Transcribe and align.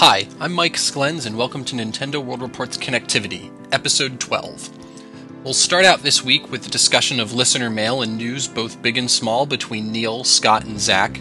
Hi, 0.00 0.28
I'm 0.38 0.52
Mike 0.52 0.76
Sklens, 0.76 1.26
and 1.26 1.36
welcome 1.36 1.64
to 1.64 1.74
Nintendo 1.74 2.24
World 2.24 2.40
Report's 2.40 2.78
Connectivity, 2.78 3.50
Episode 3.72 4.20
12. 4.20 5.42
We'll 5.42 5.52
start 5.52 5.84
out 5.84 6.02
this 6.04 6.22
week 6.22 6.52
with 6.52 6.64
a 6.64 6.70
discussion 6.70 7.18
of 7.18 7.32
listener 7.32 7.68
mail 7.68 8.02
and 8.02 8.16
news, 8.16 8.46
both 8.46 8.80
big 8.80 8.96
and 8.96 9.10
small, 9.10 9.44
between 9.44 9.90
Neil, 9.90 10.22
Scott, 10.22 10.64
and 10.64 10.78
Zach. 10.78 11.20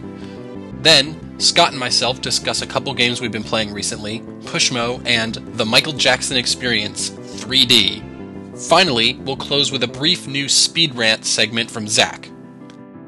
Then, 0.84 1.40
Scott 1.40 1.72
and 1.72 1.80
myself 1.80 2.22
discuss 2.22 2.62
a 2.62 2.68
couple 2.68 2.94
games 2.94 3.20
we've 3.20 3.32
been 3.32 3.44
playing 3.44 3.74
recently 3.74 4.20
Pushmo 4.44 5.02
and 5.08 5.34
The 5.58 5.66
Michael 5.66 5.94
Jackson 5.94 6.38
Experience 6.38 7.10
3D. 7.10 8.60
Finally, 8.70 9.16
we'll 9.16 9.38
close 9.38 9.72
with 9.72 9.82
a 9.82 9.88
brief 9.88 10.28
new 10.28 10.48
speed 10.48 10.94
rant 10.94 11.26
segment 11.26 11.72
from 11.72 11.88
Zach. 11.88 12.30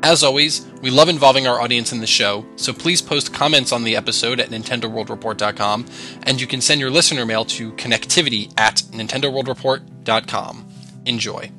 As 0.02 0.24
always, 0.24 0.66
we 0.82 0.90
love 0.90 1.10
involving 1.10 1.46
our 1.46 1.60
audience 1.60 1.92
in 1.92 2.00
the 2.00 2.08
show, 2.08 2.46
so 2.56 2.72
please 2.72 3.02
post 3.02 3.34
comments 3.34 3.74
on 3.74 3.84
the 3.84 3.96
episode 3.98 4.40
at 4.40 4.50
NintendoWorldReport.com, 4.50 5.86
and 6.24 6.40
you 6.40 6.48
can 6.48 6.62
send 6.62 6.80
your 6.80 6.90
listener 6.90 7.26
mail 7.26 7.44
to 7.46 7.74
connectivity 7.74 8.52
at 8.58 8.78
NintendoWorldReport.com. 8.94 10.68
Enjoy. 11.06 11.52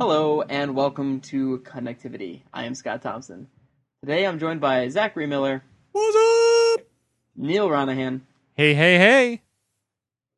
Hello 0.00 0.42
and 0.42 0.74
welcome 0.74 1.20
to 1.22 1.60
Connectivity. 1.60 2.42
I 2.52 2.64
am 2.64 2.74
Scott 2.74 3.00
Thompson. 3.02 3.46
Today 4.02 4.26
I'm 4.26 4.38
joined 4.38 4.60
by 4.60 4.88
Zachary 4.88 5.26
Miller, 5.26 5.62
What's 5.92 6.16
up? 6.80 6.86
Neil 7.36 7.68
Ronaghan, 7.68 8.22
Hey, 8.54 8.74
hey, 8.74 8.98
hey. 8.98 9.42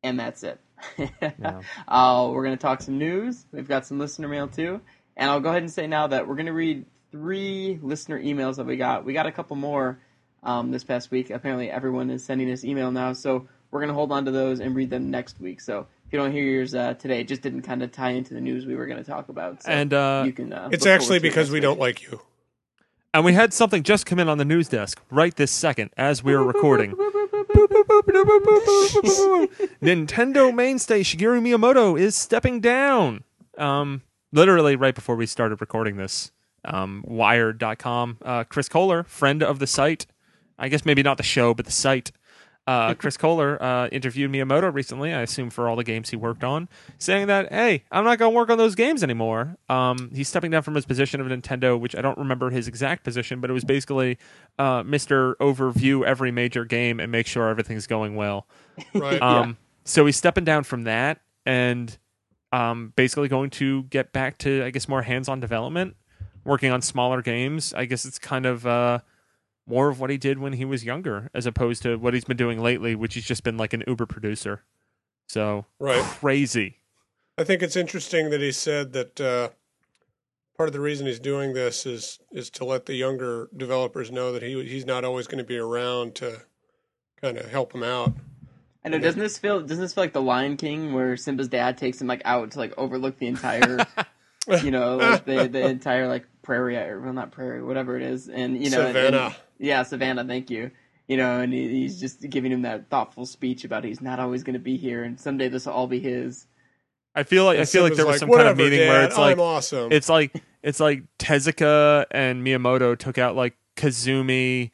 And 0.07 0.19
that's 0.19 0.43
it. 0.43 0.59
No. 1.39 1.61
uh, 1.87 2.29
we're 2.31 2.43
going 2.43 2.55
to 2.57 2.61
talk 2.61 2.81
some 2.81 2.97
news. 2.97 3.45
We've 3.51 3.67
got 3.67 3.85
some 3.85 3.97
listener 3.99 4.27
mail 4.27 4.47
too. 4.47 4.81
And 5.15 5.29
I'll 5.29 5.39
go 5.39 5.49
ahead 5.49 5.63
and 5.63 5.71
say 5.71 5.87
now 5.87 6.07
that 6.07 6.27
we're 6.27 6.35
going 6.35 6.45
to 6.47 6.53
read 6.53 6.85
three 7.11 7.79
listener 7.81 8.19
emails 8.21 8.57
that 8.57 8.65
we 8.65 8.77
got. 8.77 9.03
We 9.05 9.13
got 9.13 9.25
a 9.25 9.31
couple 9.31 9.55
more 9.55 9.99
um, 10.43 10.71
this 10.71 10.83
past 10.83 11.09
week. 11.09 11.29
Apparently, 11.31 11.69
everyone 11.71 12.09
is 12.11 12.23
sending 12.23 12.51
us 12.51 12.63
email 12.63 12.91
now. 12.91 13.13
So 13.13 13.47
we're 13.71 13.79
going 13.79 13.89
to 13.89 13.95
hold 13.95 14.11
on 14.11 14.25
to 14.25 14.31
those 14.31 14.59
and 14.59 14.75
read 14.75 14.89
them 14.91 15.09
next 15.09 15.39
week. 15.39 15.61
So 15.61 15.87
if 16.05 16.13
you 16.13 16.19
don't 16.19 16.31
hear 16.31 16.43
yours 16.43 16.75
uh, 16.75 16.93
today, 16.93 17.21
it 17.21 17.27
just 17.27 17.41
didn't 17.41 17.63
kind 17.63 17.81
of 17.81 17.91
tie 17.91 18.11
into 18.11 18.33
the 18.35 18.41
news 18.41 18.65
we 18.67 18.75
were 18.75 18.85
going 18.85 19.03
to 19.03 19.09
talk 19.09 19.29
about. 19.29 19.63
So 19.63 19.71
And 19.71 19.93
uh, 19.93 20.23
you 20.25 20.31
can. 20.33 20.53
Uh, 20.53 20.69
It's 20.71 20.85
actually 20.85 21.05
forward 21.07 21.21
to 21.21 21.27
it 21.27 21.29
because 21.31 21.49
we 21.49 21.55
week. 21.55 21.63
don't 21.63 21.79
like 21.79 22.03
you. 22.03 22.21
and 23.15 23.25
we 23.25 23.33
had 23.33 23.51
something 23.53 23.81
just 23.81 24.05
come 24.05 24.19
in 24.19 24.29
on 24.29 24.37
the 24.37 24.45
news 24.45 24.67
desk 24.69 25.01
right 25.09 25.35
this 25.35 25.51
second 25.51 25.89
as 25.97 26.23
we 26.23 26.33
were 26.35 26.43
recording. 26.43 26.93
Nintendo 29.81 30.53
mainstay 30.53 31.01
Shigeru 31.01 31.41
Miyamoto 31.41 31.99
is 31.99 32.15
stepping 32.15 32.59
down. 32.59 33.23
Um, 33.57 34.01
literally 34.31 34.75
right 34.75 34.95
before 34.95 35.15
we 35.15 35.25
started 35.25 35.61
recording 35.61 35.97
this. 35.97 36.31
Um, 36.65 37.03
Wired.com. 37.07 38.17
Uh, 38.21 38.43
Chris 38.43 38.69
Kohler, 38.69 39.03
friend 39.03 39.41
of 39.41 39.59
the 39.59 39.67
site. 39.67 40.05
I 40.59 40.69
guess 40.69 40.85
maybe 40.85 41.03
not 41.03 41.17
the 41.17 41.23
show, 41.23 41.53
but 41.53 41.65
the 41.65 41.71
site. 41.71 42.11
Uh, 42.67 42.93
Chris 42.93 43.15
Kohler 43.15 43.61
uh, 43.63 43.87
interviewed 43.87 44.29
Miyamoto 44.29 44.73
recently, 44.73 45.13
I 45.13 45.21
assume 45.21 45.49
for 45.49 45.69
all 45.69 45.77
the 45.77 45.85
games 45.85 46.09
he 46.09 46.17
worked 46.17 46.43
on, 46.43 46.67
saying 46.99 47.27
that, 47.27 47.51
hey, 47.51 47.83
I'm 47.91 48.03
not 48.03 48.19
going 48.19 48.33
to 48.33 48.35
work 48.35 48.49
on 48.49 48.57
those 48.57 48.75
games 48.75 49.03
anymore. 49.03 49.55
Um, 49.69 50.11
he's 50.13 50.27
stepping 50.27 50.51
down 50.51 50.63
from 50.63 50.75
his 50.75 50.85
position 50.85 51.21
of 51.21 51.27
Nintendo, 51.27 51.79
which 51.79 51.95
I 51.95 52.01
don't 52.01 52.17
remember 52.17 52.49
his 52.49 52.67
exact 52.67 53.05
position, 53.05 53.39
but 53.39 53.49
it 53.49 53.53
was 53.53 53.63
basically 53.63 54.17
uh, 54.59 54.83
Mr. 54.83 55.35
Overview 55.37 56.03
every 56.05 56.29
major 56.31 56.65
game 56.65 56.99
and 56.99 57.09
make 57.11 57.25
sure 57.25 57.47
everything's 57.47 57.87
going 57.87 58.15
well. 58.15 58.47
Right. 58.93 59.21
Um, 59.21 59.57
So 59.85 60.05
he's 60.05 60.17
stepping 60.17 60.43
down 60.43 60.65
from 60.65 60.83
that 60.83 61.21
and 61.45 61.97
um, 62.51 62.91
basically 62.97 63.29
going 63.29 63.49
to 63.51 63.83
get 63.83 64.11
back 64.11 64.37
to, 64.39 64.63
I 64.65 64.69
guess, 64.71 64.89
more 64.89 65.01
hands 65.03 65.29
on 65.29 65.39
development, 65.39 65.95
working 66.43 66.71
on 66.71 66.81
smaller 66.81 67.21
games. 67.21 67.73
I 67.73 67.85
guess 67.85 68.03
it's 68.03 68.19
kind 68.19 68.45
of 68.45 68.67
uh, 68.67 68.99
more 69.67 69.89
of 69.89 69.99
what 69.99 70.09
he 70.09 70.17
did 70.17 70.39
when 70.39 70.53
he 70.53 70.65
was 70.65 70.83
younger, 70.85 71.29
as 71.33 71.45
opposed 71.45 71.83
to 71.83 71.97
what 71.97 72.13
he's 72.13 72.23
been 72.23 72.37
doing 72.37 72.61
lately, 72.61 72.95
which 72.95 73.13
he's 73.13 73.25
just 73.25 73.43
been 73.43 73.57
like 73.57 73.73
an 73.73 73.83
Uber 73.85 74.05
producer. 74.05 74.63
So 75.27 75.65
right. 75.79 76.01
crazy. 76.01 76.79
I 77.37 77.43
think 77.43 77.61
it's 77.61 77.75
interesting 77.75 78.29
that 78.31 78.41
he 78.41 78.51
said 78.51 78.93
that 78.93 79.21
uh, 79.21 79.49
part 80.55 80.69
of 80.69 80.73
the 80.73 80.79
reason 80.79 81.05
he's 81.05 81.19
doing 81.19 81.53
this 81.53 81.85
is 81.85 82.19
is 82.31 82.49
to 82.51 82.65
let 82.65 82.85
the 82.85 82.95
younger 82.95 83.49
developers 83.55 84.09
know 84.09 84.31
that 84.31 84.41
he 84.41 84.63
he's 84.65 84.85
not 84.85 85.03
always 85.03 85.27
going 85.27 85.37
to 85.37 85.43
be 85.43 85.57
around 85.57 86.15
to 86.15 86.41
kind 87.21 87.37
of 87.37 87.49
help 87.49 87.73
them 87.73 87.83
out. 87.83 88.13
I 88.83 88.89
know. 88.89 88.99
Doesn't 88.99 89.19
this 89.19 89.37
feel? 89.37 89.61
Doesn't 89.61 89.81
this 89.81 89.93
feel 89.93 90.03
like 90.05 90.13
the 90.13 90.21
Lion 90.21 90.55
King, 90.55 90.93
where 90.93 91.17
Simba's 91.17 91.49
dad 91.49 91.77
takes 91.77 91.99
him 92.01 92.07
like 92.07 92.21
out 92.23 92.51
to 92.51 92.57
like 92.57 92.73
overlook 92.77 93.19
the 93.19 93.27
entire, 93.27 93.85
you 94.63 94.71
know, 94.71 94.95
like 94.95 95.25
the 95.25 95.47
the 95.47 95.67
entire 95.67 96.07
like 96.07 96.25
prairie 96.41 96.77
or 96.77 97.01
well 97.01 97.13
not 97.13 97.31
prairie, 97.31 97.61
whatever 97.61 97.97
it 97.97 98.03
is, 98.03 98.29
and 98.29 98.63
you 98.63 98.69
know, 98.69 98.79
and- 98.79 98.97
and- 98.97 99.05
Savannah. 99.13 99.35
Yeah, 99.59 99.83
Savannah. 99.83 100.25
Thank 100.25 100.49
you. 100.49 100.71
You 101.07 101.17
know, 101.17 101.39
and 101.39 101.53
he, 101.53 101.69
he's 101.69 101.99
just 101.99 102.29
giving 102.29 102.51
him 102.51 102.63
that 102.63 102.89
thoughtful 102.89 103.25
speech 103.25 103.63
about 103.63 103.83
he's 103.85 104.01
not 104.01 104.19
always 104.19 104.43
going 104.43 104.55
to 104.55 104.59
be 104.59 104.77
here, 104.77 105.03
and 105.03 105.19
someday 105.19 105.47
this 105.47 105.65
will 105.65 105.73
all 105.73 105.87
be 105.87 105.99
his. 105.99 106.45
I 107.15 107.23
feel 107.23 107.45
like 107.45 107.57
I 107.59 107.65
feel 107.65 107.83
like 107.83 107.95
there 107.95 108.05
was 108.05 108.15
like, 108.15 108.19
some 108.19 108.29
kind 108.29 108.41
of 108.41 108.57
"Whatever, 108.57 108.69
meeting 108.69 108.87
where 108.87 109.03
it's 109.03 109.17
like 109.17 109.37
I'm 109.37 109.41
awesome. 109.41 109.91
it's 109.91 110.09
like 110.09 110.39
it's 110.61 110.79
like 110.79 111.03
Tezuka 111.17 112.05
and 112.11 112.45
Miyamoto 112.45 112.97
took 112.97 113.17
out 113.17 113.35
like 113.35 113.55
Koizumi, 113.75 114.69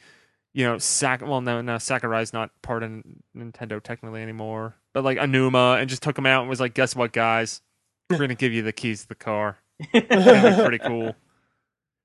you 0.53 0.66
know, 0.66 0.77
Sak 0.77 1.21
well 1.21 1.39
no 1.39 1.61
no 1.61 1.77
Sakurai's 1.77 2.33
not 2.33 2.50
part 2.61 2.83
of 2.83 2.91
Nintendo 3.38 3.81
technically 3.81 4.21
anymore. 4.21 4.75
But 4.94 5.03
like 5.03 5.19
Aonuma 5.19 5.79
and 5.79 5.89
just 5.89 6.03
took 6.03 6.17
him 6.17 6.25
out 6.25 6.41
and 6.41 6.50
was 6.50 6.59
like, 6.59 6.73
guess 6.73 6.95
what 6.95 7.13
guys? 7.13 7.61
We're 8.09 8.17
gonna 8.17 8.35
give 8.35 8.51
you 8.51 8.61
the 8.61 8.73
keys 8.73 9.03
to 9.03 9.07
the 9.07 9.15
car. 9.15 9.59
That'd 9.94 10.57
be 10.57 10.61
pretty 10.61 10.79
cool. 10.79 11.15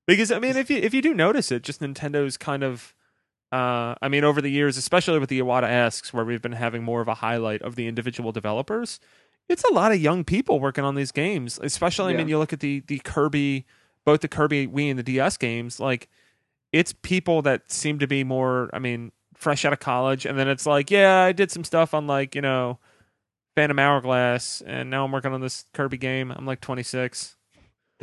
Because 0.09 0.31
I 0.31 0.39
mean 0.39 0.57
if 0.57 0.71
you 0.71 0.77
if 0.77 0.93
you 0.93 1.03
do 1.03 1.13
notice 1.13 1.51
it, 1.51 1.61
just 1.61 1.81
Nintendo's 1.81 2.35
kind 2.35 2.63
of 2.63 2.95
uh, 3.51 3.95
I 4.01 4.09
mean, 4.09 4.23
over 4.23 4.41
the 4.41 4.49
years, 4.49 4.77
especially 4.77 5.17
with 5.17 5.29
the 5.29 5.39
Iwata 5.39 5.63
asks, 5.63 6.13
where 6.13 6.23
we've 6.23 6.41
been 6.41 6.51
having 6.51 6.83
more 6.83 7.01
of 7.01 7.07
a 7.07 7.15
highlight 7.15 7.63
of 7.63 7.75
the 7.75 7.87
individual 7.87 8.31
developers, 8.31 8.99
it's 9.47 9.63
a 9.63 9.73
lot 9.73 9.91
of 9.91 9.99
young 9.99 10.23
people 10.23 10.59
working 10.59 10.83
on 10.83 10.93
these 10.93 11.11
games. 11.11 11.59
Especially, 11.61 12.13
I 12.13 12.17
mean, 12.17 12.27
you 12.27 12.37
look 12.37 12.53
at 12.53 12.59
the 12.59 12.81
the 12.81 12.99
Kirby, 12.99 13.65
both 14.05 14.21
the 14.21 14.27
Kirby 14.27 14.67
Wii 14.67 14.91
and 14.91 14.99
the 14.99 15.03
DS 15.03 15.37
games. 15.37 15.79
Like, 15.79 16.09
it's 16.71 16.93
people 16.93 17.41
that 17.43 17.71
seem 17.71 17.97
to 17.99 18.07
be 18.07 18.23
more, 18.23 18.69
I 18.71 18.79
mean, 18.79 19.11
fresh 19.33 19.65
out 19.65 19.73
of 19.73 19.79
college, 19.79 20.25
and 20.25 20.37
then 20.37 20.47
it's 20.47 20.67
like, 20.67 20.91
yeah, 20.91 21.23
I 21.23 21.31
did 21.31 21.49
some 21.49 21.63
stuff 21.63 21.95
on 21.95 22.05
like 22.05 22.35
you 22.35 22.41
know, 22.41 22.77
Phantom 23.55 23.79
Hourglass, 23.79 24.61
and 24.61 24.91
now 24.91 25.05
I'm 25.05 25.11
working 25.11 25.33
on 25.33 25.41
this 25.41 25.65
Kirby 25.73 25.97
game. 25.97 26.31
I'm 26.31 26.45
like 26.45 26.61
26 26.61 27.35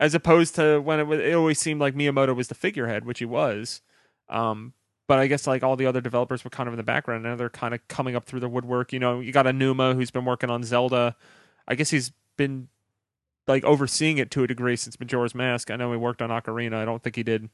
as 0.00 0.14
opposed 0.14 0.54
to 0.56 0.80
when 0.80 1.00
it 1.00 1.06
was, 1.06 1.20
it 1.20 1.34
always 1.34 1.58
seemed 1.58 1.80
like 1.80 1.94
Miyamoto 1.94 2.34
was 2.34 2.48
the 2.48 2.54
figurehead, 2.54 3.04
which 3.04 3.18
he 3.18 3.24
was. 3.24 3.80
Um, 4.28 4.72
but 5.06 5.18
I 5.18 5.26
guess 5.26 5.46
like 5.46 5.62
all 5.62 5.76
the 5.76 5.86
other 5.86 6.00
developers 6.00 6.44
were 6.44 6.50
kind 6.50 6.66
of 6.66 6.72
in 6.72 6.78
the 6.78 6.82
background. 6.84 7.24
Now 7.24 7.36
they're 7.36 7.50
kind 7.50 7.74
of 7.74 7.86
coming 7.88 8.16
up 8.16 8.24
through 8.24 8.40
the 8.40 8.48
woodwork. 8.48 8.92
You 8.92 8.98
know, 8.98 9.20
you 9.20 9.32
got 9.32 9.46
Aonuma 9.46 9.94
who's 9.94 10.10
been 10.10 10.24
working 10.24 10.50
on 10.50 10.62
Zelda. 10.62 11.16
I 11.68 11.74
guess 11.74 11.90
he's 11.90 12.12
been 12.36 12.68
like 13.46 13.64
overseeing 13.64 14.18
it 14.18 14.30
to 14.32 14.42
a 14.42 14.46
degree 14.46 14.76
since 14.76 14.98
Majora's 14.98 15.34
Mask. 15.34 15.70
I 15.70 15.76
know 15.76 15.90
he 15.92 15.98
worked 15.98 16.22
on 16.22 16.30
Ocarina. 16.30 16.74
I 16.76 16.84
don't 16.84 17.02
think 17.02 17.16
he 17.16 17.22
did. 17.22 17.50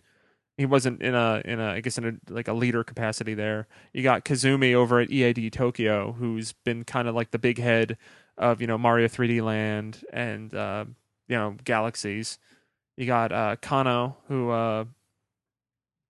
He 0.57 0.67
wasn't 0.67 1.03
in 1.03 1.15
a 1.15 1.43
in 1.45 1.59
a 1.59 1.73
I 1.73 1.81
guess 1.81 1.99
in 1.99 2.05
a 2.07 2.33
like 2.33 2.49
a 2.49 2.53
leader 2.53 2.85
capacity 2.85 3.35
there. 3.35 3.67
You 3.93 4.03
got 4.03 4.25
Koizumi 4.25 4.75
over 4.75 5.01
at 5.01 5.11
EAD 5.11 5.53
Tokyo, 5.53 6.13
who's 6.13 6.53
been 6.53 6.85
kind 6.85 7.09
of 7.09 7.15
like 7.15 7.31
the 7.33 7.39
big 7.39 7.59
head 7.59 7.97
of 8.39 8.61
you 8.61 8.67
know 8.67 8.79
Mario 8.79 9.09
3D 9.09 9.43
Land 9.43 10.05
and 10.13 10.55
uh, 10.55 10.85
you 11.31 11.37
know 11.37 11.57
Galaxies. 11.65 12.39
You 12.97 13.07
got 13.07 13.33
uh, 13.33 13.57
Konno 13.63 14.17
who 14.29 14.51
uh, 14.51 14.85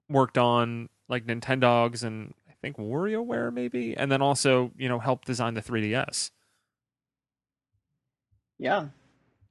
worked 0.09 0.39
on 0.39 0.89
like 1.09 1.27
Nintendogs 1.27 2.03
and 2.03 2.34
I 2.49 2.55
think 2.63 2.78
WarioWare 2.78 3.53
maybe, 3.53 3.97
and 3.97 4.11
then 4.11 4.22
also 4.22 4.72
you 4.77 4.89
know 4.89 4.99
helped 4.99 5.27
design 5.27 5.55
the 5.55 5.63
3DS. 5.63 6.31
Yeah, 8.59 8.87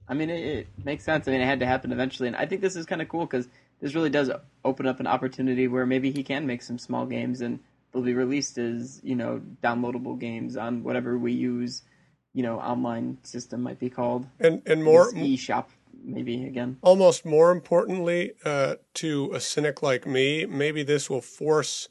I 0.07 0.13
mean, 0.15 0.29
it, 0.29 0.43
it 0.43 0.67
makes 0.83 1.03
sense. 1.03 1.27
I 1.27 1.31
mean, 1.31 1.41
it 1.41 1.45
had 1.45 1.59
to 1.61 1.65
happen 1.65 1.91
eventually, 1.91 2.27
and 2.27 2.35
I 2.35 2.45
think 2.45 2.61
this 2.61 2.75
is 2.75 2.85
kind 2.85 3.01
of 3.01 3.07
cool 3.07 3.25
because 3.25 3.47
this 3.79 3.95
really 3.95 4.09
does 4.09 4.31
open 4.65 4.87
up 4.87 4.99
an 4.99 5.07
opportunity 5.07 5.67
where 5.67 5.85
maybe 5.85 6.11
he 6.11 6.23
can 6.23 6.45
make 6.45 6.61
some 6.61 6.77
small 6.77 7.05
games 7.05 7.41
and 7.41 7.59
they'll 7.91 8.03
be 8.03 8.13
released 8.13 8.57
as 8.57 8.99
you 9.03 9.15
know 9.15 9.41
downloadable 9.63 10.19
games 10.19 10.57
on 10.57 10.83
whatever 10.83 11.17
we 11.17 11.31
use, 11.31 11.83
you 12.33 12.43
know, 12.43 12.59
online 12.59 13.17
system 13.23 13.61
might 13.61 13.79
be 13.79 13.89
called. 13.89 14.25
and 14.39 14.61
and 14.65 14.83
more 14.83 15.11
e 15.15 15.35
shop 15.35 15.69
maybe 16.03 16.45
again. 16.45 16.77
almost 16.81 17.25
more 17.25 17.51
importantly 17.51 18.31
uh, 18.45 18.75
to 18.95 19.31
a 19.33 19.39
cynic 19.39 19.81
like 19.83 20.05
me, 20.07 20.45
maybe 20.45 20.83
this 20.83 21.09
will 21.09 21.21
force 21.21 21.89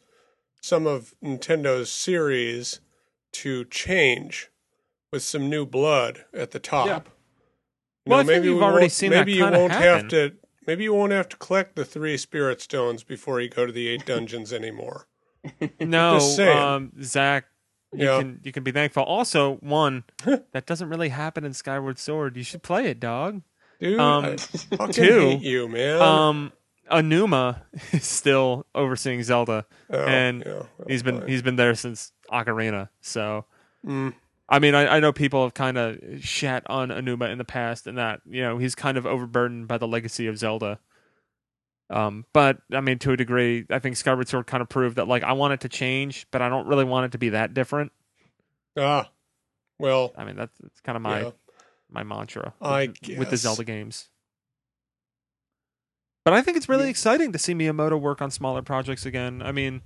some 0.62 0.86
of 0.86 1.14
Nintendo's 1.22 1.90
series 1.90 2.80
to 3.32 3.64
change 3.66 4.48
with 5.12 5.22
some 5.22 5.48
new 5.50 5.64
blood 5.66 6.24
at 6.34 6.50
the 6.52 6.58
top. 6.58 6.86
Yeah. 6.86 6.96
You 6.96 7.02
Well, 8.06 8.18
I 8.20 8.22
think 8.22 8.28
maybe 8.28 8.46
you've 8.48 8.58
we 8.58 8.64
already 8.64 8.82
won't- 8.84 8.92
seen 8.92 9.10
that 9.10 9.18
maybe 9.18 9.32
you 9.34 9.42
won't 9.44 9.72
happen. 9.72 9.86
have 9.86 10.08
to. 10.08 10.32
Maybe 10.66 10.84
you 10.84 10.92
won't 10.94 11.12
have 11.12 11.28
to 11.30 11.36
collect 11.36 11.76
the 11.76 11.84
three 11.84 12.16
spirit 12.18 12.60
stones 12.60 13.02
before 13.02 13.40
you 13.40 13.48
go 13.48 13.64
to 13.66 13.72
the 13.72 13.88
eight 13.88 14.04
dungeons 14.06 14.52
anymore. 14.52 15.06
No, 15.80 16.14
Just 16.14 16.36
saying. 16.36 16.58
um, 16.58 16.92
Zach, 17.02 17.46
you 17.92 18.04
Yeah. 18.06 18.18
can 18.20 18.40
you 18.42 18.52
can 18.52 18.62
be 18.64 18.72
thankful. 18.72 19.02
Also, 19.02 19.56
one 19.56 20.04
that 20.52 20.66
doesn't 20.66 20.88
really 20.88 21.08
happen 21.10 21.44
in 21.44 21.52
Skyward 21.54 21.98
Sword. 21.98 22.36
You 22.36 22.42
should 22.42 22.62
play 22.62 22.86
it, 22.86 23.00
dog. 23.00 23.42
Dude, 23.80 23.98
Um, 24.00 24.24
I 24.24 24.36
fucking 24.76 24.92
two, 24.92 25.20
hate 25.30 25.42
you, 25.42 25.68
man. 25.68 26.00
Um, 26.02 26.52
Aonuma 26.90 27.60
is 27.92 28.04
still 28.04 28.66
overseeing 28.74 29.22
Zelda, 29.22 29.66
Oh, 29.90 30.04
and 30.04 30.42
yeah, 30.44 30.62
he's 30.86 31.02
been 31.02 31.20
fine. 31.20 31.28
he's 31.28 31.42
been 31.42 31.56
there 31.56 31.74
since 31.74 32.12
Ocarina. 32.32 32.88
So, 33.00 33.44
Mm. 33.86 34.14
I 34.50 34.58
mean, 34.60 34.74
I, 34.74 34.96
I 34.96 35.00
know 35.00 35.12
people 35.12 35.42
have 35.44 35.52
kind 35.54 35.76
of 35.76 35.98
shat 36.20 36.62
on 36.70 36.88
Aonuma 36.88 37.30
in 37.30 37.36
the 37.38 37.44
past, 37.44 37.86
and 37.86 37.98
that 37.98 38.20
you 38.28 38.40
know 38.42 38.56
he's 38.58 38.74
kind 38.74 38.96
of 38.98 39.06
overburdened 39.06 39.68
by 39.68 39.76
the 39.78 39.86
legacy 39.86 40.26
of 40.26 40.38
Zelda. 40.38 40.80
Um, 41.90 42.26
but 42.32 42.58
I 42.72 42.80
mean, 42.80 42.98
to 43.00 43.12
a 43.12 43.16
degree, 43.16 43.64
I 43.70 43.78
think 43.78 43.96
Skyward 43.96 44.28
Sword 44.28 44.46
kind 44.46 44.60
of 44.60 44.68
proved 44.68 44.96
that 44.96 45.08
like 45.08 45.22
I 45.22 45.32
want 45.32 45.54
it 45.54 45.60
to 45.60 45.68
change, 45.68 46.26
but 46.30 46.42
I 46.42 46.48
don't 46.48 46.66
really 46.66 46.84
want 46.84 47.06
it 47.06 47.12
to 47.12 47.18
be 47.18 47.30
that 47.30 47.54
different. 47.54 47.92
Ah, 48.78 49.10
well, 49.78 50.12
I 50.16 50.24
mean, 50.24 50.36
that's, 50.36 50.56
that's 50.58 50.80
kind 50.82 50.96
of 50.96 51.02
my 51.02 51.20
yeah. 51.22 51.30
my 51.90 52.02
mantra 52.02 52.52
with, 52.60 52.68
I 52.70 52.86
the- 53.02 53.18
with 53.18 53.30
the. 53.30 53.36
Zelda 53.36 53.64
games. 53.64 54.08
But 56.24 56.34
I 56.34 56.42
think 56.42 56.56
it's 56.58 56.68
really 56.68 56.84
Yeah. 56.84 56.90
exciting 56.90 57.32
to 57.32 57.38
see 57.38 57.54
Miyamoto 57.54 57.98
work 57.98 58.20
on 58.20 58.30
smaller 58.30 58.60
projects 58.60 59.06
again. 59.06 59.40
I 59.40 59.50
mean, 59.52 59.80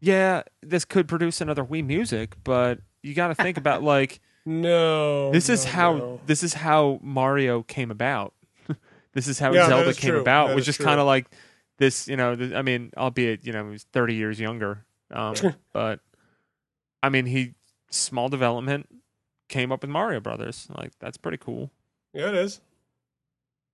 yeah, 0.00 0.42
this 0.62 0.84
could 0.84 1.08
produce 1.08 1.40
another 1.40 1.64
Wii 1.64 1.84
Music, 1.86 2.34
but 2.44 2.80
you 3.02 3.14
got 3.14 3.28
to 3.28 3.34
think 3.34 3.56
about 3.56 3.82
like 3.94 4.20
No. 4.44 5.32
this 5.32 5.48
is 5.48 5.64
no, 5.64 5.70
how 5.70 5.92
no. 5.94 6.20
this 6.26 6.42
is 6.42 6.52
how 6.54 6.98
Mario 7.02 7.62
came 7.62 7.90
about. 7.90 8.34
This 9.14 9.26
is 9.28 9.38
how 9.38 9.52
Yeah, 9.52 9.68
Zelda 9.68 9.88
is 9.90 9.98
came 9.98 10.10
true. 10.10 10.20
about, 10.20 10.48
That 10.48 10.56
which 10.56 10.68
is 10.68 10.78
is 10.78 10.84
kind 10.84 11.00
of 11.00 11.06
like 11.06 11.26
this. 11.78 12.06
You 12.08 12.16
know, 12.16 12.36
th- 12.36 12.52
I 12.52 12.62
mean, 12.62 12.92
albeit 12.96 13.44
you 13.46 13.52
know 13.52 13.70
he's 13.70 13.84
thirty 13.84 14.14
years 14.14 14.38
younger, 14.38 14.84
um, 15.10 15.34
but 15.72 16.00
I 17.02 17.08
mean 17.08 17.26
he 17.26 17.54
small 17.90 18.28
development 18.28 18.88
came 19.48 19.70
up 19.72 19.82
with 19.82 19.90
Mario 19.90 20.20
Brothers. 20.20 20.68
Like 20.76 20.92
that's 20.98 21.16
pretty 21.16 21.38
cool. 21.38 21.70
Yeah, 22.12 22.28
it 22.28 22.34
is. 22.36 22.60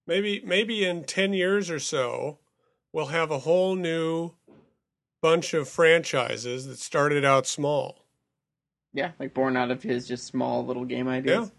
Maybe 0.07 0.43
maybe 0.45 0.85
in 0.85 1.05
10 1.05 1.33
years 1.35 1.71
or 1.71 1.79
so, 1.79 2.39
we'll 2.93 3.07
have 3.07 3.31
a 3.31 3.41
whole 3.41 3.77
new 3.77 4.33
bunch 5.23 5.55
of 5.55 5.69
franchises 5.69 6.67
that 6.67 6.79
started 6.79 7.25
out 7.25 7.47
small. 7.47 8.05
Yeah, 8.93 9.13
like 9.21 9.35
born 9.35 9.57
out 9.57 9.71
of 9.71 9.83
his 9.83 10.09
just 10.09 10.25
small 10.27 10.65
little 10.67 10.85
game 10.85 11.07
ideas. 11.07 11.53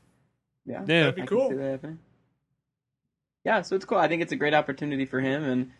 Yeah, 0.66 0.80
Yeah, 0.80 0.86
That'd 0.86 1.16
be 1.16 1.22
I 1.22 1.26
can 1.26 1.38
cool. 1.38 1.50
See 3.44 3.50
that 3.50 3.52
happening. 3.54 3.58
Yeah, 3.58 3.62
so 3.62 3.76
it's 3.76 3.86
cool. 3.86 3.98
I 3.98 4.08
think 4.08 4.22
it's 4.22 4.32
a 4.32 4.36
great 4.36 4.54
opportunity 4.54 5.06
for 5.06 5.20
him, 5.20 5.44
and 5.44 5.72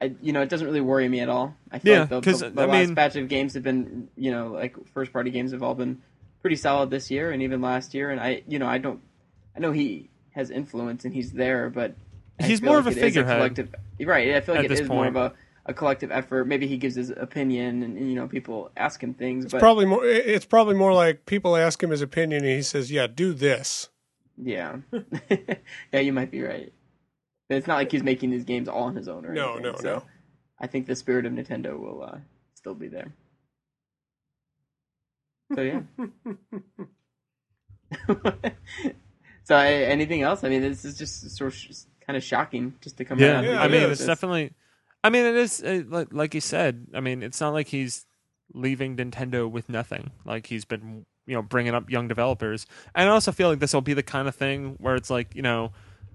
I, 0.00 0.14
you 0.20 0.32
know, 0.32 0.42
it 0.42 0.48
doesn't 0.48 0.66
really 0.66 0.80
worry 0.80 1.08
me 1.08 1.20
at 1.20 1.28
all. 1.28 1.54
I 1.70 1.78
feel 1.78 1.92
Yeah, 1.94 2.00
like 2.00 2.08
the, 2.10 2.20
'cause, 2.20 2.40
the, 2.40 2.50
the 2.50 2.62
I 2.62 2.66
last 2.66 2.86
mean- 2.86 2.94
batch 2.94 3.16
of 3.16 3.28
games 3.28 3.54
have 3.54 3.62
been, 3.62 4.08
you 4.16 4.30
know, 4.30 4.48
like 4.48 4.76
first 4.92 5.12
party 5.12 5.30
games 5.30 5.52
have 5.52 5.62
all 5.62 5.74
been 5.74 6.02
pretty 6.42 6.56
solid 6.56 6.90
this 6.90 7.10
year 7.10 7.30
and 7.30 7.42
even 7.42 7.62
last 7.62 7.94
year. 7.94 8.10
And 8.10 8.20
I, 8.20 8.42
you 8.46 8.58
know, 8.58 8.66
I 8.66 8.76
don't, 8.78 9.00
I 9.56 9.60
know 9.60 9.72
he 9.72 10.10
has 10.32 10.50
influence 10.50 11.04
and 11.06 11.14
he's 11.14 11.32
there, 11.32 11.70
but 11.70 11.94
I 12.38 12.44
He's 12.46 12.60
more 12.60 12.76
like 12.76 12.80
of 12.80 12.86
a 12.88 12.90
it 12.90 12.96
is 12.96 13.02
figurehead 13.02 13.36
collective, 13.38 13.74
right? 14.00 14.34
I 14.34 14.40
feel 14.40 14.54
like 14.56 14.58
at 14.60 14.64
it 14.66 14.68
this 14.68 14.80
is 14.80 14.88
more 14.88 15.06
of 15.06 15.16
a, 15.16 15.32
a 15.64 15.72
collective 15.72 16.10
effort. 16.12 16.46
Maybe 16.46 16.66
he 16.66 16.76
gives 16.76 16.96
his 16.96 17.08
opinion, 17.10 17.82
and, 17.84 17.96
and, 17.96 18.08
you 18.10 18.16
know, 18.16 18.26
people 18.28 18.70
ask 18.76 19.00
him 19.02 19.14
things. 19.14 19.44
It's 19.44 19.52
but 19.52 19.60
probably 19.60 19.86
more 19.86 20.04
it's 20.04 20.44
probably 20.44 20.74
more 20.74 20.92
like 20.92 21.24
people 21.24 21.56
ask 21.56 21.80
him 21.82 21.90
his 21.90 22.02
opinion 22.02 22.42
and 22.44 22.52
he 22.56 22.62
says, 22.62 22.90
"Yeah, 22.90 23.06
do 23.06 23.32
this." 23.32 23.88
Yeah, 24.36 24.78
yeah, 25.92 26.00
you 26.00 26.12
might 26.12 26.30
be 26.32 26.42
right. 26.42 26.72
But 27.48 27.58
it's 27.58 27.66
not 27.66 27.76
like 27.76 27.92
he's 27.92 28.02
making 28.02 28.30
these 28.30 28.44
games 28.44 28.68
all 28.68 28.84
on 28.84 28.96
his 28.96 29.08
own 29.08 29.26
or 29.26 29.32
No, 29.32 29.54
anything. 29.54 29.72
no, 29.72 29.76
so 29.76 29.82
no. 29.84 30.02
I 30.60 30.66
think 30.66 30.86
the 30.86 30.96
spirit 30.96 31.26
of 31.26 31.32
Nintendo 31.32 31.78
will 31.78 32.02
uh, 32.02 32.18
still 32.54 32.74
be 32.74 32.88
there. 32.88 33.12
So 35.54 35.60
yeah. 35.60 35.82
so 39.44 39.54
I, 39.54 39.66
anything 39.72 40.22
else? 40.22 40.42
I 40.42 40.48
mean, 40.48 40.62
this 40.62 40.84
is 40.84 40.96
just 40.96 41.36
sort 41.36 41.52
of 41.52 41.54
sh- 41.54 41.72
kind 42.06 42.16
of 42.16 42.22
shocking 42.24 42.74
just 42.80 42.96
to 42.96 43.04
come 43.04 43.18
Yeah, 43.18 43.38
out. 43.38 43.44
Yeah, 43.44 43.60
I 43.60 43.68
mean, 43.68 43.82
is. 43.82 44.00
it's 44.00 44.06
definitely. 44.06 44.52
I 45.02 45.10
mean, 45.10 45.26
it 45.26 45.36
is 45.36 45.62
uh, 45.62 45.82
like, 45.86 46.08
like 46.12 46.34
you 46.34 46.40
said. 46.40 46.86
I 46.94 47.00
mean, 47.00 47.22
it's 47.22 47.40
not 47.40 47.52
like 47.52 47.68
he's 47.68 48.06
leaving 48.54 48.96
Nintendo 48.96 49.50
with 49.50 49.68
nothing. 49.68 50.10
Like 50.24 50.46
he's 50.46 50.64
been, 50.64 51.04
you 51.26 51.34
know, 51.34 51.42
bringing 51.42 51.74
up 51.74 51.90
young 51.90 52.08
developers. 52.08 52.66
And 52.94 53.08
I 53.08 53.12
also 53.12 53.32
feel 53.32 53.50
like 53.50 53.58
this 53.58 53.74
will 53.74 53.82
be 53.82 53.94
the 53.94 54.02
kind 54.02 54.28
of 54.28 54.34
thing 54.34 54.76
where 54.78 54.94
it's 54.94 55.10
like, 55.10 55.34
you 55.34 55.42
know, 55.42 55.72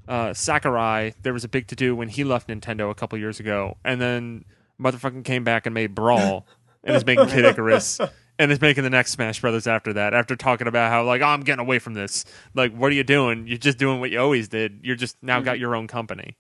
uh, 0.10 0.34
Sakurai. 0.34 1.14
There 1.22 1.32
was 1.32 1.46
a 1.46 1.48
big 1.48 1.68
to 1.68 1.76
do 1.76 1.96
when 1.96 2.10
he 2.10 2.26
left 2.26 2.50
Nintendo 2.50 2.90
a 2.92 2.96
couple 2.96 3.18
years 3.18 3.40
ago, 3.40 3.78
and 3.86 4.02
then 4.02 4.44
motherfucking 4.82 5.24
came 5.24 5.46
back 5.46 5.66
and 5.66 5.74
made 5.74 5.96
Brawl, 5.96 6.46
and 6.84 6.96
is 6.96 7.06
making 7.06 7.28
Kid 7.28 7.46
Icarus. 7.46 8.02
And 8.42 8.54
is 8.54 8.62
making 8.62 8.86
the 8.86 8.90
next 8.90 9.12
Smash 9.12 9.42
Brothers 9.42 9.68
after 9.68 9.92
that. 9.92 10.14
After 10.14 10.34
talking 10.38 10.68
about 10.68 10.92
how 10.92 11.04
like 11.04 11.22
oh, 11.22 11.26
I'm 11.26 11.42
getting 11.42 11.60
away 11.60 11.78
from 11.78 11.94
this. 11.94 12.24
Like, 12.54 12.74
what 12.74 12.90
are 12.90 12.96
you 12.96 13.04
doing? 13.04 13.48
You're 13.48 13.58
just 13.58 13.78
doing 13.78 14.00
what 14.00 14.12
you 14.12 14.20
always 14.22 14.48
did. 14.48 14.80
You're 14.82 14.96
just 14.96 15.18
now 15.22 15.42
got 15.42 15.60
your 15.60 15.76
own 15.76 15.88
company. 15.88 16.38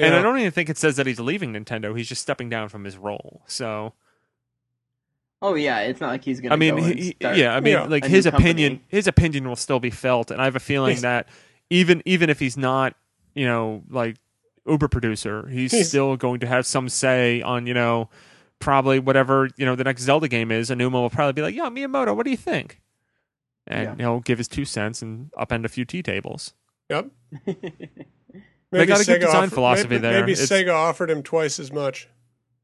And 0.00 0.12
I 0.14 0.22
don't 0.22 0.38
even 0.38 0.50
think 0.50 0.68
it 0.68 0.76
says 0.76 0.96
that 0.96 1.06
he's 1.06 1.20
leaving 1.20 1.52
Nintendo. 1.52 1.96
He's 1.96 2.08
just 2.08 2.20
stepping 2.20 2.48
down 2.48 2.68
from 2.68 2.82
his 2.82 2.96
role. 2.96 3.42
So 3.46 3.92
Oh 5.42 5.54
yeah, 5.54 5.80
it's 5.80 6.00
not 6.00 6.08
like 6.08 6.24
he's 6.24 6.40
gonna. 6.40 6.54
I 6.54 6.58
mean, 6.58 6.76
he, 6.78 7.16
yeah, 7.20 7.54
I 7.54 7.60
mean, 7.60 7.74
Yeah. 7.74 7.84
like 7.84 8.04
his 8.04 8.24
new 8.26 8.30
company. 8.32 8.50
opinion, 8.50 8.80
his 8.88 9.06
opinion 9.06 9.48
will 9.48 9.56
still 9.56 9.80
be 9.80 9.90
felt, 9.90 10.30
and 10.30 10.40
I 10.40 10.44
have 10.44 10.56
a 10.56 10.60
feeling 10.60 11.00
that 11.00 11.28
even 11.70 12.02
even 12.04 12.28
if 12.30 12.38
he's 12.38 12.56
not, 12.56 12.94
you 13.34 13.46
know, 13.46 13.82
like 13.88 14.16
Uber 14.66 14.88
producer, 14.88 15.48
he's 15.48 15.72
Yes. 15.72 15.88
still 15.88 16.16
going 16.16 16.40
to 16.40 16.46
have 16.46 16.66
some 16.66 16.88
say 16.88 17.40
on, 17.42 17.66
you 17.66 17.74
know, 17.74 18.10
probably 18.58 18.98
whatever 18.98 19.48
you 19.56 19.64
know 19.64 19.74
the 19.74 19.84
next 19.84 20.02
Zelda 20.02 20.28
game 20.28 20.50
is. 20.52 20.68
Aonuma 20.70 20.92
will 20.92 21.10
probably 21.10 21.32
be 21.32 21.42
like, 21.42 21.54
"Yo, 21.54 21.64
Miyamoto, 21.70 22.14
what 22.14 22.24
do 22.24 22.30
you 22.30 22.36
think?" 22.36 22.80
And 23.66 23.98
Yeah. 23.98 24.04
he'll 24.06 24.20
give 24.20 24.38
his 24.38 24.48
two 24.48 24.64
cents 24.64 25.00
and 25.02 25.30
upend 25.32 25.64
a 25.64 25.68
few 25.68 25.84
tea 25.84 26.02
tables. 26.02 26.52
Yep. 26.90 27.06
They 28.72 28.86
got 28.86 29.00
a 29.00 29.04
good 29.04 29.20
design 29.20 29.44
offer- 29.46 29.54
philosophy 29.54 29.88
maybe, 29.88 30.02
there. 30.02 30.20
Maybe 30.20 30.32
It's- 30.32 30.48
Sega 30.48 30.72
offered 30.72 31.10
him 31.10 31.24
twice 31.24 31.58
as 31.58 31.72
much. 31.72 32.08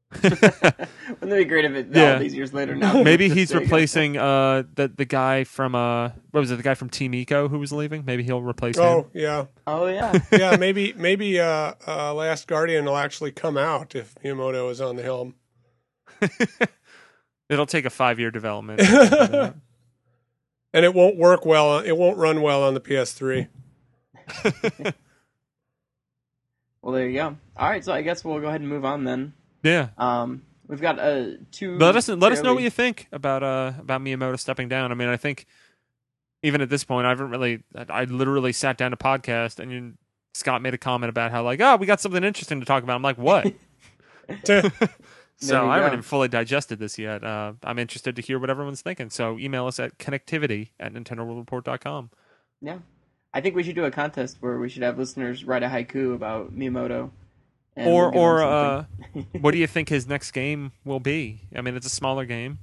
Wouldn't 0.23 0.41
that 0.41 1.29
be 1.29 1.43
great 1.45 1.65
if 1.65 1.73
it 1.73 1.87
Yeah. 1.91 2.13
all 2.13 2.19
these 2.19 2.33
years 2.33 2.53
later 2.53 2.75
now? 2.75 3.03
Maybe 3.03 3.27
he's 3.27 3.53
replacing 3.53 4.17
uh 4.17 4.63
the 4.75 4.87
the 4.87 5.03
guy 5.03 5.43
from 5.43 5.75
uh 5.75 6.09
what 6.31 6.39
was 6.39 6.49
it 6.49 6.55
the 6.55 6.63
guy 6.63 6.75
from 6.75 6.89
Team 6.89 7.11
Ico 7.11 7.49
who 7.49 7.59
was 7.59 7.73
leaving? 7.73 8.05
Maybe 8.05 8.23
he'll 8.23 8.41
replace 8.41 8.77
him. 8.77 8.83
Oh 8.83 9.09
yeah, 9.13 9.45
Oh 9.67 9.87
yeah. 9.87 10.17
yeah. 10.31 10.55
Maybe 10.55 10.93
maybe 10.93 11.39
uh, 11.41 11.73
uh, 11.85 12.13
Last 12.13 12.47
Guardian 12.47 12.85
will 12.85 12.95
actually 12.95 13.31
come 13.31 13.57
out 13.57 13.95
if 13.95 14.15
Miyamoto 14.23 14.71
is 14.71 14.79
on 14.79 14.95
the 14.95 15.03
helm. 15.03 15.35
It'll 17.49 17.65
take 17.65 17.83
a 17.85 17.89
five 17.89 18.17
year 18.19 18.31
development. 18.31 18.79
and 18.81 19.53
it 20.73 20.93
won't 20.93 21.17
work 21.17 21.45
well. 21.45 21.79
It 21.79 21.97
won't 21.97 22.17
run 22.17 22.41
well 22.41 22.63
on 22.63 22.73
the 22.75 22.81
PS3. 22.81 23.49
Well, 26.81 26.93
there 26.93 27.07
you 27.09 27.17
go. 27.17 27.37
All 27.57 27.69
right, 27.69 27.83
so 27.83 27.91
I 27.91 28.01
guess 28.01 28.23
we'll 28.23 28.39
go 28.39 28.47
ahead 28.47 28.61
and 28.61 28.69
move 28.69 28.85
on 28.85 29.03
then. 29.03 29.33
Yeah. 29.67 29.89
Um, 29.97 30.43
we've 30.67 30.81
got 30.81 30.99
uh 30.99 31.25
two. 31.51 31.77
Let 31.77 31.95
us 31.95 32.07
let 32.09 32.31
us 32.31 32.41
know 32.41 32.53
what 32.53 32.63
you 32.63 32.69
think 32.69 33.07
about 33.11 33.43
uh 33.43 33.73
about 33.79 34.01
Miyamoto 34.01 34.39
stepping 34.39 34.69
down. 34.69 34.91
I 34.91 34.95
mean, 34.95 35.09
I 35.09 35.17
think 35.17 35.45
even 36.43 36.61
at 36.61 36.69
this 36.69 36.83
point, 36.83 37.05
I 37.05 37.09
haven't 37.09 37.29
really. 37.29 37.63
I 37.75 38.05
literally 38.05 38.53
sat 38.53 38.77
down 38.77 38.91
to 38.91 38.97
podcast, 38.97 39.59
and 39.59 39.71
you, 39.71 39.93
Scott 40.33 40.61
made 40.61 40.73
a 40.73 40.77
comment 40.77 41.09
about 41.09 41.31
how 41.31 41.43
like, 41.43 41.59
oh, 41.61 41.75
we 41.77 41.85
got 41.85 41.99
something 41.99 42.23
interesting 42.23 42.59
to 42.59 42.65
talk 42.65 42.83
about. 42.83 42.95
I'm 42.95 43.01
like, 43.01 43.17
what? 43.17 43.45
so 45.37 45.69
I 45.69 45.77
haven't 45.77 45.93
even 45.93 46.01
fully 46.01 46.27
digested 46.27 46.79
this 46.79 46.99
yet. 46.99 47.23
Uh, 47.23 47.53
I'm 47.63 47.79
interested 47.79 48.15
to 48.17 48.21
hear 48.21 48.39
what 48.39 48.49
everyone's 48.49 48.81
thinking. 48.81 49.09
So 49.09 49.37
email 49.39 49.67
us 49.67 49.79
at 49.79 49.97
connectivity 49.97 50.71
at 50.79 50.93
nintendoworldreport.com. 50.93 52.11
Yeah, 52.61 52.79
I 53.33 53.41
think 53.41 53.55
we 53.55 53.63
should 53.63 53.75
do 53.75 53.85
a 53.85 53.91
contest 53.91 54.37
where 54.41 54.57
we 54.59 54.69
should 54.69 54.83
have 54.83 54.97
listeners 54.97 55.45
write 55.45 55.63
a 55.63 55.67
haiku 55.67 56.13
about 56.13 56.55
Miyamoto. 56.55 57.11
And 57.77 57.87
or 57.87 58.11
we'll 58.11 58.19
or 58.19 58.43
uh, 58.43 58.85
what 59.39 59.51
do 59.51 59.57
you 59.59 59.67
think 59.67 59.89
his 59.89 60.07
next 60.07 60.31
game 60.31 60.71
will 60.83 60.99
be? 60.99 61.41
I 61.55 61.61
mean, 61.61 61.75
it's 61.75 61.85
a 61.85 61.91
smaller 61.91 62.25
game. 62.25 62.59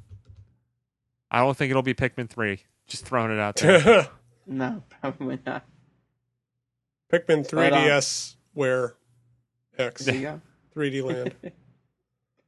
I 1.30 1.38
don't 1.38 1.56
think 1.56 1.70
it'll 1.70 1.82
be 1.82 1.94
Pikmin 1.94 2.28
three. 2.28 2.60
Just 2.86 3.06
throwing 3.06 3.30
it 3.30 3.38
out 3.38 3.56
there. 3.56 3.80
Pikmin 3.80 4.08
no, 4.46 4.82
probably 5.00 5.38
not. 5.46 5.64
Pikmin 7.12 7.48
3DS 7.48 8.34
Where 8.54 8.94
X 9.78 10.04
There 10.04 10.14
you 10.14 10.22
go. 10.22 10.40
3D 10.76 11.04
Land. 11.04 11.34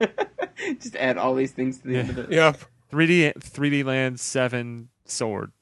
Just 0.80 0.96
add 0.96 1.18
all 1.18 1.34
these 1.34 1.52
things 1.52 1.78
to 1.78 1.88
the 1.88 1.96
end 1.98 2.10
of 2.10 2.18
it. 2.18 2.32
Yep. 2.32 2.58
3D 2.92 3.34
3D 3.34 3.84
Land 3.84 4.18
Seven 4.18 4.88
Sword. 5.04 5.52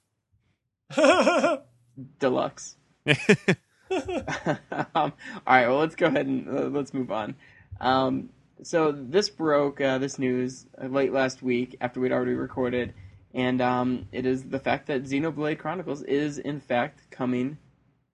Deluxe. 2.18 2.76
um, 4.72 4.88
all 4.94 5.12
right, 5.46 5.66
well, 5.68 5.78
let's 5.78 5.94
go 5.94 6.06
ahead 6.06 6.26
and 6.26 6.48
uh, 6.48 6.62
let's 6.68 6.92
move 6.94 7.10
on. 7.10 7.34
Um, 7.80 8.30
so 8.62 8.92
this 8.92 9.28
broke 9.28 9.80
uh, 9.80 9.98
this 9.98 10.18
news 10.18 10.66
uh, 10.82 10.86
late 10.86 11.12
last 11.12 11.42
week 11.42 11.76
after 11.80 12.00
we'd 12.00 12.12
already 12.12 12.34
recorded, 12.34 12.94
and 13.34 13.60
um, 13.60 14.06
it 14.12 14.26
is 14.26 14.44
the 14.44 14.58
fact 14.58 14.86
that 14.86 15.04
Xenoblade 15.04 15.58
Chronicles 15.58 16.02
is 16.02 16.38
in 16.38 16.60
fact 16.60 17.00
coming 17.10 17.58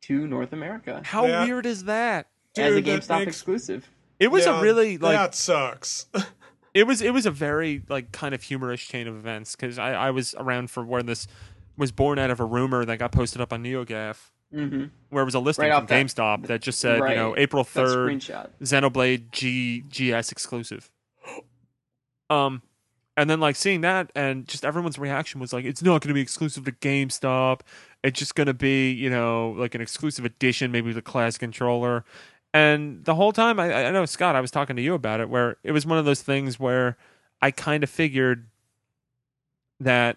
to 0.03 0.27
North 0.27 0.53
America 0.55 1.03
How 1.05 1.27
Yeah. 1.27 1.45
weird 1.45 1.67
is 1.67 1.85
that? 1.85 2.27
as 2.57 2.75
a 2.75 2.83
GameStop 2.83 3.19
makes- 3.21 3.29
exclusive. 3.37 3.89
It 4.19 4.31
was 4.31 4.45
Yeah, 4.45 4.59
a 4.59 4.63
really 4.63 4.99
like 4.99 5.17
that 5.17 5.35
sucks. 5.35 6.07
it 6.75 6.87
was 6.87 7.01
it 7.01 7.13
was 7.15 7.27
a 7.27 7.31
very 7.31 7.83
like 7.89 8.13
kind 8.13 8.35
of 8.35 8.43
humorous 8.43 8.81
chain 8.81 9.07
of 9.07 9.15
events 9.17 9.55
because 9.57 9.79
I, 9.79 9.93
I 9.93 10.11
was 10.11 10.35
around 10.39 10.71
for 10.71 10.85
where 10.85 11.03
this 11.03 11.27
was 11.77 11.93
born 11.93 12.19
out 12.19 12.31
of 12.31 12.41
a 12.41 12.45
rumor 12.45 12.85
that 12.85 12.99
got 12.99 13.13
posted 13.13 13.41
up 13.41 13.53
on 13.53 13.63
NeoGaf 13.65 14.17
Mm-hmm. 14.55 14.85
where 15.11 15.23
it 15.23 15.25
was 15.25 15.35
a 15.37 15.39
listing 15.41 15.69
Right 15.69 15.77
from 15.77 15.87
that- 15.87 16.07
GameStop 16.07 16.47
that 16.49 16.61
just 16.61 16.81
said, 16.81 16.99
you 16.99 17.15
know. 17.17 17.37
April 17.37 17.63
third. 17.65 18.21
Xenoblade 18.63 19.31
G 19.31 19.83
GS 19.89 20.33
exclusive. 20.33 20.91
Um, 22.29 22.63
and 23.17 23.29
then 23.29 23.39
like 23.41 23.57
seeing 23.57 23.83
that, 23.83 24.11
and 24.15 24.47
just 24.49 24.65
everyone's 24.65 24.99
reaction 24.99 25.41
was 25.41 25.53
like, 25.53 25.65
it's 25.65 25.83
not 25.83 26.01
going 26.01 26.09
to 26.09 26.15
be 26.15 26.21
exclusive 26.21 26.65
to 26.65 26.73
GameStop. 26.73 27.61
It's 28.03 28.19
just 28.19 28.35
going 28.35 28.47
to 28.47 28.55
be, 28.55 28.91
you 28.93 29.11
know, 29.11 29.51
like 29.59 29.75
an 29.75 29.81
exclusive 29.81 30.25
edition, 30.25 30.73
maybe 30.73 30.89
with 30.89 30.97
a 30.97 31.03
class 31.03 31.37
controller. 31.37 32.05
And 32.55 33.05
the 33.05 33.15
whole 33.15 33.33
time, 33.33 33.61
I, 33.61 33.73
I 33.87 33.91
know 33.91 34.05
Scott, 34.07 34.35
I 34.37 34.41
was 34.41 34.51
talking 34.51 34.75
to 34.77 34.83
you 34.83 34.95
about 34.95 35.21
it, 35.21 35.29
where 35.29 35.57
it 35.63 35.73
was 35.73 35.87
one 35.87 35.99
of 35.99 36.05
those 36.05 36.23
things 36.23 36.59
where 36.59 36.97
I 37.43 37.51
kind 37.51 37.85
of 37.85 37.91
figured 37.91 38.49
that, 39.81 40.17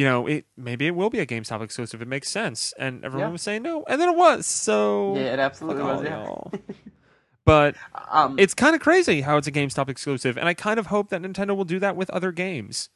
you 0.00 0.06
know, 0.06 0.26
it 0.26 0.46
maybe 0.56 0.86
it 0.86 0.94
will 0.94 1.10
be 1.10 1.18
a 1.18 1.26
GameStop 1.26 1.60
exclusive. 1.60 2.00
It 2.00 2.08
makes 2.08 2.30
sense, 2.30 2.72
and 2.78 3.04
everyone 3.04 3.28
Yeah. 3.28 3.32
was 3.32 3.42
saying 3.42 3.60
no, 3.62 3.84
and 3.86 4.00
then 4.00 4.08
it 4.08 4.16
was. 4.16 4.46
So 4.46 5.14
Yeah, 5.14 5.34
it 5.34 5.38
absolutely 5.38 5.82
was. 5.82 6.02
Yeah. 6.02 6.58
but 7.44 7.76
Um, 8.10 8.38
it's 8.38 8.54
kind 8.54 8.74
of 8.74 8.80
crazy 8.80 9.20
how 9.20 9.36
it's 9.36 9.46
a 9.46 9.52
GameStop 9.52 9.90
exclusive, 9.90 10.38
and 10.38 10.48
I 10.48 10.54
kind 10.54 10.80
of 10.80 10.86
hope 10.86 11.10
that 11.10 11.20
Nintendo 11.20 11.54
will 11.54 11.66
do 11.66 11.78
that 11.80 11.96
with 11.96 12.08
other 12.08 12.32
games. 12.32 12.88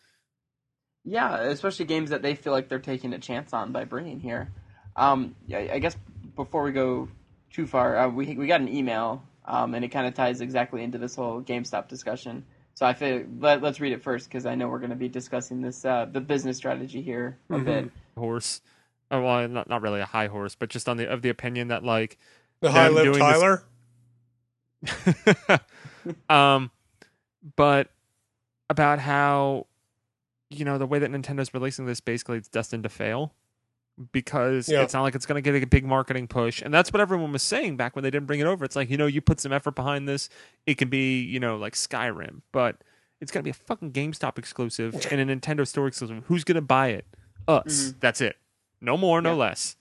Yeah, 1.05 1.41
especially 1.43 1.85
games 1.85 2.09
that 2.09 2.23
they 2.23 2.35
feel 2.35 2.55
like 2.55 2.71
they're 2.71 2.79
taking 2.79 3.13
a 3.13 3.19
chance 3.19 3.53
on 3.53 3.71
by 3.71 3.85
bringing 3.85 4.21
here. 4.21 4.51
Um, 4.97 5.35
I 5.55 5.79
guess 5.81 5.95
before 6.35 6.63
we 6.63 6.73
go 6.73 7.09
too 7.53 7.67
far, 7.67 7.99
uh, 7.99 8.09
we 8.09 8.35
we 8.35 8.47
got 8.47 8.63
an 8.63 8.69
email, 8.75 9.23
um, 9.45 9.75
and 9.75 9.85
it 9.85 9.89
kind 9.89 10.07
of 10.07 10.15
ties 10.15 10.41
exactly 10.41 10.83
into 10.83 10.97
this 10.97 11.17
whole 11.17 11.43
GameStop 11.43 11.87
discussion. 11.89 12.47
So 12.75 12.85
I 12.87 12.93
feel 12.93 13.25
let, 13.39 13.63
let's 13.63 13.81
read 13.81 13.93
it 13.93 14.03
first 14.03 14.29
because 14.29 14.47
I 14.47 14.55
know 14.57 14.69
we're 14.69 14.81
going 14.81 14.91
to 14.91 14.97
be 14.97 15.09
discussing 15.09 15.61
this 15.63 15.85
uh, 15.85 16.07
the 16.11 16.21
business 16.21 16.57
strategy 16.57 17.01
here 17.03 17.39
a 17.51 17.55
Mhm. 17.55 17.65
bit. 17.65 17.91
Horse, 18.19 18.61
oh, 19.11 19.23
well, 19.23 19.47
not 19.49 19.69
not 19.69 19.83
really 19.83 20.01
a 20.01 20.07
high 20.07 20.27
horse, 20.27 20.55
but 20.55 20.71
just 20.71 20.89
on 20.89 20.97
the 20.97 21.09
of 21.09 21.23
the 21.23 21.29
opinion 21.29 21.69
that 21.69 21.85
like, 21.85 22.19
The 22.61 22.71
high 22.73 22.85
Them 22.87 22.95
live 22.95 23.05
doing 23.05 23.27
this- 23.27 23.41
Tyler. 23.41 23.63
um, 26.29 26.71
but 27.57 27.89
about 28.71 28.99
how 28.99 29.67
you 30.51 30.65
know 30.65 30.79
the 30.79 30.87
way 30.87 30.99
that 30.99 31.11
Nintendo's 31.11 31.53
releasing 31.55 31.87
this 31.87 32.01
basically 32.01 32.39
it's 32.39 32.49
destined 32.49 32.83
to 32.83 32.89
fail 32.89 33.35
because 34.13 34.69
Yeah. 34.69 34.83
it's 34.83 34.93
not 34.95 35.03
like 35.03 35.15
it's 35.15 35.27
going 35.27 35.43
to 35.43 35.51
get 35.53 35.63
a 35.63 35.67
big 35.67 35.85
marketing 35.85 36.27
push 36.27 36.61
and 36.63 36.75
that's 36.75 36.93
what 36.93 37.01
everyone 37.01 37.31
was 37.33 37.43
saying 37.43 37.77
back 37.77 37.95
when 37.95 38.03
they 38.03 38.11
didn't 38.11 38.27
bring 38.27 38.41
it 38.41 38.47
over 38.47 38.65
it's 38.65 38.75
like 38.75 38.91
you 38.91 38.97
know 38.97 39.07
you 39.07 39.21
put 39.21 39.39
some 39.41 39.53
effort 39.53 39.75
behind 39.77 40.09
this 40.09 40.29
it 40.67 40.79
can 40.79 40.89
be 40.89 41.21
you 41.23 41.39
know 41.39 41.57
like 41.57 41.75
Skyrim 41.75 42.41
but 42.51 42.83
it's 43.21 43.31
going 43.31 43.41
to 43.43 43.45
be 43.45 43.51
a 43.51 43.55
fucking 43.55 43.93
GameStop 43.93 44.37
exclusive 44.39 44.95
and 45.13 45.21
a 45.31 45.37
Nintendo 45.37 45.67
store 45.67 45.87
exclusive 45.87 46.25
who's 46.27 46.43
going 46.45 46.57
to 46.57 46.61
buy 46.61 46.89
it 46.89 47.07
us 47.47 47.93
Mhm. 47.93 48.01
that's 48.01 48.21
it 48.21 48.37
no 48.81 48.97
more 48.97 49.21
no 49.23 49.31
Yeah. 49.31 49.37
less 49.37 49.77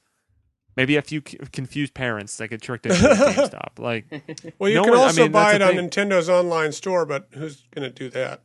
maybe 0.78 0.96
a 0.96 1.02
few 1.02 1.22
c- 1.28 1.40
confused 1.52 1.94
parents 1.96 2.38
that 2.38 2.50
get 2.50 2.62
tricked 2.62 2.86
into 2.86 3.10
a 3.10 3.16
GameStop 3.16 3.80
like 3.80 4.06
Well, 4.60 4.70
you 4.70 4.76
No 4.76 4.84
can 4.84 4.92
one- 4.92 5.00
I 5.00 5.04
also 5.06 5.24
mean, 5.24 5.32
buy 5.32 5.56
it 5.56 5.60
the 5.60 5.68
on 5.70 5.74
Nintendo's 5.90 6.30
online 6.30 6.72
store, 6.72 7.06
but 7.08 7.28
who's 7.32 7.64
going 7.74 7.92
to 7.92 7.96
do 7.96 8.10
that? 8.12 8.42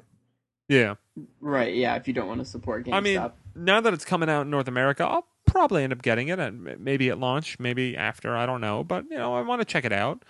yeah 0.68 0.94
Right? 1.40 1.74
Yeah. 1.74 1.96
If 1.96 2.06
you 2.06 2.14
don't 2.14 2.28
want 2.28 2.38
to 2.40 2.44
support 2.44 2.86
GameStop. 2.86 2.94
I 2.94 3.00
mean, 3.00 3.30
now 3.56 3.80
that 3.80 3.92
it's 3.92 4.04
coming 4.04 4.28
out 4.30 4.42
in 4.42 4.50
North 4.50 4.68
America, 4.68 5.04
I'll 5.04 5.26
probably 5.48 5.82
end 5.84 5.92
up 5.92 6.02
getting 6.02 6.28
it, 6.28 6.38
and 6.38 6.78
maybe 6.78 7.08
at 7.10 7.18
launch, 7.18 7.58
maybe 7.58 7.96
after. 7.96 8.36
I 8.36 8.46
don't 8.46 8.60
know, 8.60 8.84
but 8.84 9.04
you 9.10 9.16
know, 9.18 9.34
I 9.34 9.40
want 9.42 9.60
to 9.60 9.64
check 9.64 9.84
it 9.84 9.92
out. 9.92 10.24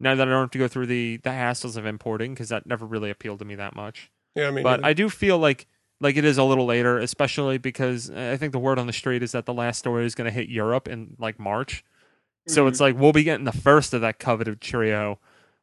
Now 0.00 0.14
that 0.14 0.26
I 0.26 0.30
don't 0.30 0.42
have 0.42 0.50
to 0.50 0.58
go 0.58 0.68
through 0.68 0.86
the 0.86 1.18
the 1.18 1.30
hassles 1.30 1.76
of 1.76 1.86
importing, 1.86 2.34
because 2.34 2.48
that 2.50 2.66
never 2.66 2.84
really 2.86 3.10
appealed 3.10 3.38
to 3.40 3.44
me 3.44 3.54
that 3.54 3.74
much. 3.76 4.10
Yeah, 4.34 4.48
I 4.48 4.50
mean, 4.50 4.64
But 4.64 4.84
I 4.84 4.92
do 4.92 5.08
feel 5.08 5.38
like 5.38 5.66
like 6.00 6.16
it 6.16 6.24
is 6.24 6.36
a 6.38 6.44
little 6.44 6.66
later, 6.66 6.98
especially 6.98 7.56
because 7.58 8.10
I 8.10 8.36
think 8.36 8.52
the 8.52 8.58
word 8.58 8.78
on 8.78 8.86
the 8.86 8.92
street 8.92 9.22
is 9.22 9.32
that 9.32 9.46
the 9.46 9.54
last 9.54 9.78
story 9.78 10.04
is 10.04 10.14
going 10.14 10.26
to 10.26 10.32
hit 10.32 10.48
Europe 10.48 10.88
in 10.88 11.16
like 11.18 11.38
March. 11.38 11.84
So 12.48 12.64
Mhm. 12.64 12.68
it's 12.68 12.80
like 12.80 12.98
we'll 12.98 13.12
be 13.12 13.22
getting 13.22 13.44
the 13.44 13.52
first 13.52 13.94
of 13.94 14.00
that 14.02 14.18
coveted 14.18 14.60
trio, 14.60 15.18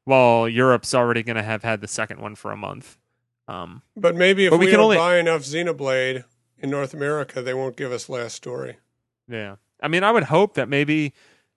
while 0.06 0.48
Europe's 0.48 0.96
already 0.96 1.22
going 1.22 1.36
to 1.36 1.44
have 1.44 1.64
had 1.64 1.82
the 1.82 1.88
second 1.88 2.22
one 2.22 2.36
for 2.36 2.52
a 2.52 2.58
month. 2.58 2.98
Um, 3.48 3.82
but 3.98 4.16
maybe 4.16 4.46
if 4.46 4.52
but 4.52 4.58
we, 4.60 4.66
we 4.68 4.72
can 4.72 4.80
only- 4.80 4.96
buy 4.98 5.18
enough 5.18 5.42
Xenoblade 5.42 6.24
in 6.58 6.70
North 6.70 6.94
America, 6.94 7.42
they 7.42 7.54
won't 7.54 7.76
give 7.76 7.92
us 7.92 8.08
last 8.08 8.36
story. 8.36 8.78
Yeah, 9.32 9.56
I 9.82 9.88
mean, 9.88 10.04
I 10.04 10.12
would 10.12 10.24
hope 10.24 10.56
that 10.56 10.68
maybe, 10.68 11.14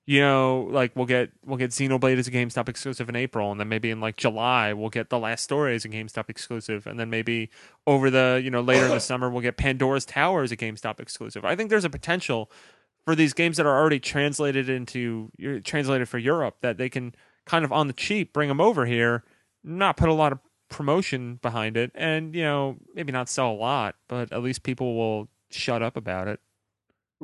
you 0.06 0.20
know, 0.20 0.68
like 0.70 0.94
we'll 0.94 1.06
get 1.06 1.30
we'll 1.44 1.58
get 1.58 1.70
Xenoblade 1.70 2.18
as 2.18 2.28
a 2.28 2.30
GameStop 2.30 2.68
exclusive 2.68 3.08
in 3.08 3.16
April, 3.16 3.50
and 3.50 3.60
then 3.60 3.68
maybe 3.68 3.90
in 3.90 4.00
like 4.00 4.16
July 4.16 4.72
we'll 4.72 4.90
get 4.90 5.10
The 5.10 5.18
Last 5.18 5.42
Story 5.42 5.74
as 5.74 5.84
a 5.84 5.88
GameStop 5.88 6.30
exclusive, 6.30 6.86
and 6.86 6.98
then 6.98 7.10
maybe 7.10 7.50
over 7.86 8.10
the 8.10 8.40
you 8.42 8.50
know 8.50 8.60
later 8.60 8.84
in 8.84 8.90
the 8.92 9.00
summer 9.00 9.28
we'll 9.28 9.42
get 9.42 9.56
Pandora's 9.56 10.04
Tower 10.04 10.42
as 10.42 10.52
a 10.52 10.56
GameStop 10.56 11.00
exclusive. 11.00 11.44
I 11.44 11.56
think 11.56 11.70
there's 11.70 11.84
a 11.84 11.90
potential 11.90 12.50
for 13.04 13.14
these 13.14 13.32
games 13.34 13.56
that 13.56 13.66
are 13.66 13.78
already 13.78 14.00
translated 14.00 14.68
into 14.68 15.30
translated 15.64 16.08
for 16.08 16.18
Europe 16.18 16.56
that 16.62 16.78
they 16.78 16.88
can 16.88 17.14
kind 17.44 17.64
of 17.64 17.72
on 17.72 17.86
the 17.86 17.92
cheap 17.92 18.32
bring 18.32 18.48
them 18.48 18.60
over 18.60 18.86
here, 18.86 19.24
not 19.62 19.96
put 19.96 20.08
a 20.08 20.14
lot 20.14 20.32
of 20.32 20.38
promotion 20.68 21.38
behind 21.42 21.76
it, 21.76 21.90
and 21.94 22.34
you 22.34 22.42
know 22.42 22.76
maybe 22.94 23.12
not 23.12 23.28
sell 23.28 23.50
a 23.50 23.52
lot, 23.52 23.96
but 24.08 24.32
at 24.32 24.42
least 24.42 24.62
people 24.62 24.96
will 24.96 25.28
shut 25.50 25.82
up 25.82 25.96
about 25.96 26.28
it. 26.28 26.40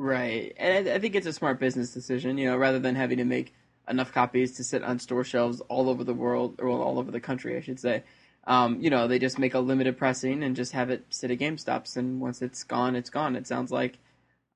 Right, 0.01 0.55
and 0.57 0.89
I 0.89 0.95
I 0.95 0.99
think 0.99 1.13
it's 1.13 1.27
a 1.27 1.33
smart 1.33 1.59
business 1.59 1.93
decision. 1.93 2.39
You 2.39 2.47
know, 2.49 2.57
rather 2.57 2.79
than 2.79 2.95
having 2.95 3.19
to 3.19 3.23
make 3.23 3.53
enough 3.87 4.11
copies 4.11 4.53
to 4.53 4.63
sit 4.63 4.83
on 4.83 4.97
store 4.97 5.23
shelves 5.23 5.61
all 5.69 5.89
over 5.89 6.03
the 6.03 6.13
world, 6.15 6.55
or 6.59 6.69
well, 6.69 6.81
all 6.81 6.97
over 6.97 7.11
the 7.11 7.19
country, 7.19 7.55
I 7.55 7.61
should 7.61 7.79
say. 7.79 8.01
Um, 8.47 8.81
you 8.81 8.89
know, 8.89 9.07
they 9.07 9.19
just 9.19 9.37
make 9.37 9.53
a 9.53 9.59
limited 9.59 9.99
pressing 9.99 10.41
and 10.41 10.55
just 10.55 10.71
have 10.71 10.89
it 10.89 11.05
sit 11.11 11.29
at 11.29 11.37
GameStops, 11.37 11.97
and 11.97 12.19
once 12.19 12.41
it's 12.41 12.63
gone, 12.63 12.95
it's 12.95 13.11
gone. 13.11 13.35
It 13.35 13.45
sounds 13.45 13.71
like. 13.71 13.99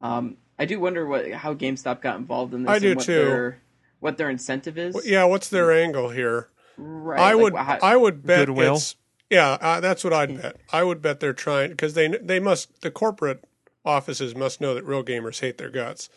Um, 0.01 0.37
I 0.57 0.65
do 0.65 0.79
wonder 0.79 1.05
what 1.05 1.31
how 1.31 1.53
GameStop 1.53 2.01
got 2.01 2.17
involved 2.17 2.55
in 2.55 2.63
this. 2.63 2.71
I 2.71 2.79
do 2.79 2.87
and 2.87 2.95
what 2.97 3.05
too. 3.05 3.13
Their, 3.13 3.61
what 3.99 4.17
their 4.17 4.31
incentive 4.31 4.79
is. 4.79 4.95
Well, 4.95 5.05
yeah, 5.05 5.25
what's 5.25 5.49
their 5.49 5.71
angle 5.71 6.09
here? 6.09 6.49
right. 6.77 7.19
I 7.19 7.33
like, 7.33 7.43
would, 7.43 7.55
how- 7.55 7.79
I 7.83 7.95
would 7.95 8.25
bet 8.25 8.47
Goodwill? 8.47 8.77
it's 8.77 8.95
yeah. 9.29 9.59
Uh, 9.61 9.79
that's 9.79 10.03
what 10.03 10.11
I'd 10.11 10.41
bet. 10.41 10.55
I 10.73 10.83
would 10.83 11.03
bet 11.03 11.19
they're 11.19 11.33
trying 11.33 11.69
because 11.69 11.93
they 11.93 12.07
they 12.07 12.39
must 12.39 12.81
the 12.81 12.89
corporate 12.89 13.43
offices 13.85 14.35
must 14.35 14.59
know 14.59 14.73
that 14.73 14.83
real 14.83 15.03
gamers 15.03 15.39
hate 15.41 15.57
their 15.57 15.69
guts. 15.69 16.09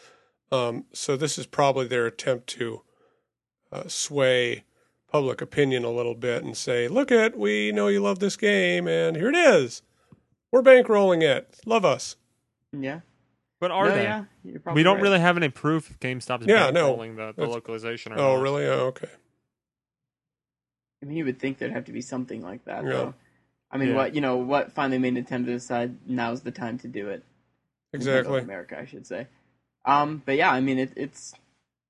Um, 0.50 0.86
so 0.92 1.16
this 1.16 1.36
is 1.38 1.46
probably 1.46 1.86
their 1.86 2.06
attempt 2.06 2.46
to 2.48 2.82
uh, 3.70 3.84
sway 3.88 4.64
public 5.12 5.40
opinion 5.40 5.84
a 5.84 5.90
little 5.90 6.14
bit 6.14 6.42
and 6.42 6.56
say, 6.56 6.88
"Look 6.88 7.12
at, 7.12 7.36
we 7.38 7.70
know 7.72 7.88
you 7.88 8.00
love 8.00 8.18
this 8.18 8.36
game, 8.36 8.88
and 8.88 9.16
here 9.16 9.28
it 9.28 9.36
is. 9.36 9.82
We're 10.50 10.62
bankrolling 10.62 11.22
it. 11.22 11.60
Love 11.66 11.84
us." 11.84 12.16
yeah. 12.72 13.00
But 13.60 13.72
are 13.72 13.88
no, 13.88 13.94
they? 13.96 14.04
Yeah, 14.04 14.24
you're 14.44 14.60
We 14.72 14.84
don't 14.84 14.96
right. 14.98 15.02
really 15.02 15.18
have 15.18 15.36
any 15.36 15.48
proof 15.48 15.90
if 15.90 15.98
GameStop's 15.98 16.46
Yeah, 16.46 16.70
no. 16.70 16.94
bankrolling 16.94 17.16
the, 17.16 17.34
the 17.36 17.48
localization. 17.48 18.12
Or 18.12 18.18
Oh, 18.20 18.34
not. 18.36 18.42
really? 18.42 18.66
Oh, 18.66 18.86
okay. 18.86 19.08
I 21.02 21.06
mean, 21.06 21.16
you 21.16 21.24
would 21.24 21.40
think 21.40 21.58
there'd 21.58 21.72
have 21.72 21.84
to 21.86 21.92
be 21.92 22.00
something 22.00 22.40
like 22.40 22.64
that, 22.66 22.84
Yeah. 22.84 22.90
though. 22.90 23.14
I 23.72 23.78
mean, 23.78 23.88
Yeah. 23.90 23.96
what 23.96 24.14
you 24.14 24.20
know, 24.20 24.36
what 24.36 24.72
finally 24.72 24.98
made 24.98 25.14
Nintendo 25.14 25.46
decide 25.46 25.96
now's 26.08 26.42
the 26.42 26.50
time 26.52 26.78
to 26.78 26.88
do 26.88 27.08
it? 27.08 27.24
Nintendo 27.94 27.96
Exactly. 27.96 28.38
of 28.38 28.44
America, 28.44 28.78
I 28.78 28.86
should 28.86 29.06
say. 29.06 29.26
Um, 29.84 30.22
but 30.24 30.36
yeah, 30.36 30.50
I 30.50 30.60
mean, 30.60 30.78
it, 30.78 30.92
it's 30.96 31.32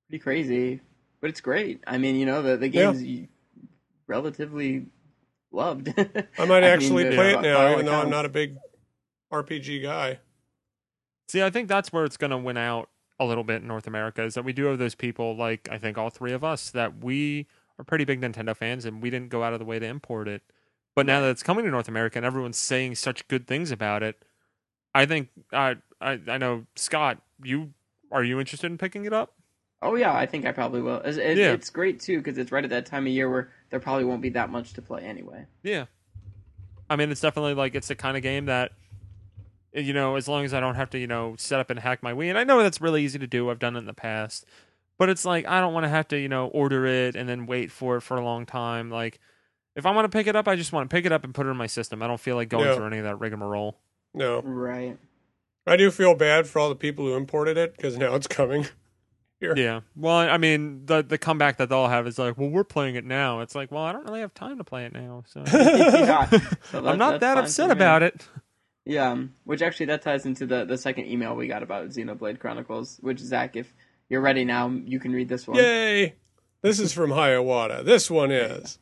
pretty 0.09 0.23
crazy, 0.23 0.81
but 1.21 1.31
it's 1.31 1.41
great. 1.41 1.81
I 1.87 1.99
mean, 1.99 2.17
you 2.17 2.27
know, 2.27 2.43
the 2.43 2.57
the 2.57 2.69
game's 2.69 3.03
y- 3.03 3.29
relatively 4.07 4.87
loved. 5.51 5.93
I 6.39 6.45
might 6.45 6.63
actually 6.65 7.05
mean, 7.05 7.15
play 7.15 7.35
it 7.35 7.41
now, 7.43 7.73
even 7.73 7.87
though 7.87 8.01
I'm 8.01 8.11
not 8.11 8.25
a 8.25 8.29
big 8.29 8.57
RPG 9.33 9.83
guy. 9.83 10.21
See, 11.29 11.43
I 11.43 11.51
think 11.51 11.69
that's 11.69 11.93
where 11.93 12.05
it's 12.05 12.17
going 12.17 12.31
to 12.31 12.39
win 12.39 12.57
out 12.57 12.89
a 13.21 13.25
little 13.27 13.45
bit 13.45 13.63
in 13.63 13.69
North 13.69 13.87
America 13.87 14.23
is 14.23 14.35
that 14.35 14.45
we 14.45 14.53
do 14.53 14.65
have 14.67 14.79
those 14.79 14.95
people, 14.95 15.37
like 15.37 15.69
I 15.71 15.79
think 15.79 15.99
all 15.99 16.09
three 16.09 16.33
of 16.33 16.45
us, 16.45 16.71
that 16.71 17.03
we 17.05 17.47
are 17.79 17.85
pretty 17.85 18.05
big 18.05 18.21
Nintendo 18.21 18.57
fans 18.57 18.85
and 18.85 19.03
we 19.03 19.11
didn't 19.11 19.29
go 19.29 19.43
out 19.43 19.53
of 19.53 19.59
the 19.59 19.65
way 19.65 19.79
to 19.79 19.87
import 19.87 20.29
it. 20.29 20.43
But 20.95 21.07
now 21.07 21.21
that 21.21 21.31
it's 21.31 21.43
coming 21.43 21.65
to 21.65 21.71
North 21.71 21.89
America 21.89 22.19
and 22.19 22.25
everyone's 22.27 22.59
saying 22.59 22.95
such 22.95 23.27
good 23.29 23.47
things 23.47 23.71
about 23.71 24.03
it, 24.03 24.25
I 24.99 25.07
think 25.07 25.29
I 25.53 25.77
I, 26.01 26.19
I 26.29 26.39
know 26.39 26.67
Scott, 26.77 27.19
you 27.43 27.73
are 28.11 28.25
you 28.25 28.41
interested 28.41 28.71
in 28.71 28.79
picking 28.79 29.05
it 29.05 29.13
up? 29.13 29.35
Oh 29.81 29.95
yeah, 29.95 30.13
I 30.13 30.27
think 30.27 30.45
I 30.45 30.51
probably 30.53 30.83
will. 30.83 30.97
It's, 31.05 31.19
it, 31.19 31.39
Yeah. 31.39 31.53
it's 31.53 31.71
great 31.71 32.01
too 32.01 32.19
because 32.19 32.37
it's 32.37 32.51
right 32.51 32.65
at 32.65 32.71
that 32.71 32.87
time 32.87 33.07
of 33.07 33.13
year 33.13 33.31
where 33.31 33.51
there 33.71 33.79
probably 33.79 34.05
won't 34.05 34.21
be 34.23 34.31
that 34.31 34.51
much 34.51 34.73
to 34.73 34.83
play 34.83 35.03
anyway. 35.05 35.47
Yeah. 35.63 35.85
I 36.91 36.97
mean, 36.97 37.11
it's 37.13 37.21
definitely 37.21 37.55
like 37.55 37.75
it's 37.77 37.89
the 37.89 37.95
kind 37.95 38.17
of 38.17 38.23
game 38.25 38.47
that, 38.47 38.73
you 39.73 39.93
know, 39.93 40.17
as 40.17 40.27
long 40.27 40.45
as 40.45 40.53
I 40.55 40.59
don't 40.61 40.75
have 40.75 40.91
to, 40.91 40.99
you 40.99 41.07
know, 41.07 41.37
set 41.39 41.61
up 41.61 41.71
and 41.71 41.79
hack 41.79 42.03
my 42.03 42.13
Wii, 42.13 42.29
and 42.31 42.39
I 42.39 42.45
know 42.45 42.61
that's 42.63 42.81
really 42.81 43.05
easy 43.05 43.19
to 43.21 43.27
do. 43.27 43.51
I've 43.51 43.59
done 43.61 43.77
it 43.77 43.81
in 43.81 43.85
the 43.85 43.95
past, 43.95 44.47
but 44.99 45.09
it's 45.09 45.25
like 45.25 45.47
I 45.47 45.61
don't 45.61 45.75
want 45.75 45.85
to 45.85 45.91
have 45.91 46.09
to, 46.09 46.19
you 46.19 46.29
know, 46.29 46.47
order 46.49 46.87
it 46.87 47.15
and 47.15 47.29
then 47.29 47.47
wait 47.47 47.71
for 47.71 47.99
it 47.99 48.01
for 48.01 48.17
a 48.17 48.25
long 48.25 48.47
time. 48.47 48.91
Like, 48.91 49.21
if 49.77 49.87
I 49.87 49.93
want 49.93 50.11
to 50.11 50.17
pick 50.19 50.27
it 50.27 50.35
up, 50.35 50.49
I 50.49 50.57
just 50.57 50.73
want 50.73 50.89
to 50.91 50.95
pick 50.97 51.05
it 51.05 51.13
up 51.13 51.23
and 51.25 51.33
put 51.35 51.47
it 51.47 51.51
in 51.51 51.57
my 51.57 51.67
system. 51.69 52.03
I 52.03 52.07
don't 52.09 52.19
feel 52.21 52.35
like 52.37 52.49
going 52.49 52.65
Yeah. 52.67 52.75
through 52.75 52.87
any 52.87 52.99
of 52.99 53.05
that 53.05 53.21
rigmarole. 53.21 53.77
No, 54.15 54.43
Right. 54.43 54.97
I 55.67 55.77
do 55.77 55.91
feel 55.91 56.15
bad 56.15 56.47
for 56.47 56.61
all 56.61 56.71
the 56.71 56.75
people 56.75 57.05
who 57.05 57.15
imported 57.15 57.59
it 57.59 57.77
because 57.77 57.99
now 57.99 58.15
it's 58.15 58.27
coming. 58.27 58.67
Here. 59.41 59.55
Yeah. 59.57 59.81
Well, 59.95 60.17
I 60.17 60.37
mean, 60.37 60.87
the 60.87 61.03
the 61.03 61.19
comeback 61.19 61.59
that 61.59 61.69
they'll 61.69 61.87
have 61.87 62.07
is 62.09 62.19
like, 62.19 62.37
well, 62.39 62.49
we're 62.49 62.65
playing 62.65 62.97
it 62.97 63.05
now. 63.05 63.41
It's 63.41 63.55
like, 63.55 63.71
well, 63.71 63.85
I 63.85 63.93
don't 63.93 64.05
really 64.05 64.21
have 64.21 64.35
time 64.35 64.59
to 64.59 64.65
play 64.65 64.85
it 64.87 64.93
now, 64.93 65.23
so 65.27 65.45
yeah. 65.53 66.29
So 66.73 66.85
I'm 66.85 66.99
not 66.99 67.21
that 67.21 67.39
upset 67.39 67.71
about 67.71 68.03
it. 68.03 68.27
Yeah, 68.85 69.11
um, 69.13 69.35
which 69.45 69.63
actually 69.63 69.87
that 69.87 70.03
ties 70.03 70.27
into 70.27 70.45
the 70.47 70.65
the 70.65 70.77
second 70.79 71.07
email 71.07 71.37
we 71.37 71.47
got 71.47 71.63
about 71.63 71.89
Xenoblade 71.91 72.41
Chronicles. 72.41 72.99
Which 73.01 73.21
Zach, 73.21 73.55
if 73.55 73.73
you're 74.09 74.23
ready 74.23 74.45
now. 74.45 74.69
You 74.69 74.99
can 74.99 75.13
read 75.13 75.29
this 75.29 75.47
one. 75.47 75.59
Yay! 75.59 76.15
This 76.63 76.81
is 76.81 76.93
from 76.93 77.11
Hiawatha. 77.11 77.83
This 77.85 78.11
one 78.11 78.33
is. 78.33 78.79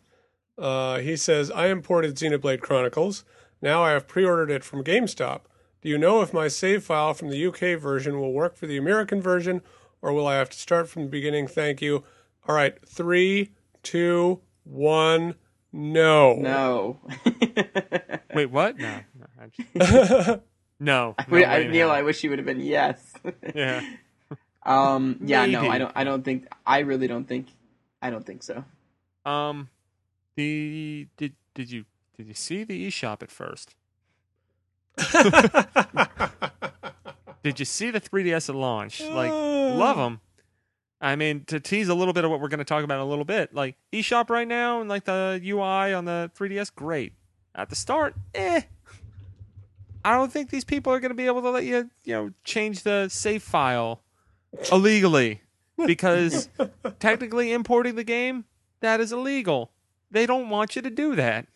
Uh, 0.57 0.99
he 1.01 1.17
says, 1.17 1.51
I 1.51 1.67
imported 1.67 2.15
Xenoblade 2.15 2.61
Chronicles. 2.61 3.25
Now 3.67 3.83
I 3.83 3.91
have 3.91 4.07
pre 4.07 4.25
ordered 4.25 4.53
it 4.53 4.63
from 4.63 4.85
GameStop. 4.85 5.41
Do 5.83 5.89
you 5.89 5.99
know 5.99 6.23
if 6.23 6.33
my 6.33 6.47
save 6.47 6.85
file 6.85 7.15
from 7.15 7.31
the 7.31 7.47
UK 7.47 7.77
version 7.77 8.21
will 8.21 8.33
work 8.33 8.55
for 8.57 8.69
the 8.69 8.77
American 8.77 9.21
version, 9.21 9.61
or 10.01 10.13
will 10.13 10.29
I 10.29 10.37
have 10.37 10.49
to 10.51 10.57
start 10.57 10.89
from 10.89 11.03
the 11.03 11.09
beginning? 11.09 11.49
Thank 11.49 11.83
you. 11.83 12.05
All 12.47 12.55
right, 12.55 12.77
three, 12.89 13.51
two, 13.83 14.39
one, 14.63 15.35
no. 15.73 16.37
No. 16.37 17.01
Wait, 18.35 18.53
what? 18.53 18.79
No, 18.79 19.01
no, 19.19 19.27
I 19.37 19.49
just- 19.49 20.41
no. 20.79 21.17
I 21.19 21.25
no 21.29 21.45
I- 21.45 21.65
Neil, 21.67 21.89
no. 21.89 21.93
I 21.95 22.03
wish 22.03 22.23
you 22.23 22.31
would 22.31 22.39
have 22.39 22.47
been 22.47 22.61
yes. 22.61 23.15
yeah. 23.53 23.81
Um. 24.65 25.19
Yeah. 25.25 25.47
No. 25.47 25.69
I 25.69 25.79
don't. 25.79 25.93
I 25.97 26.05
don't 26.05 26.25
think. 26.25 26.47
I 26.65 26.81
really 26.81 27.09
don't 27.09 27.27
think. 27.27 27.49
I 28.01 28.11
don't 28.11 28.25
think 28.27 28.45
so. 28.45 28.65
Um, 29.25 29.71
the 30.37 31.09
did 31.17 31.35
did 31.55 31.71
you 31.71 31.85
did 32.17 32.27
you 32.29 32.35
see 32.35 32.65
the 32.65 32.87
eShop 32.89 33.23
at 33.23 33.31
first? 33.31 33.75
Did 37.43 37.61
you 37.61 37.65
see 37.65 37.91
the 37.93 38.01
3DS 38.01 38.49
at 38.49 38.57
launch? 38.57 39.01
Like, 39.01 39.31
love 39.31 39.97
them. 39.97 40.21
I 41.01 41.15
mean, 41.15 41.45
to 41.45 41.61
tease 41.61 41.89
a 41.89 41.95
little 41.95 42.15
bit 42.15 42.25
of 42.25 42.31
what 42.31 42.41
we're 42.41 42.49
going 42.49 42.59
to 42.59 42.65
talk 42.65 42.83
about 42.83 42.97
in 42.97 43.03
a 43.03 43.09
little 43.09 43.25
bit, 43.25 43.55
like 43.55 43.77
eShop 43.93 44.31
right 44.31 44.49
now 44.49 44.81
and 44.81 44.89
like 44.89 45.05
the 45.05 45.41
UI 45.45 45.93
on 45.93 46.07
the 46.07 46.31
3DS, 46.37 46.75
great. 46.75 47.13
At 47.55 47.69
the 47.69 47.77
start, 47.77 48.15
eh. 48.35 48.63
I 50.05 50.15
don't 50.15 50.33
think 50.33 50.51
these 50.51 50.65
people 50.65 50.93
are 50.93 50.99
going 50.99 51.11
to 51.11 51.17
be 51.17 51.27
able 51.27 51.43
to 51.43 51.51
let 51.51 51.65
you, 51.65 51.91
you 52.05 52.15
know, 52.15 52.31
change 52.45 52.83
the 52.83 53.09
save 53.09 53.43
file 53.43 54.03
illegally 54.73 55.43
because 55.87 56.49
technically 56.99 57.53
importing 57.53 57.95
the 57.95 58.05
game 58.05 58.45
that 58.81 59.01
is 59.01 59.13
illegal. 59.13 59.71
They 60.11 60.27
don't 60.27 60.49
want 60.49 60.77
you 60.77 60.83
to 60.83 60.91
do 60.91 61.17
that. 61.17 61.47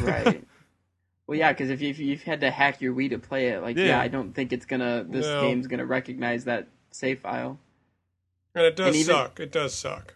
Right. 0.00 0.44
well, 1.26 1.38
yeah. 1.38 1.52
Because 1.52 1.70
if, 1.70 1.80
you, 1.80 1.90
if 1.90 1.98
you've 1.98 2.22
had 2.22 2.40
to 2.40 2.50
hack 2.50 2.80
your 2.80 2.94
Wii 2.94 3.10
to 3.10 3.18
play 3.18 3.48
it, 3.48 3.62
like, 3.62 3.76
yeah, 3.76 3.84
Yeah. 3.86 4.00
I 4.00 4.08
don't 4.08 4.32
think 4.34 4.52
it's 4.52 4.66
gonna. 4.66 5.04
This 5.08 5.26
No. 5.26 5.40
game's 5.42 5.66
gonna 5.66 5.86
recognize 5.86 6.44
that 6.44 6.68
save 6.90 7.20
file. 7.20 7.58
And 8.54 8.64
it 8.64 8.76
does 8.76 8.88
And 8.88 8.96
even- 8.96 9.14
suck. 9.14 9.40
It 9.40 9.52
does 9.52 9.74
suck. 9.74 10.14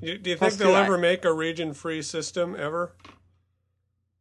You, 0.00 0.18
do 0.18 0.30
you 0.30 0.36
think 0.36 0.54
they'll 0.54 0.70
too, 0.70 0.74
I- 0.74 0.84
ever 0.84 0.98
make 0.98 1.24
a 1.24 1.32
region 1.32 1.74
free 1.74 2.02
system 2.02 2.56
ever? 2.58 2.94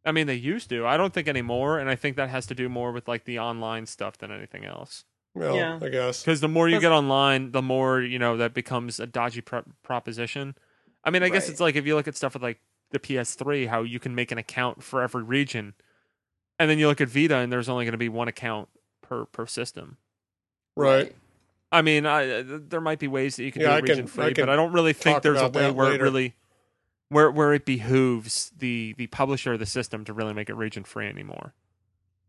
I 0.05 0.11
mean, 0.11 0.25
they 0.27 0.35
used 0.35 0.69
to. 0.69 0.85
I 0.85 0.97
don't 0.97 1.13
think 1.13 1.27
anymore, 1.27 1.77
and 1.79 1.89
I 1.89 1.95
think 1.95 2.15
that 2.15 2.29
has 2.29 2.45
to 2.47 2.55
do 2.55 2.67
more 2.69 2.91
with 2.91 3.07
like 3.07 3.25
the 3.25 3.39
online 3.39 3.85
stuff 3.85 4.17
than 4.17 4.31
anything 4.31 4.65
else. 4.65 5.05
Well, 5.35 5.55
Yeah. 5.55 5.79
I 5.81 5.89
guess. 5.89 6.23
Because 6.23 6.41
the 6.41 6.47
more 6.47 6.67
you 6.67 6.79
get 6.79 6.91
online, 6.91 7.51
the 7.51 7.61
more 7.61 8.01
you 8.01 8.19
know 8.19 8.35
that 8.37 8.53
becomes 8.53 8.99
a 8.99 9.05
dodgy 9.07 9.41
pro- 9.41 9.63
proposition. 9.83 10.55
I 11.03 11.09
mean, 11.11 11.23
I 11.23 11.29
guess 11.29 11.49
it's 11.49 11.59
like 11.59 11.75
if 11.75 11.85
you 11.85 11.95
look 11.95 12.07
at 12.07 12.15
stuff 12.15 12.33
with 12.33 12.43
like 12.43 12.59
the 12.91 12.99
PS3, 12.99 13.67
how 13.67 13.81
you 13.83 13.99
can 13.99 14.13
make 14.15 14.31
an 14.31 14.37
account 14.37 14.83
for 14.83 15.01
every 15.01 15.23
region, 15.23 15.73
and 16.59 16.69
then 16.69 16.77
you 16.79 16.87
look 16.87 17.01
at 17.01 17.07
Vita, 17.09 17.37
and 17.37 17.51
there's 17.51 17.67
only 17.69 17.85
going 17.85 17.93
to 17.93 17.97
be 17.97 18.09
one 18.09 18.27
account 18.27 18.69
per 19.01 19.25
per 19.25 19.45
system. 19.47 19.97
Right. 20.75 21.15
I 21.71 21.81
mean, 21.81 22.05
I, 22.05 22.43
there 22.43 22.81
might 22.81 22.99
be 22.99 23.07
ways 23.07 23.37
that 23.37 23.43
you 23.43 23.51
can 23.51 23.61
Yeah, 23.61 23.69
do 23.69 23.73
I 23.73 23.77
it 23.77 23.81
can- 23.81 23.89
region 23.89 24.07
free, 24.07 24.25
I 24.25 24.33
but 24.33 24.49
I 24.49 24.55
don't 24.55 24.73
really 24.73 24.93
think 24.93 25.21
there's 25.21 25.41
a 25.41 25.49
way 25.49 25.71
where 25.71 25.87
later. 25.91 26.03
it 26.03 26.07
really 26.07 26.35
where 27.09 27.31
where 27.31 27.53
it 27.53 27.65
behooves 27.65 28.51
the 28.57 28.93
the 28.97 29.07
publisher 29.07 29.53
of 29.53 29.59
the 29.59 29.65
system 29.65 30.05
to 30.05 30.13
really 30.13 30.33
make 30.33 30.49
it 30.49 30.55
region 30.55 30.83
free 30.83 31.07
anymore. 31.07 31.53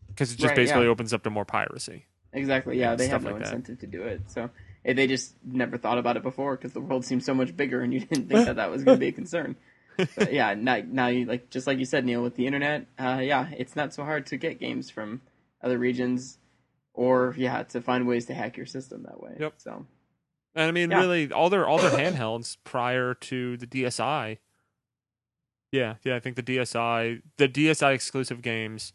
Because 0.08 0.32
it 0.32 0.36
just 0.36 0.48
Right, 0.50 0.56
basically 0.56 0.84
yeah. 0.84 0.90
opens 0.90 1.12
up 1.14 1.22
to 1.24 1.30
more 1.30 1.44
piracy. 1.44 2.06
Exactly. 2.32 2.78
Yeah. 2.78 2.90
Yeah, 2.90 2.96
they 2.96 3.08
have 3.08 3.22
no 3.24 3.30
like 3.32 3.40
that. 3.44 3.52
incentive 3.54 3.78
to 3.80 3.86
do 3.86 4.02
it. 4.02 4.22
So 4.30 4.50
eh, 4.84 4.92
they 4.92 5.06
just 5.06 5.34
never 5.44 5.76
thought 5.78 5.98
about 5.98 6.16
it 6.16 6.22
before 6.22 6.56
because 6.56 6.72
the 6.72 6.80
world 6.80 7.04
seems 7.04 7.24
so 7.24 7.34
much 7.34 7.56
bigger, 7.56 7.80
and 7.80 7.92
you 7.92 8.00
didn't 8.00 8.28
think 8.28 8.46
that 8.46 8.56
that 8.56 8.70
was 8.70 8.84
going 8.84 8.96
to 8.96 9.00
be 9.00 9.08
a 9.08 9.12
concern. 9.12 9.56
But 9.96 10.32
yeah. 10.32 10.54
Now, 10.54 10.82
now, 10.86 11.06
you, 11.08 11.26
like 11.26 11.50
just 11.50 11.66
like 11.66 11.78
you 11.78 11.84
said, 11.84 12.04
Neil, 12.04 12.22
with 12.22 12.34
the 12.36 12.46
internet, 12.46 12.86
uh, 12.98 13.20
yeah, 13.22 13.48
it's 13.56 13.76
not 13.76 13.92
so 13.94 14.04
hard 14.04 14.26
to 14.26 14.36
get 14.36 14.58
games 14.60 14.90
from 14.90 15.20
other 15.62 15.78
regions, 15.78 16.38
or 16.94 17.34
yeah, 17.38 17.62
to 17.64 17.80
find 17.80 18.06
ways 18.06 18.26
to 18.26 18.34
hack 18.34 18.56
your 18.56 18.66
system 18.66 19.02
that 19.04 19.20
way. 19.22 19.36
Yep. 19.38 19.54
So 19.58 19.86
And 20.54 20.64
I 20.68 20.70
mean, 20.70 20.90
Yeah. 20.90 20.98
really, 21.00 21.32
all 21.32 21.48
their 21.50 21.66
all 21.66 21.78
their 21.78 21.90
handhelds 21.90 22.56
prior 22.64 23.14
to 23.14 23.56
the 23.56 23.66
DSi. 23.66 24.38
Yeah, 25.70 25.94
yeah, 26.04 26.16
I 26.16 26.20
think 26.20 26.36
the 26.36 26.42
DSi, 26.42 27.22
the 27.38 27.48
DSi 27.48 27.94
exclusive 27.94 28.42
games 28.42 28.92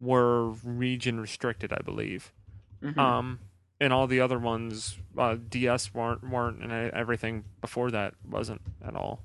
were 0.00 0.50
region 0.64 1.20
restricted, 1.20 1.72
I 1.72 1.82
believe. 1.82 2.32
mhm. 2.82 2.96
Um, 2.96 3.40
and 3.78 3.92
all 3.92 4.06
the 4.06 4.20
other 4.20 4.38
ones, 4.38 4.98
uh, 5.18 5.36
DS 5.48 5.92
weren't 5.92 6.22
weren't, 6.28 6.62
and 6.62 6.72
everything 6.92 7.44
before 7.60 7.90
that 7.90 8.14
wasn't 8.26 8.62
at 8.82 8.94
all. 8.96 9.22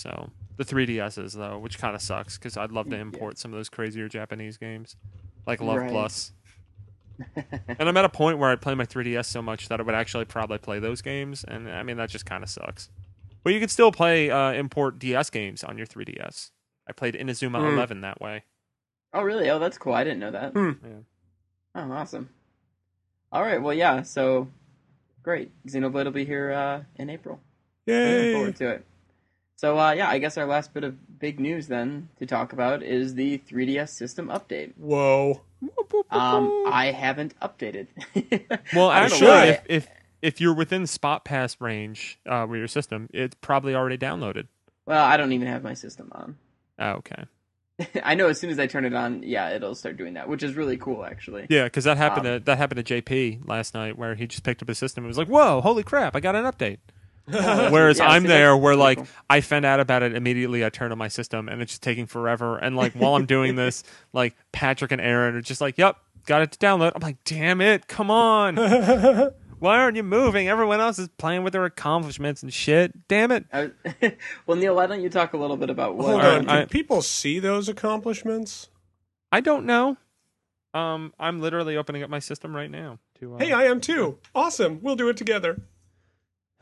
So 0.00 0.30
the 0.56 0.64
3DSs 0.64 1.34
though, 1.34 1.58
which 1.58 1.78
kind 1.78 1.94
of 1.94 2.02
sucks 2.02 2.38
because 2.38 2.56
I'd 2.56 2.72
love 2.72 2.88
to 2.90 2.96
Yeah. 2.96 3.02
import 3.02 3.38
some 3.38 3.52
of 3.52 3.58
those 3.58 3.68
crazier 3.68 4.08
Japanese 4.08 4.56
games, 4.56 4.96
like 5.46 5.60
Love 5.60 5.76
Right. 5.78 5.90
Plus. 5.90 6.32
And 7.36 7.86
I'm 7.88 7.96
at 7.98 8.04
a 8.06 8.08
point 8.08 8.38
where 8.38 8.48
I 8.50 8.56
play 8.56 8.74
my 8.74 8.86
3DS 8.86 9.26
so 9.26 9.42
much 9.42 9.68
that 9.68 9.78
I 9.78 9.82
would 9.82 9.94
actually 9.94 10.24
probably 10.24 10.56
play 10.56 10.78
those 10.78 11.02
games, 11.02 11.44
and 11.44 11.68
I 11.70 11.82
mean 11.82 11.98
that 11.98 12.08
just 12.08 12.24
kind 12.24 12.42
of 12.42 12.48
sucks. 12.48 12.88
But 13.44 13.52
you 13.52 13.60
can 13.60 13.68
still 13.68 13.92
play 13.92 14.30
uh, 14.30 14.52
import 14.52 14.98
DS 14.98 15.28
games 15.28 15.62
on 15.62 15.76
your 15.76 15.86
3DS. 15.86 16.50
I 16.88 16.92
played 16.92 17.14
Inazuma 17.14 17.58
Hmm. 17.60 17.74
11 17.74 18.00
that 18.00 18.20
way. 18.22 18.44
oh, 19.12 19.22
really? 19.22 19.50
Oh, 19.50 19.58
that's 19.58 19.76
cool. 19.76 19.92
I 19.92 20.02
didn't 20.04 20.20
know 20.20 20.30
that. 20.30 20.52
Hmm. 20.52 20.70
Yeah. 20.82 20.90
Oh, 21.74 21.92
awesome. 21.92 22.30
All 23.32 23.42
right. 23.42 23.60
Well, 23.60 23.74
yeah. 23.74 24.00
So 24.02 24.48
great. 25.22 25.50
Xenoblade 25.66 26.04
will 26.04 26.10
be 26.12 26.24
here 26.24 26.52
uh, 26.52 26.82
in 26.96 27.10
April. 27.10 27.38
Yeah. 27.86 27.98
Looking 28.08 28.32
forward 28.34 28.56
to 28.56 28.68
it. 28.70 28.86
So 29.60 29.78
uh, 29.78 29.92
yeah, 29.92 30.08
I 30.08 30.16
guess 30.16 30.38
our 30.38 30.46
last 30.46 30.72
bit 30.72 30.84
of 30.84 31.18
big 31.18 31.38
news 31.38 31.66
then 31.66 32.08
to 32.18 32.24
talk 32.24 32.54
about 32.54 32.82
is 32.82 33.14
the 33.14 33.36
3DS 33.46 33.90
system 33.90 34.28
update. 34.28 34.72
Whoa. 34.78 35.42
Um, 36.10 36.64
I 36.66 36.92
haven't 36.96 37.38
updated. 37.40 37.88
Well, 38.74 38.88
I 38.88 39.06
don't 39.06 39.20
know 39.20 39.30
actually, 39.30 39.48
if, 39.50 39.60
if 39.68 39.88
if 40.22 40.40
you're 40.40 40.54
within 40.54 40.86
Spot 40.86 41.26
Pass 41.26 41.60
range 41.60 42.18
uh, 42.26 42.46
with 42.48 42.58
your 42.58 42.68
system, 42.68 43.10
it's 43.12 43.36
probably 43.42 43.74
already 43.74 43.98
downloaded. 43.98 44.46
well, 44.86 45.04
I 45.04 45.18
don't 45.18 45.32
even 45.32 45.46
have 45.46 45.62
my 45.62 45.74
system 45.74 46.10
on. 46.12 46.38
Oh, 46.78 46.92
okay. 46.92 47.24
I 48.02 48.14
know 48.14 48.28
as 48.28 48.40
soon 48.40 48.48
as 48.48 48.58
I 48.58 48.66
turn 48.66 48.86
it 48.86 48.94
on, 48.94 49.22
yeah, 49.22 49.50
it'll 49.50 49.74
start 49.74 49.98
doing 49.98 50.14
that, 50.14 50.26
which 50.26 50.42
is 50.42 50.54
really 50.54 50.78
cool, 50.78 51.04
actually. 51.04 51.46
Yeah, 51.50 51.64
because 51.64 51.84
that 51.84 51.98
happened 51.98 52.26
Um, 52.26 52.38
to 52.38 52.44
that 52.46 52.56
happened 52.56 52.82
to 52.86 53.02
JP 53.02 53.46
last 53.46 53.74
night, 53.74 53.98
where 53.98 54.14
he 54.14 54.26
just 54.26 54.42
picked 54.42 54.62
up 54.62 54.68
his 54.68 54.78
system 54.78 55.04
and 55.04 55.08
was 55.08 55.18
like, 55.18 55.28
"Whoa, 55.28 55.60
holy 55.60 55.82
crap! 55.82 56.16
I 56.16 56.20
got 56.20 56.34
an 56.34 56.44
update." 56.44 56.78
Whereas 57.70 57.98
Yeah, 57.98 58.08
I'm 58.08 58.24
there, 58.24 58.56
where 58.56 58.76
like 58.76 58.98
cool. 58.98 59.06
I 59.28 59.40
found 59.40 59.64
out 59.64 59.80
about 59.80 60.02
it 60.02 60.14
immediately. 60.14 60.64
I 60.64 60.70
turn 60.70 60.92
on 60.92 60.98
my 60.98 61.08
system 61.08 61.48
and 61.48 61.62
it's 61.62 61.72
just 61.72 61.82
taking 61.82 62.06
forever. 62.06 62.58
And 62.58 62.76
like 62.76 62.92
while 62.94 63.14
I'm 63.14 63.26
doing 63.26 63.54
this, 63.56 63.84
like 64.12 64.36
Patrick 64.52 64.92
and 64.92 65.00
Aaron 65.00 65.34
are 65.36 65.40
just 65.40 65.60
like, 65.60 65.78
"Yep, 65.78 65.96
got 66.26 66.42
it 66.42 66.52
to 66.52 66.58
download." 66.58 66.92
I'm 66.94 67.02
like, 67.02 67.22
"Damn 67.24 67.60
it, 67.60 67.86
come 67.86 68.10
on! 68.10 68.56
Why 69.58 69.78
aren't 69.78 69.96
you 69.96 70.02
moving? 70.02 70.48
Everyone 70.48 70.80
else 70.80 70.98
is 70.98 71.08
playing 71.18 71.44
with 71.44 71.52
their 71.52 71.66
accomplishments 71.66 72.42
and 72.42 72.52
shit. 72.52 73.06
Damn 73.08 73.30
it!" 73.30 73.44
I 73.52 73.70
well, 74.46 74.56
Neil, 74.56 74.74
why 74.74 74.86
don't 74.86 75.02
you 75.02 75.10
talk 75.10 75.34
a 75.34 75.36
little 75.36 75.56
bit 75.56 75.70
about 75.70 75.96
what? 75.96 76.06
Hold 76.06 76.20
on. 76.22 76.46
Can 76.46 76.48
I- 76.48 76.64
people 76.64 77.02
see 77.02 77.38
those 77.38 77.68
accomplishments? 77.68 78.70
I 79.30 79.40
don't 79.40 79.66
know. 79.66 79.96
Um, 80.72 81.12
I'm 81.18 81.40
literally 81.40 81.76
opening 81.76 82.02
up 82.02 82.10
my 82.10 82.20
system 82.20 82.54
right 82.54 82.70
now. 82.70 82.98
To 83.18 83.34
uh... 83.34 83.38
Hey, 83.38 83.52
I 83.52 83.64
am 83.64 83.80
too. 83.80 84.18
Awesome. 84.34 84.80
We'll 84.82 84.96
do 84.96 85.08
it 85.08 85.16
together. 85.16 85.60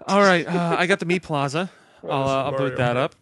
All 0.07 0.21
right, 0.21 0.47
uh, 0.47 0.77
I 0.79 0.87
got 0.87 1.01
the 1.01 1.07
Mii 1.07 1.23
Plaza. 1.23 1.71
Well, 2.03 2.13
I'll, 2.17 2.25
this 2.25 2.31
uh, 2.31 2.45
I'll 2.45 2.57
boot 2.59 2.77
that 2.77 2.97
up. 2.97 3.15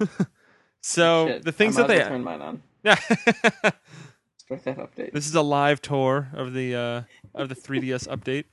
so 0.80 1.26
shit, 1.28 1.44
the 1.44 1.52
things 1.52 1.78
I 1.78 1.82
that 1.82 1.88
might 1.88 1.94
they 1.94 2.00
as 2.02 2.08
turn 2.08 2.24
mine 2.24 2.42
on. 2.42 2.62
Yeah. 2.82 2.94
Start 4.36 4.64
that 4.64 4.78
update. 4.78 5.12
this 5.12 5.26
is 5.26 5.34
a 5.34 5.42
live 5.42 5.82
tour 5.82 6.28
of 6.32 6.54
the 6.54 6.74
uh, 6.74 7.02
of 7.34 7.48
the 7.50 7.54
3ds 7.54 8.08
update. 8.08 8.44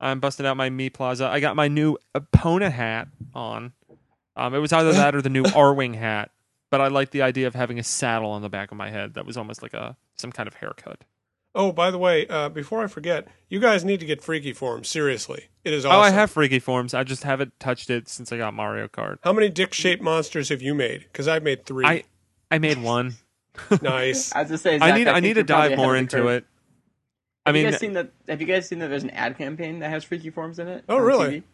I'm 0.00 0.20
busting 0.20 0.46
out 0.46 0.56
my 0.56 0.70
Mii 0.70 0.92
Plaza. 0.92 1.26
I 1.26 1.40
got 1.40 1.56
my 1.56 1.68
new 1.68 1.96
opponent 2.14 2.74
hat 2.74 3.08
on. 3.34 3.72
Um, 4.36 4.54
it 4.54 4.58
was 4.58 4.72
either 4.72 4.92
that 4.92 5.14
or 5.14 5.20
the 5.22 5.28
new 5.28 5.42
Arwing 5.42 5.94
hat, 5.96 6.30
but 6.70 6.80
I 6.80 6.88
like 6.88 7.10
the 7.10 7.22
idea 7.22 7.46
of 7.46 7.54
having 7.54 7.78
a 7.78 7.82
saddle 7.82 8.30
on 8.30 8.42
the 8.42 8.48
back 8.48 8.70
of 8.70 8.76
my 8.76 8.90
head 8.90 9.14
that 9.14 9.26
was 9.26 9.36
almost 9.36 9.60
like 9.62 9.74
a 9.74 9.96
some 10.16 10.32
kind 10.32 10.46
of 10.46 10.54
haircut. 10.54 11.04
Oh, 11.54 11.70
by 11.70 11.90
the 11.90 11.98
way, 11.98 12.26
uh, 12.28 12.48
before 12.48 12.82
I 12.82 12.86
forget, 12.86 13.28
you 13.48 13.60
guys 13.60 13.84
need 13.84 14.00
to 14.00 14.06
get 14.06 14.22
Freaky 14.22 14.52
Forms. 14.52 14.88
Seriously. 14.88 15.48
It 15.64 15.72
is 15.72 15.84
awesome. 15.84 15.98
Oh, 15.98 16.00
I 16.00 16.10
have 16.10 16.30
freaky 16.30 16.58
forms. 16.58 16.92
I 16.94 17.04
just 17.04 17.22
haven't 17.22 17.58
touched 17.60 17.88
it 17.90 18.08
since 18.08 18.32
I 18.32 18.38
got 18.38 18.52
Mario 18.54 18.88
Kart. 18.88 19.18
How 19.22 19.32
many 19.32 19.48
dick 19.48 19.72
shaped 19.74 20.02
monsters 20.02 20.48
have 20.48 20.62
you 20.62 20.74
made? 20.74 21.00
Because 21.00 21.28
I've 21.28 21.42
made 21.42 21.64
three. 21.64 21.84
I 21.84 22.04
I 22.50 22.58
made 22.58 22.78
one. 22.78 23.14
nice. 23.82 24.34
I 24.34 24.42
was 24.42 24.50
just 24.50 24.62
say, 24.62 24.78
I 24.80 24.96
need 24.96 25.06
I, 25.06 25.14
think 25.14 25.24
need 25.24 25.34
to 25.34 25.44
dive 25.44 25.76
more 25.76 25.94
into 25.94 26.16
curve. 26.16 26.26
it. 26.28 26.46
I 27.44 27.50
Have 27.50 27.56
you 27.56 27.62
mean, 27.64 27.72
guys 27.72 27.80
seen 27.80 27.92
that? 27.92 28.10
Have 28.28 28.40
you 28.40 28.46
guys 28.46 28.68
seen 28.68 28.78
that? 28.80 28.88
There's 28.88 29.04
an 29.04 29.10
ad 29.10 29.36
campaign 29.36 29.80
that 29.80 29.90
has 29.90 30.04
Freaky 30.04 30.30
Forms 30.30 30.58
in 30.58 30.68
it. 30.68 30.84
Oh, 30.88 30.98
really? 30.98 31.40
TV? 31.40 31.42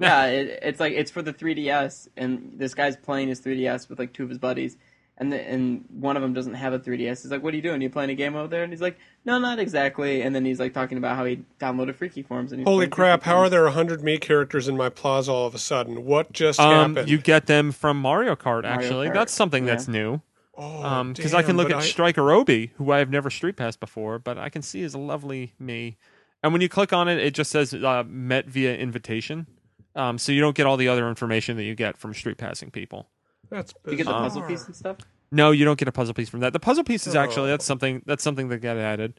Yeah, 0.00 0.28
it, 0.28 0.60
it's 0.62 0.80
like 0.80 0.94
it's 0.94 1.10
for 1.10 1.20
the 1.20 1.34
3DS, 1.34 2.08
and 2.16 2.54
this 2.56 2.72
guy's 2.72 2.96
playing 2.96 3.28
his 3.28 3.42
3DS 3.42 3.90
with 3.90 3.98
like 3.98 4.14
two 4.14 4.22
of 4.22 4.30
his 4.30 4.38
buddies, 4.38 4.78
and 5.20 5.32
the, 5.32 5.40
and 5.48 5.84
one 5.90 6.16
of 6.16 6.22
them 6.22 6.32
doesn't 6.34 6.54
have 6.54 6.72
a 6.72 6.78
3DS. 6.80 7.22
He's 7.22 7.30
like, 7.30 7.42
"What 7.42 7.52
are 7.54 7.56
you 7.56 7.62
doing? 7.62 7.80
Are 7.80 7.82
You 7.84 7.90
playing 7.90 8.10
a 8.10 8.14
game 8.14 8.34
over 8.34 8.48
there?" 8.48 8.64
And 8.64 8.72
he's 8.72 8.80
like, 8.80 8.98
"No, 9.24 9.38
not 9.38 9.58
exactly." 9.60 10.22
And 10.22 10.34
then 10.34 10.44
he's 10.44 10.58
like 10.58 10.72
talking 10.74 10.98
about 10.98 11.14
how 11.16 11.24
he 11.26 11.44
downloaded 11.60 11.94
Freaky 11.94 12.22
Forms. 12.22 12.50
And 12.52 12.60
he's 12.60 12.66
Holy 12.66 12.88
crap! 12.88 13.20
Freaky 13.20 13.30
How 13.30 13.36
are 13.36 13.38
Forms. 13.42 13.50
there 13.52 13.68
hundred 13.70 14.00
Mii 14.00 14.20
characters 14.20 14.66
in 14.66 14.76
my 14.76 14.88
plaza 14.88 15.30
all 15.30 15.46
of 15.46 15.54
a 15.54 15.58
sudden? 15.58 16.04
What 16.04 16.32
just 16.32 16.58
Um, 16.58 16.94
happened? 16.94 17.10
you 17.10 17.18
get 17.18 17.46
them 17.46 17.70
from 17.70 18.00
Mario 18.00 18.34
Kart. 18.34 18.62
Mario 18.62 18.68
Actually, 18.68 19.08
Kart, 19.08 19.14
that's 19.14 19.32
something 19.32 19.64
yeah. 19.66 19.70
that's 19.74 19.86
new. 19.86 20.20
oh, 20.56 20.82
Um, 20.82 21.12
because 21.12 21.34
I 21.34 21.42
can 21.42 21.56
look 21.56 21.70
at 21.70 21.76
I- 21.76 21.80
Striker 21.82 22.32
Obi, 22.32 22.72
who 22.76 22.90
I 22.90 22.98
have 22.98 23.10
never 23.10 23.30
street 23.30 23.56
passed 23.56 23.78
before, 23.80 24.18
but 24.18 24.36
I 24.38 24.48
can 24.48 24.62
see 24.62 24.80
is 24.82 24.94
a 24.94 24.98
lovely 24.98 25.52
Mii. 25.62 25.96
And 26.42 26.52
when 26.52 26.62
you 26.62 26.68
click 26.70 26.92
on 26.92 27.06
it, 27.08 27.18
it 27.18 27.34
just 27.34 27.50
says 27.50 27.74
uh, 27.74 28.02
met 28.06 28.46
via 28.46 28.74
invitation. 28.76 29.46
Um, 29.94 30.16
so 30.18 30.32
you 30.32 30.40
don't 30.40 30.56
get 30.56 30.66
all 30.66 30.76
the 30.78 30.88
other 30.88 31.08
information 31.08 31.56
that 31.58 31.64
you 31.64 31.74
get 31.74 31.98
from 31.98 32.14
street 32.14 32.38
passing 32.38 32.70
people. 32.70 33.08
That's 33.50 33.74
You 33.86 33.96
get 33.96 34.06
the 34.06 34.12
puzzle 34.12 34.42
piece 34.42 34.66
and 34.66 34.74
stuff. 34.76 34.98
No, 35.32 35.50
you 35.50 35.64
don't 35.64 35.78
get 35.78 35.88
a 35.88 35.92
puzzle 35.92 36.14
piece 36.14 36.28
from 36.28 36.40
that. 36.40 36.52
The 36.52 36.60
puzzle 36.60 36.84
piece 36.84 37.06
is 37.06 37.14
actually 37.14 37.48
Oh. 37.50 37.52
that's 37.52 37.64
something 37.64 38.02
that's 38.06 38.22
something 38.22 38.48
that 38.48 38.58
got 38.58 38.76
added. 38.76 39.18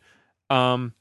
Um, 0.49 0.93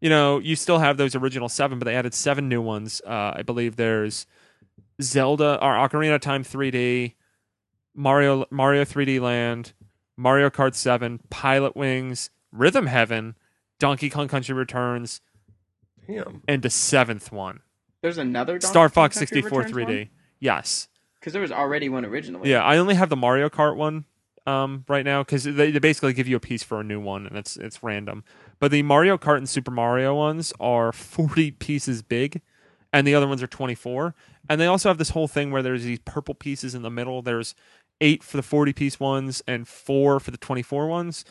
you 0.00 0.10
know, 0.10 0.38
you 0.40 0.56
still 0.56 0.78
have 0.78 0.96
those 0.96 1.14
original 1.14 1.48
seven, 1.48 1.78
but 1.78 1.84
they 1.86 1.94
added 1.96 2.14
seven 2.14 2.48
new 2.48 2.60
ones. 2.60 3.00
Uh, 3.06 3.32
I 3.36 3.42
believe 3.42 3.76
there's 3.76 4.26
Zelda 5.00 5.54
or 5.62 5.74
Ocarina 5.74 6.16
of 6.16 6.20
Time 6.20 6.42
3D, 6.44 7.14
Mario 7.94 8.44
Mario 8.50 8.84
3D 8.84 9.20
Land, 9.20 9.72
Mario 10.16 10.50
Kart 10.50 10.74
7, 10.74 11.20
Pilot 11.30 11.76
Wings, 11.76 12.30
Rhythm 12.52 12.86
Heaven, 12.86 13.36
Donkey 13.78 14.10
Kong 14.10 14.28
Country 14.28 14.54
Returns, 14.54 15.20
Damn. 16.06 16.42
and 16.48 16.62
the 16.62 16.70
seventh 16.70 17.30
one, 17.32 17.60
There's 18.02 18.18
another 18.18 18.54
Donkey 18.58 18.66
Star 18.66 18.88
Kong 18.88 18.94
Fox 18.94 19.18
Country 19.18 19.42
64 19.42 19.58
Returns 19.62 19.76
3D. 19.76 20.08
Yes. 20.40 20.88
Because 21.26 21.32
there 21.32 21.42
was 21.42 21.50
already 21.50 21.88
one 21.88 22.04
originally. 22.04 22.48
Yeah, 22.48 22.62
I 22.62 22.76
only 22.76 22.94
have 22.94 23.08
the 23.08 23.16
Mario 23.16 23.48
Kart 23.48 23.74
one 23.74 24.04
um, 24.46 24.84
right 24.86 25.04
now 25.04 25.24
because 25.24 25.42
they, 25.42 25.72
they 25.72 25.80
basically 25.80 26.12
give 26.12 26.28
you 26.28 26.36
a 26.36 26.40
piece 26.40 26.62
for 26.62 26.78
a 26.78 26.84
new 26.84 27.00
one 27.00 27.26
and 27.26 27.36
it's 27.36 27.56
it's 27.56 27.82
random. 27.82 28.22
But 28.60 28.70
the 28.70 28.82
Mario 28.84 29.18
Kart 29.18 29.38
and 29.38 29.48
Super 29.48 29.72
Mario 29.72 30.14
ones 30.14 30.52
are 30.60 30.92
forty 30.92 31.50
pieces 31.50 32.00
big, 32.00 32.42
and 32.92 33.04
the 33.04 33.16
other 33.16 33.26
ones 33.26 33.42
are 33.42 33.48
twenty 33.48 33.74
four. 33.74 34.14
And 34.48 34.60
they 34.60 34.66
also 34.66 34.88
have 34.88 34.98
this 34.98 35.10
whole 35.10 35.26
thing 35.26 35.50
where 35.50 35.62
there's 35.62 35.82
these 35.82 35.98
purple 35.98 36.36
pieces 36.36 36.76
in 36.76 36.82
the 36.82 36.90
middle. 36.90 37.22
There's 37.22 37.56
eight 38.00 38.22
for 38.22 38.36
the 38.36 38.42
forty 38.44 38.72
piece 38.72 39.00
ones 39.00 39.42
and 39.48 39.66
four 39.66 40.20
for 40.20 40.30
the 40.30 40.38
twenty 40.38 40.62
four 40.62 40.86
ones. 40.86 41.24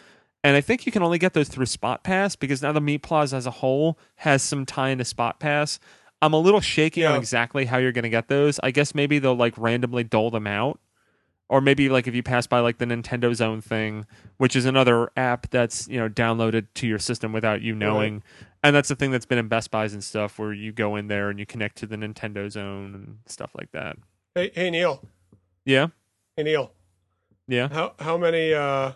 And 0.44 0.58
I 0.58 0.62
think 0.62 0.86
you 0.86 0.92
can 0.92 1.04
only 1.04 1.20
get 1.20 1.32
those 1.32 1.48
through 1.48 1.68
Spot 1.68 2.04
Pass 2.04 2.36
because 2.36 2.62
now 2.62 2.74
the 2.74 2.82
Mii 2.82 3.02
Plaza 3.02 3.38
as 3.38 3.46
a 3.46 3.52
whole 3.52 3.98
has 4.18 4.44
some 4.44 4.66
tie 4.66 4.90
into 4.90 5.06
Spot 5.06 5.40
Pass. 5.40 5.80
I'm 6.26 6.34
a 6.34 6.40
little 6.40 6.62
shaky 6.62 7.06
on 7.06 7.16
exactly 7.16 7.66
how 7.66 7.78
you're 7.78 7.92
going 7.92 8.04
to 8.04 8.10
get 8.10 8.28
those. 8.28 8.60
I 8.64 8.72
guess 8.72 8.96
maybe 8.96 9.20
they'll 9.20 9.36
like 9.36 9.58
randomly 9.58 10.04
dole 10.04 10.32
them 10.32 10.48
out 10.48 10.80
or 11.48 11.62
maybe 11.62 11.90
like 11.90 12.08
if 12.08 12.16
you 12.16 12.24
pass 12.24 12.48
by 12.48 12.60
like 12.60 12.78
the 12.80 12.86
Nintendo 12.86 13.34
Zone 13.36 13.62
thing, 13.62 14.06
which 14.38 14.56
is 14.56 14.66
another 14.66 15.12
app 15.16 15.50
that's 15.52 15.88
you 15.88 16.00
know 16.00 16.10
downloaded 16.10 16.68
to 16.76 16.88
your 16.88 17.00
system 17.00 17.32
without 17.32 17.62
you 17.62 17.76
knowing, 17.76 18.24
and 18.64 18.76
that's 18.76 18.90
the 18.90 18.96
thing 18.96 19.12
that's 19.12 19.26
been 19.26 19.38
in 19.38 19.48
Best 19.48 19.72
Buys 19.72 19.94
and 19.94 20.04
stuff, 20.04 20.40
where 20.40 20.54
you 20.54 20.72
go 20.72 20.96
in 20.96 21.08
there 21.08 21.30
and 21.30 21.40
you 21.40 21.46
connect 21.46 21.78
to 21.78 21.86
the 21.88 21.96
Nintendo 21.96 22.50
Zone 22.50 22.96
and 22.96 23.18
stuff 23.28 23.52
like 23.56 23.72
that. 23.74 23.98
Hey, 24.34 24.52
hey 24.54 24.72
Neil. 24.72 25.04
Yeah, 25.66 25.88
Hey 26.36 26.44
Neil. 26.44 26.72
yeah. 27.48 27.70
How 27.70 27.94
how 28.00 28.18
many? 28.18 28.54
uh 28.54 28.94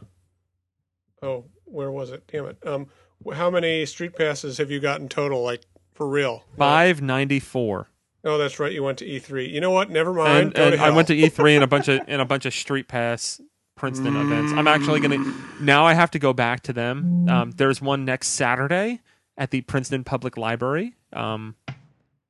Oh, 1.22 1.46
where 1.66 1.92
was 1.92 2.12
it? 2.12 2.24
Damn 2.32 2.46
it. 2.46 2.58
Um, 2.66 2.88
how 3.34 3.50
many 3.50 3.86
street 3.86 4.16
passes 4.16 4.58
have 4.58 4.72
you 4.72 4.80
got 4.80 5.02
in 5.02 5.10
total? 5.10 5.44
Like 5.44 5.64
for 6.00 6.08
real? 6.08 6.46
Five 6.58 7.02
ninety 7.02 7.42
four. 7.42 7.90
Oh, 8.24 8.38
that's 8.38 8.58
right. 8.58 8.72
You 8.72 8.84
went 8.84 8.98
to 9.00 9.06
E3. 9.06 9.52
You 9.52 9.60
know 9.60 9.72
what? 9.72 9.90
Never 9.90 10.14
mind. 10.14 10.54
and, 10.58 10.74
and 10.74 10.82
I 10.82 10.90
went 10.92 11.08
to 11.10 11.16
E3 11.16 11.56
and 11.56 11.64
a 11.64 11.68
bunch 11.68 11.88
of 11.90 12.02
and 12.08 12.22
a 12.22 12.26
bunch 12.26 12.46
of 12.46 12.54
Street 12.54 12.88
Pass 12.88 13.42
Princeton 13.76 14.16
events. 14.16 14.54
I'm 14.54 14.68
actually 14.68 15.02
gonna 15.02 15.34
now. 15.60 15.86
I 15.86 15.94
have 15.94 16.10
to 16.12 16.20
go 16.20 16.32
back 16.32 16.64
to 16.64 16.74
them. 16.74 17.28
Um, 17.30 17.52
there's 17.52 17.82
one 17.82 18.06
next 18.06 18.30
Saturday 18.30 19.02
at 19.38 19.52
the 19.52 19.60
Princeton 19.62 20.06
Public 20.06 20.38
Library. 20.38 20.96
Um, 21.12 21.56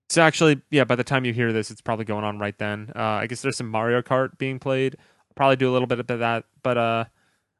so 0.09 0.23
actually, 0.23 0.61
yeah. 0.71 0.83
By 0.83 0.95
the 0.95 1.03
time 1.03 1.23
you 1.23 1.33
hear 1.33 1.53
this, 1.53 1.69
it's 1.69 1.81
probably 1.81 2.05
going 2.05 2.23
on 2.23 2.39
right 2.39 2.57
then. 2.57 2.91
Uh, 2.95 3.01
I 3.01 3.27
guess 3.27 3.43
there's 3.43 3.57
some 3.57 3.69
Mario 3.69 4.01
Kart 4.01 4.35
being 4.39 4.57
played. 4.57 4.95
I'll 4.99 5.35
probably 5.35 5.57
do 5.57 5.69
a 5.69 5.73
little 5.73 5.87
bit 5.87 5.99
of 5.99 6.07
that, 6.07 6.45
but 6.63 6.77
uh, 6.77 7.05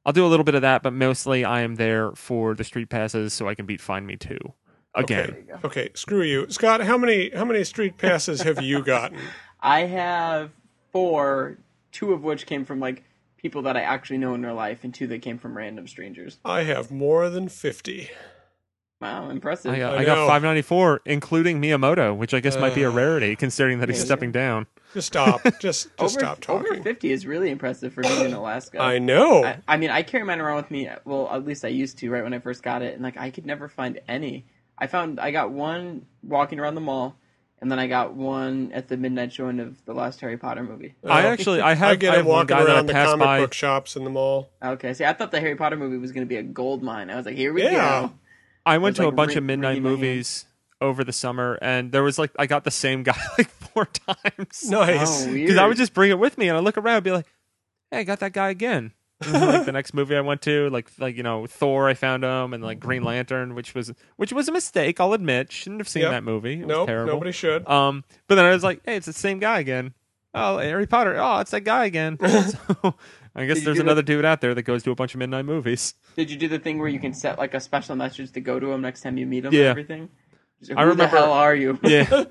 I'll 0.08 0.14
do 0.14 0.26
a 0.26 0.28
little 0.30 0.44
bit 0.44 0.56
of 0.56 0.64
that. 0.64 0.82
But 0.82 0.94
mostly, 0.94 1.46
I 1.46 1.62
am 1.62 1.76
there 1.76 2.14
for 2.14 2.56
the 2.56 2.64
Street 2.64 2.90
Passes, 2.90 3.32
so 3.32 3.48
I 3.48 3.54
can 3.54 3.68
beat 3.68 3.80
Find 3.80 4.10
Mii 4.10 4.20
Two 4.20 4.40
again. 5.04 5.30
Okay. 5.50 5.60
Okay. 5.66 5.90
Screw 5.94 6.22
you, 6.24 6.50
Scott. 6.50 6.82
How 6.82 6.98
many 6.98 7.30
how 7.32 7.46
many 7.46 7.64
street 7.64 7.98
passes 7.98 8.42
have 8.42 8.62
you 8.62 8.84
gotten? 8.84 9.18
I 9.62 9.82
have 9.82 10.52
four, 10.92 11.58
two 11.92 12.14
of 12.14 12.24
which 12.24 12.46
came 12.46 12.66
from 12.66 12.80
like 12.80 13.04
people 13.38 13.62
that 13.64 13.76
I 13.78 13.82
actually 13.82 14.18
know 14.18 14.34
in 14.34 14.46
real 14.46 14.56
life, 14.56 14.84
and 14.84 14.94
two 14.94 15.08
that 15.08 15.22
came 15.22 15.38
from 15.38 15.56
random 15.58 15.88
strangers. 15.88 16.38
I 16.46 16.64
have 16.64 16.92
more 16.92 17.30
than 17.30 17.50
fifty. 17.50 18.10
Wow, 19.02 19.30
impressive. 19.30 19.74
I 19.74 19.80
got, 19.80 19.94
I 19.94 20.02
I 20.02 20.04
got 20.06 20.28
594, 20.28 21.04
including 21.06 21.62
Miyamoto, 21.62 22.14
which 22.18 22.34
I 22.34 22.42
guess 22.42 22.58
might 22.58 22.76
be 22.76 22.84
a 22.84 22.90
Uh, 22.90 22.94
rarity 22.94 23.34
considering 23.38 23.80
that 23.80 23.88
he's 23.88 23.98
yes. 24.00 24.06
stepping 24.06 24.34
down. 24.34 24.68
Just 24.94 25.08
stop. 25.08 25.42
Just 25.62 25.62
just 25.62 25.90
over, 26.00 26.10
stop 26.10 26.50
over 26.50 26.66
talking. 26.66 26.84
50 26.84 27.12
is 27.12 27.26
really 27.26 27.50
impressive 27.50 27.94
for 27.94 28.02
being 28.02 28.26
in 28.26 28.34
Alaska. 28.34 28.82
I 28.82 29.00
know. 29.00 29.46
I, 29.46 29.60
I 29.70 29.78
mean, 29.78 29.90
I 29.90 30.04
carry 30.04 30.26
mine 30.26 30.42
around 30.42 30.58
with 30.58 30.72
me. 30.72 30.90
Well, 31.06 31.30
at 31.32 31.46
least 31.46 31.64
I 31.64 31.70
used 31.70 31.98
to, 32.00 32.10
right 32.10 32.24
when 32.24 32.34
I 32.34 32.40
first 32.40 32.62
got 32.62 32.82
it, 32.82 32.96
and 32.96 33.02
like 33.02 33.16
I 33.16 33.30
could 33.30 33.46
never 33.46 33.70
find 33.70 34.02
any. 34.10 34.46
I 34.80 34.88
found 34.88 35.20
I 35.20 35.32
got 35.32 35.52
one 35.52 36.06
walking 36.24 36.60
around 36.60 36.76
the 36.76 36.82
mall, 36.82 37.16
and 37.62 37.70
then 37.72 37.80
I 37.80 37.88
got 37.88 38.14
one 38.14 38.72
at 38.74 38.88
the 38.88 38.96
midnight 38.98 39.34
showing 39.34 39.60
of 39.60 39.84
the 39.86 39.94
last 39.94 40.22
Harry 40.22 40.38
Potter 40.38 40.64
movie. 40.64 40.96
I 41.06 41.26
Oh. 41.26 41.28
actually, 41.30 41.62
I 41.72 41.74
have, 41.76 41.90
I 41.92 41.96
get 41.96 42.14
I 42.14 42.18
have 42.18 42.26
one 42.26 42.48
walking 42.48 42.58
guy 42.58 42.64
around 42.64 42.86
the 42.86 42.94
comic 42.94 43.26
by. 43.26 43.40
book 43.40 43.54
shops 43.54 43.96
in 43.96 44.04
the 44.06 44.10
mall. 44.10 44.50
Okay, 44.64 44.94
see, 44.94 45.04
I 45.06 45.14
thought 45.14 45.32
the 45.32 45.40
Harry 45.42 45.56
Potter 45.56 45.76
movie 45.76 45.98
was 45.98 46.12
going 46.12 46.26
to 46.26 46.30
be 46.30 46.38
a 46.38 46.44
gold 46.44 46.82
mine. 46.82 47.10
I 47.10 47.16
was 47.16 47.26
like, 47.26 47.36
here 47.36 47.52
we 47.54 47.64
Yeah. 47.64 48.08
go. 48.08 48.14
I 48.66 48.78
went 48.78 48.98
It 48.98 49.02
was 49.02 49.06
to 49.06 49.10
a 49.10 49.16
bunch 49.16 49.30
ring- 49.30 49.38
of 49.40 49.44
midnight 49.46 49.68
ringing 49.70 49.84
my 49.84 49.90
hand. 49.90 50.00
movies 50.02 50.46
over 50.82 51.04
the 51.04 51.12
summer, 51.14 51.58
and 51.62 51.92
there 51.92 52.04
was 52.04 52.18
like 52.18 52.32
I 52.40 52.46
got 52.46 52.64
the 52.64 52.72
same 52.72 53.04
guy 53.04 53.18
like 53.38 53.50
four 53.50 53.86
times. 53.86 54.70
Nice. 54.70 55.26
Oh, 55.28 55.32
because 55.34 55.58
I 55.58 55.62
weird. 55.62 55.68
would 55.70 55.78
just 55.78 55.94
bring 55.94 56.12
it 56.12 56.20
with 56.20 56.38
me, 56.38 56.48
and 56.48 56.58
I 56.58 56.62
look 56.62 56.78
around, 56.78 56.96
and 56.98 57.04
be 57.04 57.12
like, 57.12 57.26
"Hey, 57.92 58.00
I 58.00 58.04
got 58.06 58.20
that 58.22 58.32
guy 58.32 58.50
again." 58.50 58.94
And 59.22 59.34
then, 59.36 59.48
like 59.48 59.66
the 59.66 59.72
next 59.72 59.94
movie 59.94 60.16
I 60.16 60.22
went 60.22 60.42
to, 60.44 60.70
like 60.70 60.90
like 60.98 61.16
you 61.18 61.24
know 61.24 61.46
Thor, 61.46 61.90
I 61.90 61.94
found 61.94 62.24
him, 62.24 62.54
and 62.54 62.64
like 62.64 62.80
Green 62.80 63.04
Lantern, 63.04 63.54
which 63.56 63.76
was 63.76 63.92
which 64.16 64.32
was 64.32 64.48
a 64.48 64.52
mistake. 64.52 65.00
I'll 65.00 65.14
admit, 65.14 65.52
shouldn't 65.52 65.82
have 65.82 65.90
seen 65.90 66.04
Yep. 66.04 66.12
that 66.12 66.24
movie. 66.24 66.54
It 66.54 66.60
was 66.60 66.68
Nope. 66.68 66.88
terrible. 66.88 67.14
Nobody 67.14 67.32
should. 67.32 67.68
Um, 67.68 68.04
but 68.28 68.36
then 68.36 68.46
I 68.46 68.52
was 68.52 68.64
like, 68.64 68.82
"Hey, 68.86 68.96
it's 68.96 69.06
the 69.08 69.14
same 69.14 69.40
guy 69.40 69.60
again." 69.60 69.94
Oh, 70.34 70.58
Harry 70.60 70.86
Potter. 70.88 71.18
Oh, 71.20 71.40
it's 71.40 71.52
that 71.52 71.62
guy 71.62 71.86
again. 71.86 72.18
so 72.24 72.96
I 73.36 73.46
guess 73.46 73.64
there's 73.66 73.80
another 73.80 73.96
that- 74.02 74.06
dude 74.06 74.26
out 74.26 74.42
there 74.42 74.54
that 74.56 74.62
goes 74.64 74.84
to 74.84 74.92
a 74.92 74.96
bunch 74.96 75.16
of 75.16 75.20
midnight 75.20 75.46
movies. 75.46 75.96
Did 76.16 76.30
you 76.32 76.38
do 76.38 76.48
the 76.48 76.60
thing 76.60 76.78
where 76.80 76.88
you 76.88 77.00
can 77.00 77.14
set 77.14 77.38
like 77.38 77.54
a 77.54 77.60
special 77.60 77.96
message 77.96 78.32
to 78.34 78.40
go 78.42 78.60
to 78.60 78.72
him 78.72 78.82
next 78.82 79.02
time 79.02 79.18
you 79.18 79.26
meet 79.26 79.44
him 79.46 79.54
Yeah. 79.54 79.60
and 79.62 79.70
everything? 79.70 80.10
Who 80.68 80.76
I 80.78 80.82
remember- 80.84 81.04
the 81.04 81.08
hell 81.10 81.32
are 81.34 81.56
you? 81.56 81.80
Yeah, 81.84 82.24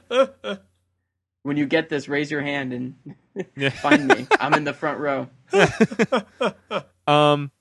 when 1.42 1.56
you 1.56 1.66
get 1.66 1.88
this, 1.88 2.08
raise 2.08 2.30
your 2.30 2.42
hand 2.42 2.72
and 2.72 3.72
find 3.74 4.06
me. 4.06 4.26
I'm 4.40 4.54
in 4.54 4.64
the 4.64 4.74
front 4.74 4.98
row. 4.98 5.28
Um, 7.08 7.52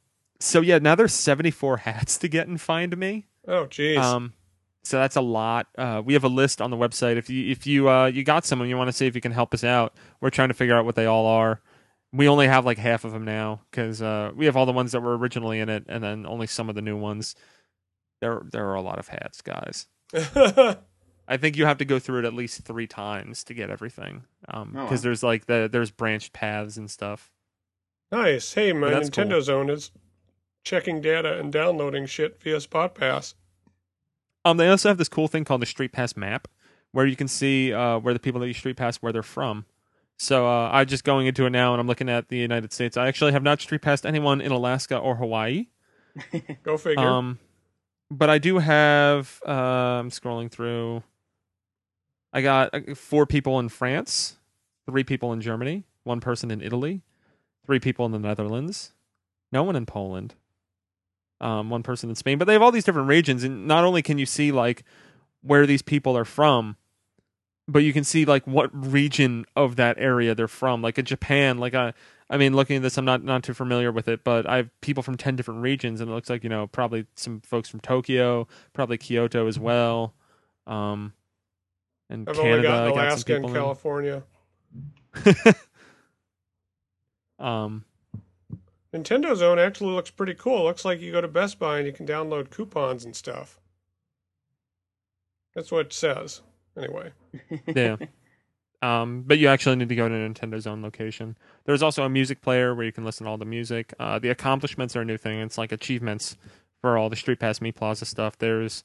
so 0.42 0.60
yeah, 0.60 0.78
now 0.80 0.96
there's 0.96 1.14
74 1.14 1.78
hats 1.78 2.18
to 2.18 2.28
get 2.28 2.50
and 2.50 2.60
find 2.60 2.96
me. 2.98 3.28
Oh, 3.48 3.66
jeez. 3.66 3.98
Um, 3.98 4.34
so 4.84 4.98
that's 4.98 5.16
a 5.16 5.22
lot. 5.22 5.68
Uh, 5.78 6.02
we 6.04 6.14
have 6.14 6.24
a 6.24 6.30
list 6.30 6.62
on 6.62 6.70
the 6.70 6.78
website. 6.78 7.16
If 7.16 7.30
you 7.30 7.50
if 7.50 7.66
you 7.66 7.90
uh, 7.90 8.08
you 8.08 8.24
got 8.24 8.46
someone 8.46 8.70
you 8.70 8.78
want 8.78 8.90
to 8.90 8.94
see 8.94 9.08
if 9.08 9.16
you 9.16 9.22
can 9.22 9.32
help 9.32 9.54
us 9.54 9.64
out, 9.64 9.94
we're 10.22 10.30
trying 10.30 10.50
to 10.50 10.54
figure 10.54 10.76
out 10.76 10.86
what 10.86 10.96
they 10.96 11.06
all 11.06 11.26
are. 11.26 11.62
We 12.14 12.28
only 12.28 12.48
have 12.48 12.66
like 12.66 12.78
half 12.78 13.04
of 13.06 13.12
them 13.12 13.26
now 13.26 13.62
because 13.72 14.02
uh, 14.02 14.32
we 14.36 14.46
have 14.46 14.56
all 14.56 14.66
the 14.66 14.72
ones 14.74 14.92
that 14.92 15.02
were 15.02 15.18
originally 15.18 15.60
in 15.60 15.70
it, 15.70 15.86
and 15.88 16.04
then 16.04 16.26
only 16.26 16.48
some 16.48 16.70
of 16.70 16.76
the 16.76 16.82
new 16.82 16.98
ones. 16.98 17.36
There 18.22 18.42
there 18.52 18.68
are 18.70 18.76
a 18.76 18.82
lot 18.82 19.00
of 19.00 19.08
hats, 19.08 19.42
guys. 19.42 19.88
I 21.28 21.38
think 21.38 21.58
you 21.58 21.66
have 21.66 21.78
to 21.80 21.86
go 21.86 22.00
through 22.00 22.20
it 22.20 22.26
at 22.26 22.34
least 22.34 22.62
three 22.64 22.88
times 22.88 23.44
to 23.46 23.54
get 23.54 23.70
everything, 23.70 24.24
because 24.42 24.68
Oh, 24.76 24.84
wow. 24.86 24.96
there's 24.96 25.24
like 25.24 25.46
the 25.46 25.68
there's 25.72 25.92
branched 25.92 26.32
paths 26.34 26.78
and 26.78 26.90
stuff. 26.90 27.32
nice. 28.12 28.54
Hey, 28.54 28.72
my 28.74 28.90
That's 28.90 29.10
Nintendo 29.10 29.32
cool. 29.34 29.42
Zone 29.42 29.70
is 29.70 29.92
checking 30.64 31.02
data 31.02 31.38
and 31.40 31.52
downloading 31.52 32.06
shit 32.06 32.42
via 32.42 32.60
Spot 32.62 32.94
Pass. 32.96 33.36
Um, 34.46 34.58
they 34.58 34.70
also 34.70 34.88
have 34.90 34.98
this 34.98 35.10
cool 35.10 35.28
thing 35.28 35.44
called 35.44 35.62
the 35.62 35.66
Street 35.66 35.92
Pass 35.92 36.16
map, 36.16 36.48
where 36.94 37.06
you 37.06 37.16
can 37.18 37.28
see 37.28 37.74
uh, 37.74 38.00
where 38.00 38.14
the 38.14 38.20
people 38.20 38.40
that 38.42 38.48
you 38.48 38.54
Street 38.54 38.78
Pass 38.78 38.98
where 38.98 39.12
they're 39.12 39.24
from. 39.24 39.66
So 40.20 40.48
uh, 40.48 40.70
I'm 40.72 40.88
just 40.88 41.04
going 41.04 41.28
into 41.28 41.46
it 41.46 41.50
now, 41.52 41.74
and 41.74 41.82
I'm 41.82 41.88
looking 41.88 42.10
at 42.10 42.30
the 42.30 42.38
United 42.38 42.72
States. 42.74 42.96
I 42.98 43.08
actually 43.08 43.34
have 43.34 43.44
not 43.44 43.60
Street 43.62 43.82
Passed 43.82 44.06
anyone 44.06 44.40
in 44.42 44.52
Alaska 44.52 44.98
or 44.98 45.16
Hawaii. 45.18 45.68
Go 46.64 46.78
figure. 46.78 47.06
Um, 47.06 47.38
but 48.10 48.30
I 48.30 48.38
do 48.38 48.58
have. 48.60 49.42
Uh, 49.46 49.52
I'm 49.52 50.10
scrolling 50.10 50.50
through. 50.50 51.04
I 52.34 52.42
got 52.42 52.74
uh, 52.74 52.96
four 52.96 53.26
people 53.26 53.60
in 53.60 53.70
France, 53.70 54.38
three 54.90 55.04
people 55.04 55.34
in 55.34 55.42
Germany, 55.42 55.86
one 56.04 56.20
person 56.20 56.52
in 56.52 56.62
Italy, 56.62 57.02
three 57.66 57.80
people 57.80 58.06
in 58.06 58.12
the 58.12 58.20
Netherlands, 58.20 58.94
no 59.52 59.64
one 59.64 59.76
in 59.76 59.86
Poland, 59.86 60.36
um, 61.40 61.70
one 61.70 61.84
person 61.84 62.10
in 62.10 62.16
Spain. 62.16 62.38
But 62.38 62.46
they 62.46 62.54
have 62.54 62.62
all 62.62 62.72
these 62.72 62.84
different 62.84 63.08
regions, 63.08 63.44
and 63.44 63.68
not 63.68 63.84
only 63.84 64.02
can 64.02 64.18
you 64.18 64.26
see 64.26 64.52
like 64.52 64.84
where 65.42 65.66
these 65.66 65.82
people 65.82 66.18
are 66.18 66.26
from, 66.26 66.78
but 67.68 67.80
you 67.80 67.94
can 67.94 68.04
see 68.04 68.26
like 68.26 68.46
what 68.48 68.70
region 68.74 69.46
of 69.56 69.76
that 69.76 69.98
area 70.00 70.34
they're 70.34 70.48
from. 70.48 70.82
Like 70.82 70.98
in 70.98 71.06
Japan, 71.06 71.58
like 71.58 71.74
I 71.74 71.94
I 72.30 72.38
mean, 72.38 72.56
looking 72.56 72.78
at 72.78 72.82
this, 72.82 72.98
I'm 72.98 73.06
not 73.06 73.24
not 73.24 73.44
too 73.44 73.54
familiar 73.54 73.92
with 73.92 74.08
it, 74.08 74.24
but 74.24 74.48
I 74.48 74.58
have 74.58 74.82
people 74.82 75.04
from 75.04 75.16
ten 75.16 75.36
different 75.36 75.62
regions, 75.62 76.02
and 76.02 76.10
it 76.10 76.14
looks 76.14 76.30
like 76.30 76.44
you 76.44 76.50
know 76.50 76.68
probably 76.68 77.06
some 77.16 77.42
folks 77.42 77.70
from 77.70 77.80
Tokyo, 77.80 78.48
probably 78.74 78.98
Kyoto 78.98 79.48
as 79.48 79.58
well, 79.58 80.14
um, 80.66 81.14
and 82.10 82.28
I've 82.30 82.36
Canada. 82.36 82.52
only 82.52 82.64
got 82.64 82.84
I 82.84 82.92
got 82.92 83.08
Alaska 83.08 83.36
and. 83.36 83.54
California. 83.54 84.24
Um, 87.40 87.86
Nintendo 88.94 89.36
Zone 89.36 89.60
actually 89.60 89.94
looks 89.94 90.10
pretty 90.10 90.34
cool. 90.34 90.64
Looks 90.64 90.86
like 90.86 91.00
you 91.02 91.12
go 91.12 91.22
to 91.22 91.28
Best 91.28 91.60
Buy 91.60 91.78
and 91.78 91.86
you 91.86 91.94
can 91.94 92.08
download 92.08 92.50
coupons 92.50 93.06
and 93.06 93.16
stuff. 93.16 93.60
That's 95.54 95.72
what 95.72 95.88
it 95.88 95.94
says. 95.94 96.42
Anyway, 96.78 97.12
yeah. 97.68 97.98
Um, 98.82 99.24
but 99.26 99.40
you 99.40 99.48
actually 99.48 99.76
need 99.76 99.90
to 99.90 99.96
go 99.96 100.08
to 100.08 100.14
a 100.14 100.30
Nintendo 100.30 100.60
Zone 100.62 100.82
location. 100.84 101.36
There's 101.66 101.82
also 101.82 102.04
a 102.04 102.10
music 102.10 102.42
player 102.42 102.76
where 102.76 102.86
you 102.86 102.92
can 102.92 103.04
listen 103.04 103.26
to 103.26 103.30
all 103.32 103.38
the 103.38 103.46
music. 103.46 103.94
Uh, 104.00 104.20
the 104.20 104.30
accomplishments 104.30 104.96
are 104.96 105.02
a 105.02 105.06
new 105.06 105.18
thing. 105.18 105.40
It's 105.40 105.58
like 105.58 105.72
achievements 105.72 106.38
for 106.82 106.98
all 106.98 107.10
the 107.10 107.16
Street 107.16 107.40
Pass 107.40 107.58
Mii 107.60 107.74
Plaza 107.74 108.06
stuff. 108.06 108.38
There's, 108.38 108.84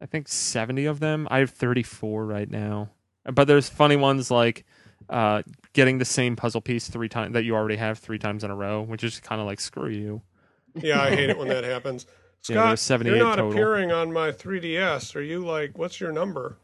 I 0.00 0.06
think, 0.06 0.28
70 0.28 0.84
of 0.86 1.00
them. 1.00 1.26
I 1.30 1.38
have 1.38 1.50
34 1.50 2.26
right 2.26 2.50
now. 2.50 2.90
But 3.32 3.46
there's 3.48 3.68
funny 3.68 3.96
ones 3.96 4.30
like 4.30 4.64
uh, 5.08 5.42
getting 5.72 5.98
the 5.98 6.04
same 6.04 6.36
puzzle 6.36 6.60
piece 6.60 6.88
three 6.88 7.08
times 7.08 7.32
that 7.34 7.44
you 7.44 7.54
already 7.56 7.76
have 7.76 7.98
three 7.98 8.18
times 8.18 8.44
in 8.44 8.50
a 8.50 8.54
row, 8.56 8.82
which 8.82 9.02
is 9.02 9.18
kind 9.20 9.40
of 9.40 9.46
like 9.46 9.60
screw 9.60 9.88
you. 9.88 10.22
yeah, 10.74 11.00
I 11.02 11.10
hate 11.10 11.30
it 11.30 11.38
when 11.38 11.48
that 11.48 11.64
happens. 11.74 12.06
Scott, 12.42 12.68
there's 12.68 12.80
78 12.80 13.16
you're 13.16 13.24
not 13.24 13.36
total. 13.36 13.50
appearing 13.50 13.90
on 13.90 14.12
my 14.12 14.30
3DS. 14.30 15.16
Are 15.16 15.22
you 15.22 15.44
like, 15.44 15.76
what's 15.78 15.98
your 16.00 16.12
number? 16.12 16.58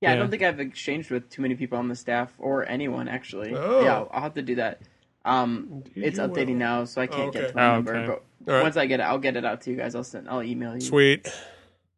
Yeah, 0.00 0.12
I 0.12 0.16
don't 0.16 0.30
think 0.30 0.42
I've 0.42 0.58
exchanged 0.58 1.12
with 1.12 1.30
too 1.30 1.42
many 1.42 1.54
people 1.54 1.78
on 1.78 1.86
the 1.86 1.94
staff 1.94 2.32
or 2.38 2.66
anyone 2.68 3.06
actually. 3.06 3.54
Oh. 3.54 3.84
Yeah, 3.84 3.94
I'll, 3.98 4.08
I'll 4.10 4.22
have 4.22 4.34
to 4.34 4.42
do 4.42 4.56
that. 4.56 4.80
Um, 5.24 5.68
Indeed 5.94 6.04
it's 6.04 6.18
updating 6.18 6.48
will. 6.48 6.54
now, 6.56 6.84
so 6.86 7.00
I 7.00 7.06
can't 7.06 7.28
Okay. 7.28 7.42
get 7.42 7.50
to 7.50 7.56
my 7.56 7.66
Oh, 7.68 7.74
number. 7.76 7.94
okay. 7.94 8.06
But 8.44 8.50
All 8.52 8.56
right. 8.58 8.62
once 8.64 8.76
I 8.76 8.86
get 8.86 8.98
it, 8.98 9.04
I'll 9.04 9.20
get 9.20 9.36
it 9.36 9.44
out 9.44 9.60
to 9.60 9.70
you 9.70 9.76
guys. 9.76 9.94
I'll 9.94 10.02
send. 10.02 10.28
I'll 10.28 10.42
email 10.42 10.74
you. 10.74 10.80
Sweet. 10.80 11.28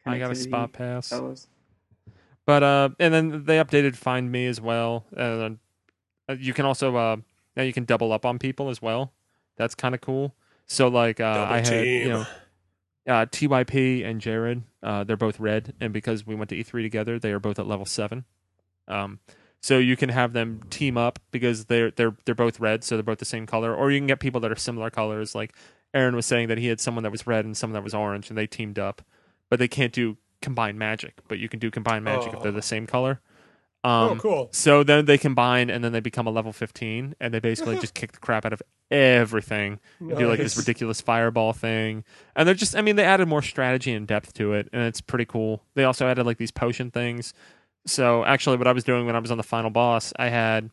I 0.06 0.18
got 0.18 0.30
a 0.30 0.34
spot 0.34 0.72
pass. 0.72 1.08
fellows. 1.08 1.46
But 2.46 2.62
uh, 2.62 2.90
and 2.98 3.14
then 3.14 3.44
they 3.44 3.56
updated 3.56 3.96
Find 3.96 4.32
Mii 4.34 4.48
as 4.48 4.60
well. 4.60 5.06
Uh, 5.16 5.50
uh, 6.28 6.34
you 6.38 6.52
can 6.52 6.66
also 6.66 6.94
uh, 6.96 7.16
now 7.56 7.62
you 7.62 7.72
can 7.72 7.84
double 7.84 8.12
up 8.12 8.26
on 8.26 8.38
people 8.38 8.68
as 8.68 8.82
well. 8.82 9.12
That's 9.56 9.74
kind 9.74 9.94
of 9.94 10.00
cool. 10.00 10.34
So 10.66 10.88
like 10.88 11.20
uh, 11.20 11.34
Double 11.34 11.54
I 11.54 11.58
had 11.58 11.86
you 11.86 12.08
know 12.08 12.26
uh, 13.06 13.26
TYP 13.26 14.04
and 14.04 14.20
Jared. 14.20 14.62
Uh, 14.82 15.04
they're 15.04 15.16
both 15.16 15.40
red, 15.40 15.74
and 15.80 15.92
because 15.92 16.26
we 16.26 16.34
went 16.34 16.50
to 16.50 16.56
E3 16.56 16.82
together, 16.82 17.18
they 17.18 17.32
are 17.32 17.40
both 17.40 17.58
at 17.58 17.66
level 17.66 17.86
seven. 17.86 18.24
Um, 18.88 19.20
so 19.60 19.78
you 19.78 19.96
can 19.96 20.10
have 20.10 20.34
them 20.34 20.60
team 20.68 20.98
up 20.98 21.18
because 21.30 21.66
they're 21.66 21.90
they're 21.90 22.16
they're 22.26 22.34
both 22.34 22.60
red, 22.60 22.84
so 22.84 22.96
they're 22.96 23.02
both 23.02 23.18
the 23.18 23.24
same 23.24 23.46
color. 23.46 23.74
Or 23.74 23.90
you 23.90 23.98
can 23.98 24.06
get 24.06 24.20
people 24.20 24.40
that 24.42 24.52
are 24.52 24.56
similar 24.56 24.90
colors. 24.90 25.34
Like 25.34 25.54
Aaron 25.94 26.14
was 26.14 26.26
saying 26.26 26.48
that 26.48 26.58
he 26.58 26.66
had 26.66 26.80
someone 26.80 27.02
that 27.04 27.12
was 27.12 27.26
red 27.26 27.46
and 27.46 27.56
someone 27.56 27.74
that 27.74 27.84
was 27.84 27.94
orange, 27.94 28.28
and 28.28 28.36
they 28.36 28.46
teamed 28.46 28.78
up, 28.78 29.00
but 29.54 29.60
they 29.60 29.68
can't 29.68 29.92
do 29.92 30.16
combined 30.42 30.78
magic. 30.80 31.14
But 31.28 31.38
you 31.38 31.48
can 31.48 31.60
do 31.60 31.70
combined 31.70 32.04
magic 32.04 32.32
if 32.34 32.42
they're 32.42 32.50
Oh. 32.50 32.54
the 32.56 32.60
same 32.62 32.88
color. 32.88 33.20
Um, 33.84 34.10
oh, 34.10 34.16
cool. 34.16 34.48
So 34.50 34.82
then 34.82 35.04
they 35.04 35.16
combine, 35.16 35.70
and 35.70 35.84
then 35.84 35.92
they 35.92 36.00
become 36.00 36.26
a 36.26 36.30
level 36.30 36.52
fifteen, 36.52 37.14
and 37.20 37.32
they 37.32 37.38
basically 37.38 37.78
just 37.78 37.94
kick 37.94 38.10
the 38.12 38.18
crap 38.18 38.44
out 38.44 38.52
of 38.52 38.60
everything 38.90 39.78
and 40.00 40.16
do 40.18 40.26
like 40.26 40.38
this 40.40 40.56
ridiculous 40.56 41.00
fireball 41.00 41.52
thing. 41.52 42.02
And 42.34 42.48
they're 42.48 42.54
just, 42.56 42.74
I 42.74 42.80
mean, 42.82 42.96
they 42.96 43.04
added 43.04 43.28
more 43.28 43.42
strategy 43.42 43.92
and 43.92 44.06
depth 44.08 44.32
to 44.34 44.54
it, 44.54 44.68
and 44.72 44.82
it's 44.82 45.00
pretty 45.00 45.26
cool. 45.26 45.62
They 45.74 45.84
also 45.84 46.06
added 46.08 46.26
like 46.26 46.38
these 46.38 46.50
potion 46.50 46.90
things. 46.90 47.32
So 47.86 48.24
actually, 48.24 48.56
what 48.56 48.66
I 48.66 48.72
was 48.72 48.82
doing 48.84 49.06
when 49.06 49.14
I 49.14 49.20
was 49.20 49.30
on 49.30 49.36
the 49.36 49.42
final 49.44 49.70
boss, 49.70 50.12
I 50.18 50.28
had, 50.30 50.70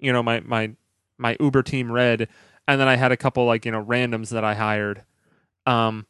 you 0.00 0.12
know, 0.12 0.22
my 0.22 0.40
my 0.40 0.72
my 1.18 1.36
Uber 1.38 1.62
team 1.62 1.92
red, 1.92 2.28
and 2.66 2.80
then 2.80 2.88
I 2.88 2.96
had 2.96 3.12
a 3.12 3.16
couple 3.16 3.44
like 3.44 3.66
you 3.66 3.72
know 3.72 3.84
randoms 3.84 4.30
that 4.30 4.42
I 4.42 4.54
hired, 4.54 5.04
um, 5.66 6.06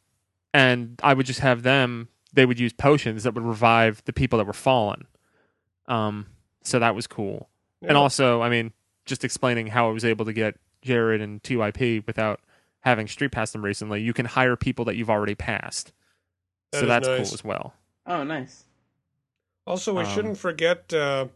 and 0.57 0.99
I 1.03 1.12
would 1.14 1.27
just 1.27 1.40
have 1.40 1.62
them. 1.62 2.09
They 2.33 2.47
would 2.47 2.59
use 2.61 2.73
potions 2.73 3.23
that 3.25 3.35
would 3.35 3.45
revive 3.45 4.03
the 4.05 4.12
people 4.12 4.38
that 4.38 4.47
were 4.47 4.53
fallen. 4.53 5.07
Um, 5.87 6.27
so 6.62 6.79
that 6.79 6.95
was 6.95 7.07
cool. 7.07 7.49
And 7.83 7.97
also, 7.97 8.42
I 8.42 8.49
mean, 8.49 8.73
just 9.05 9.23
explaining 9.25 9.66
how 9.69 9.88
I 9.88 9.92
was 9.92 10.05
able 10.05 10.25
to 10.25 10.33
get 10.33 10.57
Jared 10.83 11.21
and 11.21 11.42
TYP 11.42 12.07
without 12.07 12.40
having 12.81 13.07
street 13.07 13.33
pass 13.33 13.53
them 13.53 13.64
recently, 13.64 14.01
you 14.03 14.12
can 14.12 14.27
hire 14.27 14.57
people 14.57 14.85
that 14.87 14.97
you've 14.97 15.11
already 15.11 15.35
passed. 15.35 15.92
That 16.73 16.81
so 16.81 16.87
that's 16.87 17.07
nice. 17.07 17.29
cool 17.29 17.35
as 17.35 17.45
well. 17.45 17.75
Oh, 18.07 18.25
nice. 18.25 18.64
Also, 19.66 19.95
we 19.95 20.03
Um, 20.05 20.14
shouldn't 20.14 20.38
forget 20.38 20.92
uh, 20.92 21.27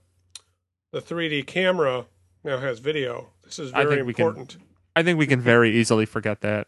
the 0.93 1.01
3D 1.01 1.47
camera 1.47 2.07
now 2.45 2.59
has 2.59 2.79
video. 2.79 3.31
This 3.45 3.59
is 3.59 3.73
I 3.73 3.83
very 3.85 3.97
think 3.97 4.07
we 4.07 4.15
can- 4.15 4.27
important. 4.27 4.57
I 4.97 5.03
think 5.03 5.19
we 5.19 5.27
can 5.27 5.41
very 5.41 5.71
easily 5.77 6.05
forget 6.07 6.41
that. 6.41 6.67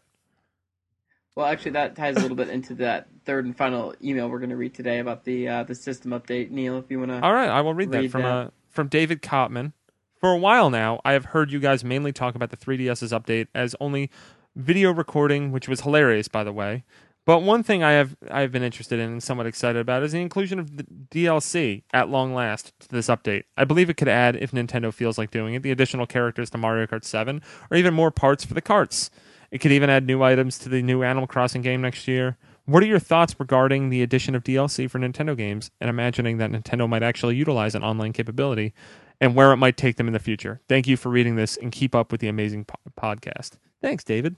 Well, 1.35 1.45
actually, 1.47 1.71
that 1.71 1.95
ties 1.95 2.15
a 2.15 2.19
little 2.19 2.37
bit 2.37 2.49
into 2.49 2.75
that 2.75 3.07
third 3.25 3.45
and 3.45 3.57
final 3.57 3.95
email 4.03 4.29
we're 4.29 4.39
going 4.39 4.51
to 4.51 4.55
read 4.57 4.73
today 4.75 4.99
about 4.99 5.23
the 5.23 5.47
uh, 5.47 5.63
the 5.63 5.73
system 5.75 6.11
update. 6.11 6.51
Neil, 6.51 6.77
if 6.77 6.91
you 6.91 6.99
want 6.99 7.11
to. 7.11 7.21
All 7.21 7.33
right, 7.33 7.49
I 7.49 7.61
will 7.61 7.73
read 7.73 7.91
that 7.91 8.11
from 8.11 8.21
that. 8.21 8.27
uh, 8.27 8.49
from 8.69 8.87
David 8.87 9.21
Cotman. 9.21 9.73
For 10.19 10.31
a 10.31 10.37
while 10.37 10.69
now, 10.69 11.01
I 11.03 11.13
have 11.13 11.25
heard 11.25 11.51
you 11.51 11.59
guys 11.59 11.83
mainly 11.83 12.13
talk 12.13 12.35
about 12.35 12.49
the 12.49 12.55
3DS's 12.57 13.11
update 13.11 13.47
as 13.53 13.75
only 13.81 14.09
video 14.55 14.91
recording, 14.93 15.51
which 15.51 15.67
was 15.67 15.81
hilarious, 15.81 16.27
by 16.27 16.43
the 16.45 16.53
way. 16.53 16.85
But 17.25 17.39
one 17.39 17.63
thing 17.63 17.83
I 17.83 17.93
have 17.93 18.15
I 18.29 18.41
have 18.41 18.51
been 18.51 18.63
interested 18.63 18.99
in 18.99 19.09
and 19.13 19.23
somewhat 19.23 19.47
excited 19.47 19.79
about 19.79 20.03
is 20.03 20.11
the 20.11 20.21
inclusion 20.21 20.59
of 20.59 20.77
the 20.77 20.83
DLC 20.83 21.83
at 21.93 22.09
long 22.09 22.33
last 22.35 22.77
to 22.81 22.89
this 22.89 23.07
update. 23.07 23.43
I 23.57 23.63
believe 23.63 23.89
it 23.89 23.97
could 23.97 24.07
add, 24.09 24.35
if 24.35 24.51
Nintendo 24.51 24.93
feels 24.93 25.17
like 25.17 25.31
doing 25.31 25.55
it, 25.55 25.63
the 25.63 25.71
additional 25.71 26.05
characters 26.05 26.49
to 26.51 26.57
Mario 26.57 26.85
Kart 26.85 27.03
7, 27.05 27.41
or 27.71 27.77
even 27.77 27.93
more 27.93 28.11
parts 28.11 28.45
for 28.45 28.53
the 28.53 28.61
carts. 28.61 29.09
It 29.53 29.61
could 29.61 29.71
even 29.71 29.87
add 29.87 30.07
new 30.07 30.23
items 30.23 30.57
to 30.59 30.69
the 30.69 30.81
new 30.81 31.03
Animal 31.03 31.27
Crossing 31.27 31.61
game 31.61 31.79
next 31.81 32.07
year. 32.07 32.37
What 32.65 32.81
are 32.81 32.87
your 32.87 32.97
thoughts 32.97 33.35
regarding 33.39 33.91
the 33.91 34.01
addition 34.01 34.33
of 34.33 34.43
DLC 34.43 34.89
for 34.89 34.97
Nintendo 34.97 35.37
games 35.37 35.69
and 35.79 35.91
imagining 35.91 36.39
that 36.39 36.49
Nintendo 36.49 36.89
might 36.89 37.03
actually 37.03 37.35
utilize 37.35 37.75
an 37.75 37.83
online 37.83 38.13
capability 38.13 38.73
and 39.21 39.35
where 39.35 39.51
it 39.53 39.57
might 39.57 39.77
take 39.77 39.97
them 39.97 40.07
in 40.07 40.13
the 40.13 40.17
future? 40.19 40.59
Thank 40.67 40.87
you 40.87 40.97
for 40.97 41.09
reading 41.09 41.35
this 41.35 41.55
and 41.55 41.71
keep 41.71 41.93
up 41.93 42.11
with 42.11 42.19
the 42.19 42.29
amazing 42.29 42.65
po- 42.65 42.79
podcast. 42.99 43.51
Thanks, 43.79 44.03
David. 44.03 44.37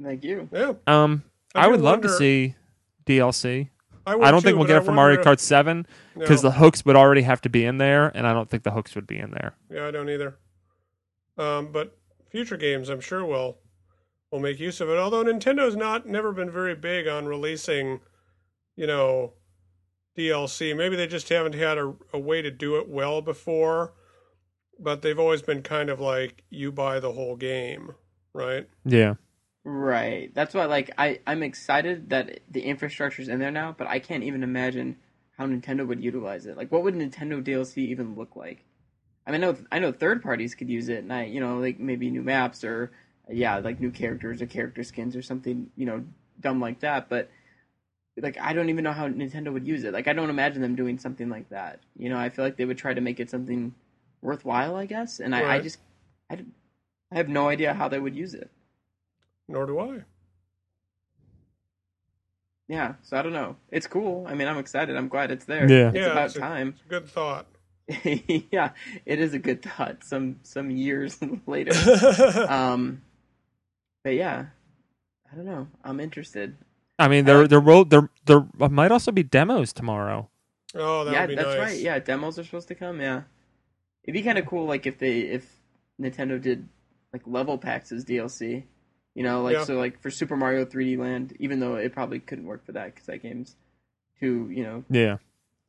Thank 0.00 0.22
you. 0.22 0.48
Yeah, 0.52 0.74
Um, 0.86 1.24
I 1.52 1.62
I, 1.62 1.64
do 1.64 1.70
would 1.72 1.80
love 1.80 2.02
to 2.02 2.08
see 2.10 2.54
DLC. 3.06 3.70
I, 4.06 4.12
I 4.14 4.30
don't 4.30 4.42
think 4.44 4.56
we'll 4.56 4.68
get 4.68 4.76
it 4.76 4.84
for 4.84 4.92
Mario 4.92 5.20
Kart 5.20 5.40
7 5.40 5.84
because 6.16 6.42
the 6.42 6.52
hooks 6.52 6.84
would 6.84 6.94
already 6.94 7.22
have 7.22 7.40
to 7.40 7.48
be 7.48 7.64
in 7.64 7.78
there, 7.78 8.16
and 8.16 8.24
I 8.24 8.32
don't 8.32 8.48
think 8.48 8.62
the 8.62 8.70
hooks 8.70 8.94
would 8.94 9.08
be 9.08 9.18
in 9.18 9.32
there. 9.32 9.54
Yeah, 9.68 9.88
I 9.88 9.90
don't 9.90 10.08
either. 10.10 10.36
Um, 11.38 11.72
but 11.72 11.98
future 12.30 12.56
games, 12.56 12.88
I'm 12.88 13.00
sure 13.00 13.24
will 13.24 13.58
will 14.34 14.40
make 14.40 14.58
use 14.58 14.80
of 14.80 14.90
it. 14.90 14.98
Although 14.98 15.22
Nintendo's 15.22 15.76
not 15.76 16.06
never 16.06 16.32
been 16.32 16.50
very 16.50 16.74
big 16.74 17.06
on 17.06 17.26
releasing, 17.26 18.00
you 18.74 18.84
know, 18.84 19.34
DLC. 20.18 20.76
Maybe 20.76 20.96
they 20.96 21.06
just 21.06 21.28
haven't 21.28 21.54
had 21.54 21.78
a, 21.78 21.94
a 22.12 22.18
way 22.18 22.42
to 22.42 22.50
do 22.50 22.74
it 22.76 22.88
well 22.88 23.22
before. 23.22 23.94
But 24.76 25.02
they've 25.02 25.20
always 25.20 25.40
been 25.40 25.62
kind 25.62 25.88
of 25.88 26.00
like 26.00 26.42
you 26.50 26.72
buy 26.72 26.98
the 26.98 27.12
whole 27.12 27.36
game, 27.36 27.92
right? 28.32 28.68
Yeah. 28.84 29.14
Right. 29.62 30.34
That's 30.34 30.52
why, 30.52 30.64
like, 30.64 30.90
I 30.98 31.20
I'm 31.28 31.44
excited 31.44 32.10
that 32.10 32.40
the 32.50 32.62
infrastructure's 32.62 33.28
in 33.28 33.38
there 33.38 33.52
now, 33.52 33.72
but 33.78 33.86
I 33.86 34.00
can't 34.00 34.24
even 34.24 34.42
imagine 34.42 34.96
how 35.38 35.46
Nintendo 35.46 35.86
would 35.86 36.02
utilize 36.02 36.46
it. 36.46 36.56
Like, 36.56 36.72
what 36.72 36.82
would 36.82 36.94
Nintendo 36.96 37.40
DLC 37.40 37.78
even 37.86 38.16
look 38.16 38.34
like? 38.34 38.64
I 39.28 39.30
mean, 39.30 39.44
I 39.44 39.46
know 39.46 39.56
I 39.70 39.78
know 39.78 39.92
third 39.92 40.24
parties 40.24 40.56
could 40.56 40.68
use 40.68 40.88
it, 40.88 41.04
and 41.04 41.12
I 41.12 41.26
you 41.26 41.38
know 41.38 41.58
like 41.58 41.78
maybe 41.78 42.10
new 42.10 42.22
maps 42.22 42.64
or 42.64 42.90
yeah, 43.30 43.58
like 43.58 43.80
new 43.80 43.90
characters 43.90 44.40
or 44.42 44.46
character 44.46 44.82
skins 44.84 45.16
or 45.16 45.22
something 45.22 45.70
you 45.76 45.86
know 45.86 46.04
dumb 46.40 46.60
like 46.60 46.80
that. 46.80 47.08
But 47.08 47.30
like, 48.20 48.38
I 48.40 48.52
don't 48.52 48.68
even 48.70 48.84
know 48.84 48.92
how 48.92 49.08
Nintendo 49.08 49.52
would 49.52 49.66
use 49.66 49.82
it. 49.84 49.92
Like, 49.92 50.06
I 50.06 50.12
don't 50.12 50.30
imagine 50.30 50.62
them 50.62 50.76
doing 50.76 50.98
something 50.98 51.28
like 51.28 51.48
that. 51.50 51.80
You 51.96 52.08
know, 52.10 52.16
I 52.18 52.28
feel 52.28 52.44
like 52.44 52.56
they 52.56 52.64
would 52.64 52.78
try 52.78 52.94
to 52.94 53.00
make 53.00 53.18
it 53.18 53.28
something 53.28 53.74
worthwhile, 54.22 54.76
I 54.76 54.86
guess. 54.86 55.18
And 55.20 55.34
I, 55.34 55.40
I 55.40 55.44
Right. 55.44 55.62
just 55.62 55.78
I, 56.30 56.36
d- 56.36 56.44
I 57.10 57.16
have 57.16 57.28
no 57.28 57.48
idea 57.48 57.74
how 57.74 57.88
they 57.88 57.98
would 57.98 58.14
use 58.14 58.32
it. 58.34 58.50
Nor 59.48 59.66
do 59.66 59.78
I. 59.80 60.02
Yeah, 62.68 62.94
so 63.02 63.16
I 63.18 63.22
don't 63.22 63.32
know. 63.34 63.56
It's 63.70 63.86
cool. 63.86 64.26
I 64.28 64.34
mean, 64.34 64.48
I'm 64.48 64.58
excited. 64.58 64.96
I'm 64.96 65.08
glad 65.08 65.30
it's 65.30 65.44
there. 65.44 65.68
Yeah. 65.70 65.88
it's 65.88 65.96
Yeah, 65.96 66.12
about 66.12 66.26
it's 66.26 66.36
a- 66.36 66.40
time. 66.40 66.68
It's 66.76 66.82
a 66.86 66.88
good 66.88 67.08
thought. 67.08 67.46
yeah, 68.50 68.70
it 69.04 69.20
is 69.20 69.34
a 69.34 69.38
good 69.38 69.62
thought. 69.62 70.02
Some 70.02 70.36
some 70.42 70.70
years 70.70 71.18
later. 71.46 71.72
Um, 72.48 73.02
but 74.04 74.14
yeah, 74.14 74.46
I 75.32 75.34
don't 75.36 75.46
know. 75.46 75.66
I'm 75.82 75.98
interested. 75.98 76.56
I 76.98 77.08
mean, 77.08 77.24
there 77.24 77.48
there 77.48 77.60
will 77.60 77.84
there 77.84 78.10
there 78.26 78.46
might 78.58 78.92
also 78.92 79.10
be 79.10 79.22
demos 79.24 79.72
tomorrow. 79.72 80.28
oh, 80.76 81.04
that 81.04 81.12
yeah, 81.12 81.20
would 81.22 81.28
be 81.30 81.34
that's 81.34 81.48
nice. 81.48 81.58
right. 81.58 81.80
Yeah, 81.80 81.98
demos 81.98 82.38
are 82.38 82.44
supposed 82.44 82.68
to 82.68 82.74
come. 82.76 83.00
Yeah, 83.00 83.22
it'd 84.04 84.12
be 84.14 84.22
kind 84.22 84.38
of 84.38 84.46
cool. 84.46 84.66
Like 84.66 84.86
if 84.86 84.98
they 84.98 85.20
if 85.20 85.44
Nintendo 86.00 86.40
did 86.40 86.68
like 87.12 87.22
level 87.26 87.58
packs 87.58 87.90
as 87.92 88.04
DLC. 88.04 88.64
You 89.16 89.22
know, 89.22 89.42
like 89.42 89.54
Yeah. 89.54 89.62
so 89.64 89.74
like 89.74 90.00
for 90.02 90.10
Super 90.10 90.36
Mario 90.36 90.64
3D 90.64 90.98
Land, 90.98 91.36
even 91.38 91.60
though 91.60 91.76
it 91.76 91.92
probably 91.92 92.18
couldn't 92.18 92.46
work 92.46 92.66
for 92.66 92.72
that 92.72 92.86
because 92.92 93.06
that 93.06 93.22
game's 93.22 93.54
too 94.18 94.48
you 94.50 94.64
know 94.64 94.84
Yeah, 94.90 95.18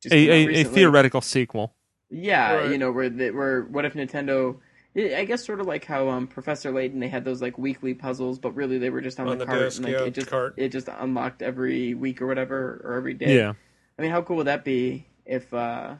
just 0.02 0.12
a, 0.12 0.18
a, 0.30 0.60
a 0.62 0.64
theoretical 0.64 1.20
sequel. 1.20 1.72
Yeah, 2.10 2.54
Right. 2.54 2.70
you 2.72 2.78
know, 2.78 2.90
where 2.90 3.08
the, 3.08 3.30
where 3.30 3.62
what 3.62 3.84
if 3.84 3.94
Nintendo 3.94 4.56
Yeah, 4.56 4.60
I 4.96 5.24
guess 5.26 5.44
sort 5.44 5.60
of 5.60 5.66
like 5.66 5.84
how 5.84 6.08
um, 6.08 6.26
Professor 6.26 6.72
Layton 6.72 7.00
they 7.00 7.08
had 7.08 7.24
those 7.24 7.42
like 7.42 7.58
weekly 7.58 7.92
puzzles, 7.92 8.38
but 8.38 8.52
really 8.52 8.78
they 8.78 8.88
were 8.88 9.02
just 9.02 9.20
on, 9.20 9.28
On 9.28 9.38
the, 9.38 9.44
the 9.44 9.46
cart 9.46 9.58
disc, 9.64 9.76
and 9.76 9.84
like 9.86 9.94
yeah, 10.00 10.06
it 10.06 10.14
just 10.14 10.28
cart. 10.28 10.54
it 10.56 10.70
just 10.70 10.88
unlocked 10.88 11.42
every 11.42 11.92
week 11.94 12.22
or 12.22 12.26
whatever 12.26 12.80
or 12.82 12.94
every 12.94 13.14
day. 13.14 13.36
Yeah. 13.36 13.52
I 13.98 14.02
mean, 14.02 14.10
how 14.10 14.22
cool 14.22 14.36
would 14.36 14.46
that 14.46 14.64
be 14.64 15.06
if 15.26 15.52
uh 15.52 15.96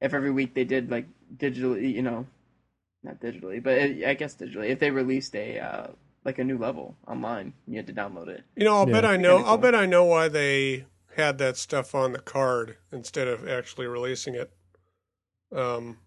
if 0.00 0.12
every 0.12 0.30
week 0.30 0.52
they 0.54 0.64
did 0.64 0.90
like 0.90 1.06
digitally, 1.34 1.94
you 1.94 2.02
know, 2.02 2.26
not 3.02 3.20
digitally, 3.20 3.62
but 3.62 3.72
it, 3.78 4.06
I 4.06 4.14
guess 4.14 4.36
digitally, 4.36 4.68
if 4.68 4.80
they 4.80 4.90
released 4.90 5.34
a 5.34 5.58
uh 5.58 5.86
like 6.24 6.38
a 6.38 6.44
new 6.44 6.58
level 6.58 6.96
online, 7.06 7.54
you 7.66 7.76
had 7.76 7.86
to 7.86 7.92
download 7.94 8.28
it. 8.28 8.42
You 8.54 8.66
know, 8.66 8.74
I'll 8.76 8.86
Yeah. 8.86 8.94
bet 9.00 9.04
I 9.06 9.16
know. 9.16 9.36
Kinda 9.36 9.48
I'll 9.48 9.58
bet 9.58 9.74
I 9.74 9.86
know 9.86 10.04
why 10.04 10.28
they 10.28 10.84
had 11.14 11.38
that 11.38 11.56
stuff 11.56 11.94
on 11.94 12.12
the 12.12 12.18
card 12.18 12.76
instead 12.92 13.28
of 13.28 13.48
actually 13.48 13.86
releasing 13.86 14.34
it. 14.34 14.52
Um, 15.54 15.98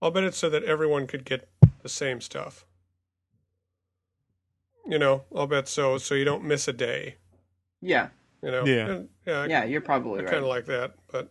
I'll 0.00 0.10
bet 0.10 0.24
it's 0.24 0.38
so 0.38 0.48
that 0.50 0.64
everyone 0.64 1.06
could 1.06 1.24
get 1.24 1.48
the 1.82 1.88
same 1.88 2.20
stuff. 2.20 2.64
You 4.86 4.98
know, 4.98 5.24
I'll 5.34 5.46
bet 5.46 5.68
so. 5.68 5.98
So 5.98 6.14
you 6.14 6.24
don't 6.24 6.44
miss 6.44 6.66
a 6.68 6.72
day. 6.72 7.16
Yeah, 7.80 8.08
You 8.42 8.50
know. 8.50 8.64
Yeah. 8.64 8.86
And, 8.88 9.08
yeah. 9.26 9.40
I, 9.40 9.46
yeah, 9.46 9.64
you're 9.64 9.80
probably 9.80 10.20
I 10.20 10.22
right. 10.24 10.30
kind 10.32 10.42
of 10.42 10.48
like 10.48 10.66
that, 10.66 10.94
but 11.12 11.30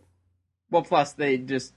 Well, 0.70 0.82
plus 0.82 1.12
they 1.12 1.36
just, 1.38 1.74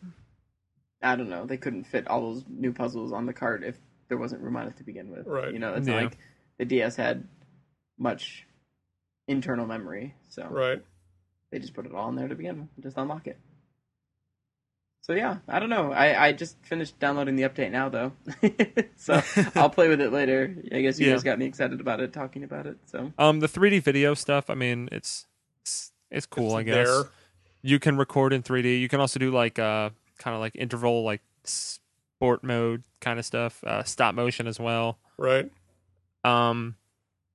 I 1.02 1.16
don't 1.16 1.30
know, 1.30 1.46
they 1.46 1.58
couldn't 1.58 1.86
fit 1.86 2.08
all 2.08 2.22
those 2.34 2.46
new 2.48 2.72
puzzles 2.72 3.12
on 3.12 3.26
the 3.26 3.34
cart 3.34 3.64
if 3.64 3.78
there 4.08 4.18
wasn't 4.18 4.42
room 4.42 4.56
on 4.56 4.68
it 4.68 4.78
to 4.78 4.84
begin 4.84 5.10
with. 5.10 5.26
Right. 5.28 5.52
You 5.52 5.60
know, 5.60 5.74
it's 5.74 5.88
Yeah. 5.88 6.02
like 6.04 6.18
the 6.58 6.66
DS 6.66 6.96
had 6.96 7.28
much 7.98 8.46
internal 9.28 9.66
memory, 9.66 10.16
so 10.30 10.48
right. 10.50 10.82
they 11.52 11.60
just 11.60 11.74
put 11.74 11.86
it 11.86 11.94
all 11.94 12.10
in 12.10 12.16
there 12.16 12.28
to 12.28 12.36
begin 12.36 12.60
with, 12.62 12.70
and 12.76 12.84
just 12.84 12.98
unlock 12.98 13.28
it. 13.28 13.38
So 15.04 15.14
yeah, 15.14 15.38
I 15.48 15.60
don't 15.60 15.70
know. 15.70 15.92
I, 15.92 16.28
I 16.28 16.32
just 16.32 16.64
finished 16.64 17.00
downloading 17.00 17.36
the 17.36 17.44
update 17.44 17.72
now 17.72 17.90
though, 17.90 18.12
so 18.96 19.22
I'll 19.56 19.70
play 19.70 19.90
with 19.90 20.00
it 20.00 20.12
later. 20.14 20.56
I 20.72 20.82
guess 20.82 21.00
you 21.00 21.08
Yeah. 21.08 21.14
guys 21.14 21.24
got 21.24 21.40
me 21.40 21.46
excited 21.48 21.82
about 21.82 22.00
it, 22.02 22.14
talking 22.14 22.44
about 22.44 22.68
it. 22.68 22.78
So 22.86 23.12
Um, 23.18 23.40
the 23.40 23.48
3D 23.48 23.82
video 23.82 24.14
stuff. 24.14 24.50
I 24.50 24.54
mean, 24.56 24.90
it's 24.92 25.26
it's, 25.64 25.92
it's 26.12 26.26
cool. 26.28 26.56
It's 26.58 26.60
I 26.60 26.64
guess 26.64 26.88
there. 26.88 27.04
you 27.64 27.80
can 27.80 27.98
record 27.98 28.32
in 28.32 28.44
3D. 28.44 28.80
You 28.80 28.88
can 28.88 29.00
also 29.00 29.20
do 29.20 29.32
like 29.32 29.58
uh 29.58 29.90
kind 30.20 30.36
of 30.36 30.40
like 30.40 30.56
interval, 30.56 31.04
like 31.04 31.22
sport 31.44 32.44
mode 32.44 32.84
kind 33.00 33.18
of 33.18 33.26
stuff. 33.26 33.64
Uh, 33.64 33.82
stop 33.84 34.14
motion 34.14 34.46
as 34.46 34.60
well. 34.60 35.00
Right. 35.18 35.52
Um, 36.24 36.76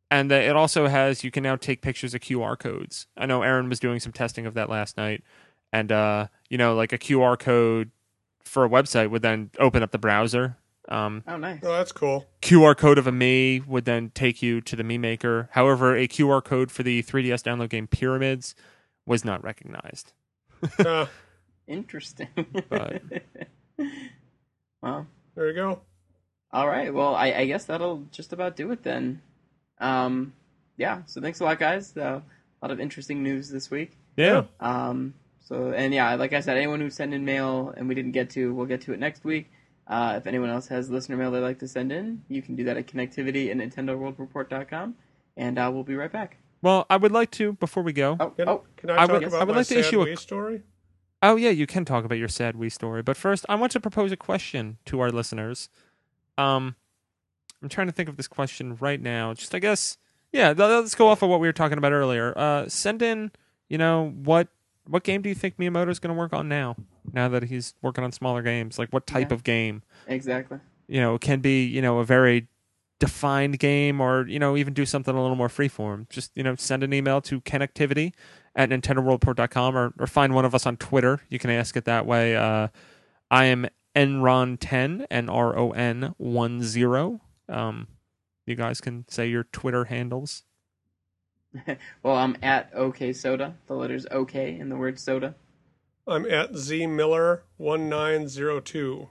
and 0.08 0.30
uh, 0.30 0.36
it 0.36 0.54
also 0.54 0.86
has 0.86 1.24
you 1.24 1.32
can 1.32 1.42
now 1.42 1.56
take 1.56 1.82
pictures 1.82 2.14
of 2.14 2.20
QR 2.20 2.56
codes. 2.56 3.08
I 3.16 3.26
know 3.26 3.42
Aaron 3.42 3.68
was 3.68 3.80
doing 3.80 3.98
some 3.98 4.12
testing 4.12 4.46
of 4.46 4.54
that 4.54 4.70
last 4.70 4.96
night, 4.96 5.24
and 5.72 5.90
uh, 5.90 6.28
you 6.48 6.58
know, 6.58 6.74
like 6.74 6.92
a 6.92 6.98
QR 6.98 7.38
code 7.38 7.90
for 8.44 8.64
a 8.64 8.68
website 8.68 9.10
would 9.10 9.22
then 9.22 9.50
open 9.58 9.82
up 9.82 9.90
the 9.90 9.98
browser. 9.98 10.56
Um, 10.88 11.24
oh 11.26 11.36
nice. 11.36 11.58
Oh, 11.64 11.72
that's 11.72 11.90
cool. 11.92 12.26
QR 12.42 12.76
code 12.76 12.96
of 12.98 13.06
a 13.08 13.12
Mii 13.12 13.66
would 13.66 13.84
then 13.86 14.10
take 14.14 14.40
you 14.42 14.60
to 14.60 14.76
the 14.76 14.84
Mii 14.84 15.00
Maker. 15.00 15.48
However, 15.52 15.96
a 15.96 16.06
QR 16.06 16.42
code 16.44 16.70
for 16.70 16.82
the 16.84 17.02
3DS 17.02 17.42
download 17.42 17.70
game 17.70 17.86
Pyramids 17.88 18.54
was 19.04 19.24
not 19.24 19.42
recognized. 19.42 20.12
Uh, 20.78 21.06
Interesting. 21.66 22.28
But- 22.68 23.02
well, 24.82 25.06
there 25.34 25.48
you 25.48 25.54
go. 25.54 25.80
All 26.52 26.68
right. 26.68 26.94
Well, 26.94 27.14
I, 27.14 27.32
I 27.32 27.46
guess 27.46 27.64
that'll 27.64 28.04
just 28.12 28.32
about 28.32 28.56
do 28.56 28.70
it 28.70 28.82
then. 28.82 29.20
Um, 29.78 30.32
yeah. 30.76 31.02
So 31.06 31.20
thanks 31.20 31.40
a 31.40 31.44
lot, 31.44 31.58
guys. 31.58 31.96
Uh, 31.96 32.20
a 32.20 32.64
lot 32.64 32.70
of 32.70 32.78
interesting 32.80 33.22
news 33.22 33.50
this 33.50 33.70
week. 33.70 33.96
Yeah. 34.16 34.44
Um, 34.60 35.14
so 35.48 35.72
and 35.72 35.94
yeah, 35.94 36.14
like 36.16 36.32
I 36.34 36.40
said, 36.40 36.56
anyone 36.58 36.80
who 36.80 36.90
sent 36.90 37.14
in 37.14 37.24
mail 37.24 37.72
and 37.76 37.88
we 37.88 37.94
didn't 37.94 38.12
get 38.12 38.28
to, 38.30 38.52
we'll 38.52 38.66
get 38.66 38.80
to 38.82 38.92
it 38.92 38.98
next 39.00 39.24
week. 39.24 39.50
Uh, 39.86 40.14
if 40.16 40.26
anyone 40.26 40.50
else 40.50 40.66
has 40.66 40.90
listener 40.90 41.16
mail 41.16 41.30
they'd 41.30 41.38
like 41.40 41.60
to 41.60 41.68
send 41.68 41.92
in, 41.92 42.20
you 42.28 42.42
can 42.42 42.56
do 42.56 42.64
that 42.64 42.76
at 42.76 42.86
connectivity 42.88 43.50
at 43.50 43.56
NintendoWorldReport.com, 43.56 44.94
and 45.36 45.58
uh, 45.58 45.70
we'll 45.72 45.84
be 45.84 45.94
right 45.94 46.10
back. 46.10 46.38
Well, 46.62 46.86
I 46.90 46.96
would 46.96 47.12
like 47.12 47.30
to 47.32 47.52
before 47.52 47.82
we 47.84 47.92
go. 47.92 48.16
Oh, 48.18 48.30
Can, 48.30 48.48
oh, 48.48 48.64
can 48.76 48.90
I 48.90 48.94
I 48.94 48.96
talk 49.06 49.10
would- 49.12 49.22
about 49.24 49.40
I 49.42 49.44
would 49.44 49.52
my 49.52 49.58
like 49.58 49.66
to 49.68 49.74
sad 49.74 49.78
issue 49.84 50.02
a- 50.02 50.06
Wii 50.06 50.18
story? 50.18 50.62
Oh 51.22 51.36
yeah, 51.36 51.50
you 51.50 51.66
can 51.66 51.84
talk 51.84 52.04
about 52.04 52.18
your 52.18 52.28
sad 52.28 52.56
Wii 52.56 52.70
story, 52.72 53.02
but 53.02 53.16
first 53.16 53.46
I 53.48 53.54
want 53.54 53.72
to 53.72 53.80
propose 53.80 54.12
a 54.12 54.16
question 54.16 54.78
to 54.86 55.00
our 55.00 55.10
listeners. 55.10 55.68
Um, 56.36 56.76
I'm 57.62 57.68
trying 57.68 57.86
to 57.86 57.92
think 57.92 58.08
of 58.08 58.16
this 58.16 58.28
question 58.28 58.76
right 58.80 59.00
now. 59.00 59.32
Just 59.34 59.54
I 59.54 59.58
guess, 59.58 59.96
yeah. 60.32 60.52
Let's 60.56 60.94
go 60.94 61.08
off 61.08 61.22
of 61.22 61.30
what 61.30 61.40
we 61.40 61.48
were 61.48 61.52
talking 61.54 61.78
about 61.78 61.92
earlier. 61.92 62.36
Uh, 62.36 62.68
send 62.68 63.00
in, 63.02 63.30
you 63.68 63.78
know, 63.78 64.12
what 64.24 64.48
what 64.88 65.04
game 65.04 65.22
do 65.22 65.28
you 65.28 65.34
think 65.34 65.56
Miyamoto's 65.56 65.98
going 65.98 66.14
to 66.14 66.18
work 66.18 66.32
on 66.32 66.48
now? 66.48 66.76
Now 67.12 67.28
that 67.28 67.44
he's 67.44 67.74
working 67.82 68.04
on 68.04 68.12
smaller 68.12 68.42
games, 68.42 68.78
like 68.78 68.90
what 68.90 69.06
type 69.06 69.30
Yeah. 69.30 69.34
of 69.34 69.44
game? 69.44 69.82
exactly. 70.06 70.58
You 70.88 71.00
know, 71.00 71.14
it 71.16 71.20
can 71.20 71.40
be 71.40 71.64
you 71.64 71.82
know 71.82 71.98
a 71.98 72.04
very 72.04 72.46
defined 72.98 73.58
game, 73.58 74.00
or 74.00 74.26
you 74.28 74.38
know 74.38 74.56
even 74.56 74.72
do 74.74 74.86
something 74.86 75.14
a 75.14 75.20
little 75.20 75.36
more 75.36 75.48
freeform. 75.48 76.08
Just 76.08 76.36
you 76.36 76.42
know, 76.42 76.54
send 76.56 76.82
an 76.82 76.92
email 76.92 77.20
to 77.22 77.40
connectivity 77.40 78.12
at 78.54 78.70
nintendoworldport.com 78.70 79.76
or, 79.76 79.92
or 79.98 80.06
find 80.06 80.34
one 80.34 80.44
of 80.44 80.54
us 80.54 80.64
on 80.66 80.76
Twitter. 80.76 81.20
You 81.28 81.38
can 81.38 81.50
ask 81.50 81.76
it 81.76 81.84
that 81.84 82.06
way. 82.06 82.36
Uh, 82.36 82.68
I 83.30 83.46
am 83.46 83.66
Enron 83.94 84.56
ten 84.60 85.06
n 85.10 85.28
r 85.28 85.56
o 85.58 85.72
n 85.72 86.14
10. 86.18 87.20
Um, 87.48 87.86
you 88.46 88.54
guys 88.54 88.80
can 88.80 89.04
say 89.08 89.26
your 89.26 89.44
Twitter 89.44 89.84
handles. 89.86 90.44
Well, 92.02 92.16
I'm 92.16 92.36
at 92.42 92.70
OK 92.74 93.12
Soda. 93.12 93.56
The 93.66 93.74
letters 93.74 94.06
OK 94.10 94.56
in 94.58 94.68
the 94.68 94.76
word 94.76 94.98
soda. 94.98 95.34
I'm 96.06 96.24
at 96.26 96.54
Z 96.56 96.86
Miller 96.86 97.42
one 97.56 97.88
nine 97.88 98.28
zero 98.28 98.60
two. 98.60 99.10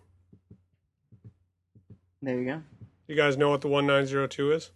There 2.22 2.40
you 2.40 2.46
go. 2.46 2.62
You 3.08 3.16
guys 3.16 3.38
know 3.38 3.50
what 3.50 3.62
the 3.62 3.68
one 3.68 3.86
nine 3.86 4.06
zero 4.06 4.28
two 4.28 4.52
is? 4.52 4.72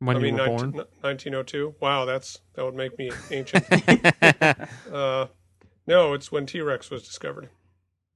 When 0.00 0.16
I 0.16 0.18
you 0.20 0.24
mean, 0.24 0.34
were 0.34 0.46
19, 0.48 0.56
born. 0.72 0.86
1902. 1.00 1.74
Wow, 1.80 2.04
that's 2.04 2.40
that 2.54 2.64
would 2.64 2.74
make 2.74 2.98
me 2.98 3.10
ancient. 3.30 3.64
uh, 4.92 5.26
no, 5.86 6.12
it's 6.12 6.30
when 6.30 6.44
T 6.46 6.60
Rex 6.60 6.90
was 6.90 7.02
discovered. 7.02 7.48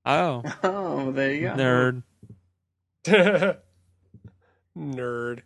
oh, 0.04 0.42
Oh, 0.62 1.10
there 1.12 1.32
you 1.32 1.42
go. 1.48 1.54
nerd. 1.54 2.02
Nerd. 4.76 5.42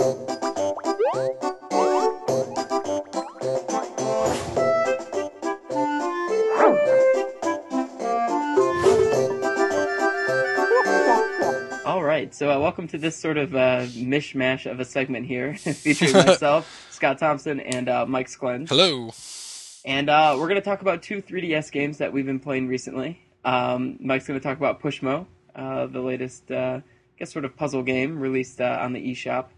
All 0.00 0.06
right, 12.02 12.34
so 12.34 12.50
uh, 12.50 12.58
welcome 12.58 12.88
to 12.88 12.96
this 12.96 13.14
sort 13.14 13.36
of 13.36 13.54
uh, 13.54 13.82
mishmash 13.88 14.70
of 14.70 14.80
a 14.80 14.86
segment 14.86 15.26
here, 15.26 15.54
featuring 15.58 16.12
myself, 16.26 16.88
Scott 16.90 17.18
Thompson, 17.18 17.60
and 17.60 17.90
uh, 17.90 18.06
Mike 18.06 18.28
Sklens. 18.28 18.70
Hello. 18.70 19.10
And 19.84 20.08
uh, 20.08 20.36
we're 20.38 20.48
going 20.48 20.54
to 20.54 20.62
talk 20.62 20.80
about 20.80 21.02
two 21.02 21.20
3DS 21.20 21.70
games 21.70 21.98
that 21.98 22.10
we've 22.10 22.24
been 22.24 22.40
playing 22.40 22.68
recently. 22.68 23.20
Um, 23.44 23.98
Mike's 24.00 24.26
going 24.26 24.40
to 24.40 24.42
talk 24.42 24.56
about 24.56 24.80
Pushmo, 24.80 25.26
uh, 25.54 25.88
the 25.88 26.00
latest, 26.00 26.50
uh, 26.50 26.80
I 26.80 26.82
guess, 27.18 27.30
sort 27.30 27.44
of 27.44 27.54
puzzle 27.54 27.82
game 27.82 28.18
released 28.18 28.62
uh, 28.62 28.78
on 28.80 28.94
the 28.94 29.12
eShop. 29.12 29.48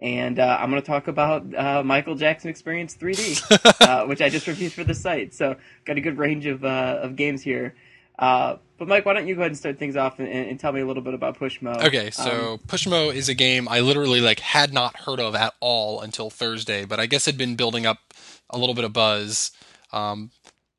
And 0.00 0.38
uh, 0.38 0.58
I'm 0.60 0.70
going 0.70 0.80
to 0.80 0.86
talk 0.86 1.08
about 1.08 1.52
uh, 1.54 1.82
Michael 1.82 2.14
Jackson 2.14 2.50
Experience 2.50 2.96
3D, 2.96 3.80
uh, 3.80 4.06
which 4.06 4.20
I 4.20 4.28
just 4.28 4.46
reviewed 4.46 4.72
for 4.72 4.84
the 4.84 4.94
site. 4.94 5.34
So 5.34 5.56
got 5.84 5.96
a 5.96 6.00
good 6.00 6.18
range 6.18 6.46
of 6.46 6.64
uh, 6.64 7.00
of 7.02 7.16
games 7.16 7.42
here. 7.42 7.74
Uh, 8.18 8.56
but 8.78 8.88
Mike, 8.88 9.04
why 9.04 9.12
don't 9.12 9.26
you 9.26 9.34
go 9.34 9.42
ahead 9.42 9.52
and 9.52 9.58
start 9.58 9.78
things 9.78 9.96
off 9.96 10.18
and, 10.18 10.28
and 10.28 10.58
tell 10.58 10.72
me 10.72 10.80
a 10.80 10.86
little 10.86 11.02
bit 11.02 11.14
about 11.14 11.38
Pushmo? 11.38 11.84
Okay, 11.84 12.10
so 12.10 12.52
Um, 12.54 12.58
Pushmo 12.66 13.12
is 13.12 13.28
a 13.28 13.34
game 13.34 13.68
I 13.68 13.80
literally 13.80 14.20
like 14.20 14.40
had 14.40 14.72
not 14.72 14.96
heard 15.00 15.20
of 15.20 15.34
at 15.34 15.54
all 15.60 16.00
until 16.00 16.30
Thursday, 16.30 16.84
but 16.84 16.98
I 17.00 17.06
guess 17.06 17.26
had 17.26 17.38
been 17.38 17.56
building 17.56 17.86
up 17.86 18.14
a 18.50 18.58
little 18.58 18.74
bit 18.74 18.84
of 18.84 18.92
buzz 18.92 19.52
um, 19.92 20.30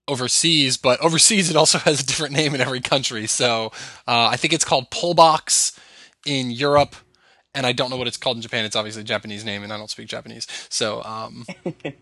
overseas. 0.08 0.78
But 0.78 1.00
overseas, 1.02 1.50
it 1.50 1.56
also 1.56 1.78
has 1.80 2.02
a 2.02 2.06
different 2.06 2.34
name 2.34 2.56
in 2.56 2.62
every 2.62 2.82
country. 2.82 3.28
So 3.28 3.72
uh, 4.08 4.28
I 4.32 4.38
think 4.38 4.54
it's 4.54 4.66
called 4.66 4.90
Pullbox 4.92 5.78
in 6.26 6.52
Europe, 6.52 6.96
and 7.54 7.66
I 7.66 7.72
don't 7.72 7.90
know 7.90 7.98
what 7.98 8.08
it's 8.08 8.18
called 8.18 8.38
in 8.38 8.42
Japan. 8.42 8.66
It's 8.66 8.76
obviously 8.76 9.02
a 9.02 9.06
Japanese 9.06 9.44
name, 9.44 9.64
and 9.64 9.74
I 9.74 9.78
don't 9.78 9.90
speak 9.90 10.08
Japanese. 10.08 10.48
So, 10.70 11.04
um, 11.04 11.46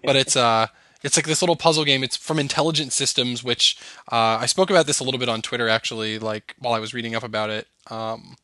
but 0.03 0.15
it's 0.15 0.35
uh, 0.35 0.67
it's 1.03 1.17
like 1.17 1.25
this 1.25 1.41
little 1.41 1.55
puzzle 1.55 1.85
game. 1.85 2.03
It's 2.03 2.17
from 2.17 2.39
Intelligent 2.39 2.93
Systems, 2.93 3.43
which 3.43 3.77
uh, 4.11 4.37
I 4.41 4.45
spoke 4.45 4.69
about 4.69 4.87
this 4.87 4.99
a 4.99 5.03
little 5.03 5.19
bit 5.19 5.29
on 5.29 5.41
Twitter 5.41 5.69
actually, 5.69 6.19
like 6.19 6.55
while 6.59 6.73
I 6.73 6.79
was 6.79 6.93
reading 6.93 7.15
up 7.15 7.23
about 7.23 7.49
it. 7.49 7.67
Um, 7.89 8.35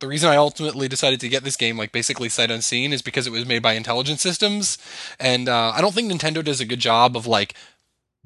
the 0.00 0.08
reason 0.08 0.28
I 0.28 0.36
ultimately 0.36 0.88
decided 0.88 1.20
to 1.20 1.28
get 1.28 1.44
this 1.44 1.56
game, 1.56 1.78
like 1.78 1.92
basically 1.92 2.28
sight 2.28 2.50
unseen, 2.50 2.92
is 2.92 3.00
because 3.00 3.26
it 3.26 3.32
was 3.32 3.46
made 3.46 3.62
by 3.62 3.72
Intelligent 3.72 4.20
Systems, 4.20 4.78
and 5.18 5.48
uh, 5.48 5.72
I 5.74 5.80
don't 5.80 5.94
think 5.94 6.10
Nintendo 6.10 6.44
does 6.44 6.60
a 6.60 6.66
good 6.66 6.80
job 6.80 7.16
of 7.16 7.26
like 7.26 7.54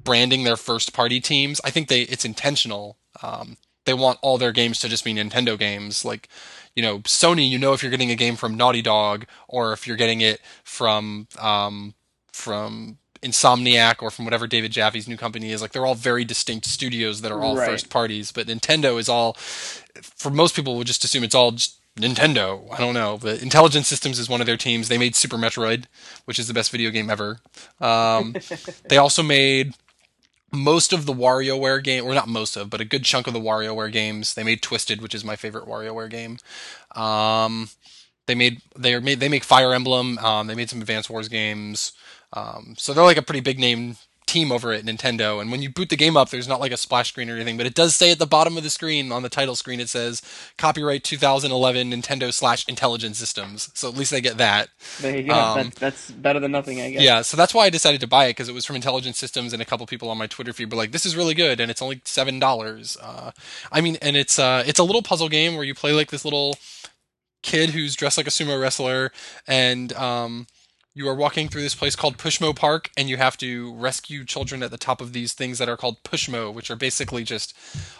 branding 0.01 0.43
their 0.43 0.57
first 0.57 0.93
party 0.93 1.19
teams. 1.19 1.61
I 1.63 1.69
think 1.69 1.87
they 1.87 2.01
it's 2.01 2.25
intentional. 2.25 2.97
Um, 3.23 3.57
they 3.85 3.93
want 3.93 4.19
all 4.21 4.37
their 4.37 4.51
games 4.51 4.79
to 4.79 4.89
just 4.89 5.03
be 5.03 5.13
Nintendo 5.13 5.57
games. 5.57 6.03
Like, 6.05 6.27
you 6.75 6.83
know, 6.83 6.99
Sony, 6.99 7.49
you 7.49 7.57
know 7.57 7.73
if 7.73 7.81
you're 7.81 7.91
getting 7.91 8.11
a 8.11 8.15
game 8.15 8.35
from 8.35 8.55
Naughty 8.55 8.81
Dog 8.81 9.25
or 9.47 9.73
if 9.73 9.87
you're 9.87 9.97
getting 9.97 10.21
it 10.21 10.41
from 10.63 11.27
um, 11.39 11.93
from 12.31 12.97
Insomniac 13.21 14.01
or 14.01 14.11
from 14.11 14.25
whatever 14.25 14.47
David 14.47 14.71
Jaffe's 14.71 15.07
new 15.07 15.17
company 15.17 15.51
is. 15.51 15.61
Like 15.61 15.71
they're 15.71 15.85
all 15.85 15.95
very 15.95 16.23
distinct 16.23 16.65
studios 16.65 17.21
that 17.21 17.31
are 17.31 17.41
all 17.41 17.55
Right. 17.57 17.69
first 17.69 17.89
parties. 17.89 18.31
But 18.31 18.47
Nintendo 18.47 18.99
is 18.99 19.09
all, 19.09 19.33
for 20.01 20.29
most 20.29 20.55
people, 20.55 20.75
would 20.77 20.87
just 20.87 21.03
assume 21.03 21.23
it's 21.23 21.35
all 21.35 21.51
just 21.51 21.75
Nintendo. 21.97 22.65
I 22.71 22.77
don't 22.77 22.93
know. 22.93 23.17
But 23.21 23.41
Intelligent 23.41 23.85
Systems 23.85 24.19
is 24.19 24.29
one 24.29 24.39
of 24.39 24.47
their 24.47 24.55
teams. 24.55 24.87
They 24.87 24.97
made 24.97 25.15
Super 25.15 25.35
Metroid, 25.37 25.85
which 26.25 26.39
is 26.39 26.47
the 26.47 26.53
best 26.53 26.71
video 26.71 26.91
game 26.91 27.09
ever. 27.09 27.39
Um, 27.81 28.35
they 28.89 28.97
also 28.97 29.21
made 29.21 29.73
most 30.51 30.93
of 30.93 31.05
the 31.05 31.13
WarioWare 31.13 31.83
game, 31.83 32.05
or 32.05 32.13
not 32.13 32.27
most 32.27 32.55
of, 32.55 32.69
but 32.69 32.81
a 32.81 32.85
good 32.85 33.03
chunk 33.03 33.27
of 33.27 33.33
the 33.33 33.39
WarioWare 33.39 33.91
games. 33.91 34.33
They 34.33 34.43
made 34.43 34.61
Twisted, 34.61 35.01
which 35.01 35.15
is 35.15 35.23
my 35.23 35.35
favorite 35.35 35.65
WarioWare 35.65 36.09
game. 36.09 36.37
Um, 36.95 37.69
they 38.27 38.35
made 38.35 38.61
they 38.77 38.99
made 38.99 39.19
they 39.19 39.29
make 39.29 39.43
Fire 39.43 39.73
Emblem. 39.73 40.17
Um, 40.19 40.47
they 40.47 40.55
made 40.55 40.69
some 40.69 40.81
Advance 40.81 41.09
Wars 41.09 41.27
games. 41.27 41.93
Um, 42.33 42.75
so 42.77 42.93
they're 42.93 43.03
like 43.03 43.17
a 43.17 43.23
pretty 43.23 43.39
big 43.41 43.59
name 43.59 43.97
team 44.29 44.51
over 44.51 44.71
at 44.71 44.83
Nintendo. 44.83 45.41
And 45.41 45.51
when 45.51 45.63
you 45.63 45.69
boot 45.69 45.89
the 45.89 45.97
game 45.97 46.15
up, 46.15 46.29
there's 46.29 46.47
not 46.47 46.59
like 46.59 46.71
a 46.71 46.77
splash 46.77 47.09
screen 47.09 47.29
or 47.29 47.35
anything, 47.35 47.57
but 47.57 47.65
it 47.65 47.73
does 47.73 47.95
say 47.95 48.11
at 48.11 48.19
the 48.19 48.27
bottom 48.27 48.57
of 48.57 48.63
the 48.63 48.69
screen 48.69 49.11
on 49.11 49.23
the 49.23 49.29
title 49.29 49.55
screen 49.55 49.79
it 49.79 49.89
says 49.89 50.21
copyright 50.57 51.03
2011 51.03 51.91
Nintendo 51.91 52.31
slash 52.31 52.67
Intelligent 52.67 53.15
Systems. 53.15 53.71
So 53.73 53.89
at 53.89 53.95
least 53.95 54.11
they 54.11 54.21
get 54.21 54.37
that. 54.37 54.69
There 55.01 55.17
you 55.17 55.23
go. 55.23 55.33
Um, 55.33 55.55
that's, 55.55 55.79
that's 55.79 56.11
better 56.11 56.39
than 56.39 56.51
nothing, 56.51 56.79
I 56.79 56.91
guess. 56.91 57.01
Yeah, 57.01 57.21
so 57.23 57.37
that's 57.37 57.53
why 57.53 57.65
I 57.65 57.69
decided 57.71 58.01
to 58.01 58.07
buy 58.07 58.25
it 58.25 58.31
because 58.31 58.49
it 58.49 58.53
was 58.53 58.65
from 58.65 58.75
Intelligent 58.75 59.15
Systems, 59.15 59.51
and 59.51 59.61
a 59.61 59.65
couple 59.65 59.85
people 59.87 60.09
on 60.09 60.17
my 60.17 60.27
Twitter 60.27 60.53
feed 60.53 60.71
were 60.71 60.77
like, 60.77 60.91
"This 60.91 61.05
is 61.05 61.15
really 61.15 61.33
good," 61.33 61.59
and 61.59 61.71
it's 61.71 61.81
only 61.81 62.01
seven 62.05 62.39
dollars. 62.39 62.97
Uh, 63.01 63.31
I 63.71 63.81
mean, 63.81 63.97
and 64.01 64.15
it's 64.15 64.37
uh, 64.37 64.63
it's 64.65 64.79
a 64.79 64.83
little 64.83 65.01
puzzle 65.01 65.29
game 65.29 65.55
where 65.55 65.63
you 65.63 65.73
play 65.73 65.91
like 65.93 66.11
this 66.11 66.23
little 66.23 66.55
kid 67.41 67.71
who's 67.71 67.95
dressed 67.95 68.17
like 68.17 68.27
a 68.27 68.31
sumo 68.31 68.59
wrestler, 68.61 69.11
and 69.47 69.91
um, 69.93 70.47
you 70.99 71.07
are 71.07 71.15
walking 71.15 71.47
through 71.47 71.61
this 71.61 71.75
place 71.75 71.95
called 71.95 72.17
Pushmo 72.17 72.53
Park, 72.53 72.91
and 72.97 73.07
you 73.07 73.15
have 73.15 73.37
to 73.37 73.73
rescue 73.75 74.25
children 74.25 74.61
at 74.61 74.69
the 74.69 74.77
top 74.77 74.99
of 74.99 75.13
these 75.13 75.31
things 75.31 75.57
that 75.57 75.69
are 75.69 75.77
called 75.77 76.03
Pushmo, 76.03 76.53
which 76.53 76.69
are 76.69 76.75
basically 76.75 77.23
just 77.23 77.55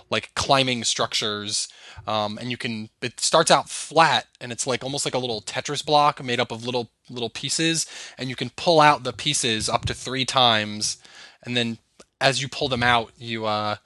like 0.09 0.35
climbing 0.35 0.83
structures. 0.83 1.69
Um, 2.05 2.37
and 2.37 2.51
you 2.51 2.57
can 2.57 2.89
it 3.01 3.21
starts 3.21 3.51
out 3.51 3.69
flat, 3.69 4.27
and 4.41 4.51
it's 4.51 4.67
like 4.67 4.83
almost 4.83 5.05
like 5.05 5.13
a 5.13 5.17
little 5.17 5.39
Tetris 5.39 5.83
block 5.83 6.21
made 6.21 6.41
up 6.41 6.51
of 6.51 6.65
little 6.65 6.89
little 7.09 7.29
pieces, 7.29 7.85
and 8.17 8.27
you 8.27 8.35
can 8.35 8.49
pull 8.57 8.81
out 8.81 9.03
the 9.03 9.13
pieces 9.13 9.69
up 9.69 9.85
to 9.85 9.93
three 9.93 10.25
times, 10.25 10.97
and 11.41 11.55
then 11.55 11.77
as 12.19 12.41
you 12.41 12.49
pull 12.49 12.67
them 12.67 12.83
out, 12.83 13.13
you 13.17 13.45
uh 13.45 13.77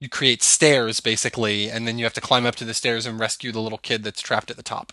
you 0.00 0.10
create 0.10 0.42
stairs 0.42 1.00
basically, 1.00 1.70
and 1.70 1.88
then 1.88 1.96
you 1.96 2.04
have 2.04 2.12
to 2.12 2.20
climb 2.20 2.44
up 2.44 2.56
to 2.56 2.66
the 2.66 2.74
stairs 2.74 3.06
and 3.06 3.18
rescue 3.18 3.52
the 3.52 3.62
little 3.62 3.78
kid 3.78 4.04
that's 4.04 4.20
trapped 4.20 4.50
at 4.50 4.58
the 4.58 4.62
top. 4.62 4.92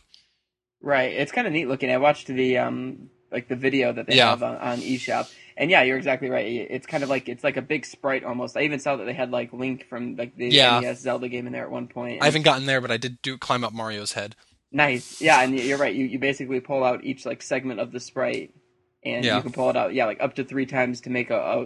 Right. 0.82 1.11
It's 1.11 1.34
kind 1.34 1.47
of 1.47 1.51
neat 1.51 1.68
looking. 1.68 1.91
I 1.91 1.97
watched 1.97 2.28
the 2.28 2.59
um 2.59 3.09
like 3.38 3.47
the 3.47 3.55
video 3.55 3.93
that 3.93 4.07
they 4.07 4.15
Yeah. 4.15 4.29
have 4.31 4.41
on, 4.43 4.55
on 4.57 4.79
eShop, 4.79 5.31
and 5.55 5.69
yeah, 5.69 5.83
you're 5.83 5.97
exactly 5.97 6.29
right. 6.29 6.45
It's 6.45 6.88
kind 6.88 7.03
of 7.03 7.09
like 7.09 7.29
it's 7.29 7.43
like 7.43 7.55
a 7.57 7.61
big 7.61 7.85
sprite 7.85 8.23
almost. 8.23 8.57
I 8.57 8.61
even 8.61 8.79
saw 8.79 8.95
that 8.97 9.05
they 9.05 9.13
had 9.13 9.29
like 9.31 9.53
Link 9.53 9.85
from 9.88 10.15
like 10.15 10.35
the 10.35 10.47
Yeah. 10.49 10.79
NES 10.79 11.01
Zelda 11.01 11.29
game 11.29 11.45
in 11.47 11.53
there 11.53 11.63
at 11.63 11.71
one 11.71 11.88
point. 11.88 12.21
I 12.21 12.25
haven't 12.25 12.43
gotten 12.43 12.65
there, 12.65 12.81
but 12.81 12.91
I 12.91 12.97
did 12.97 13.21
do 13.21 13.38
climb 13.38 13.63
up 13.63 13.73
Mario's 13.73 14.13
head. 14.13 14.35
Nice. 14.71 15.21
Yeah, 15.21 15.41
and 15.41 15.57
you're 15.57 15.77
right. 15.77 15.93
You 15.95 16.05
you 16.05 16.19
basically 16.19 16.59
pull 16.59 16.83
out 16.83 17.03
each 17.05 17.25
like 17.25 17.41
segment 17.43 17.79
of 17.79 17.91
the 17.91 17.99
sprite, 17.99 18.53
and 19.05 19.23
Yeah. 19.23 19.38
you 19.38 19.41
can 19.43 19.51
pull 19.51 19.69
it 19.69 19.77
out. 19.77 19.93
Yeah, 19.93 20.05
like 20.05 20.21
up 20.21 20.35
to 20.35 20.43
three 20.43 20.65
times 20.65 21.01
to 21.01 21.09
make 21.09 21.29
a, 21.29 21.38
a 21.39 21.59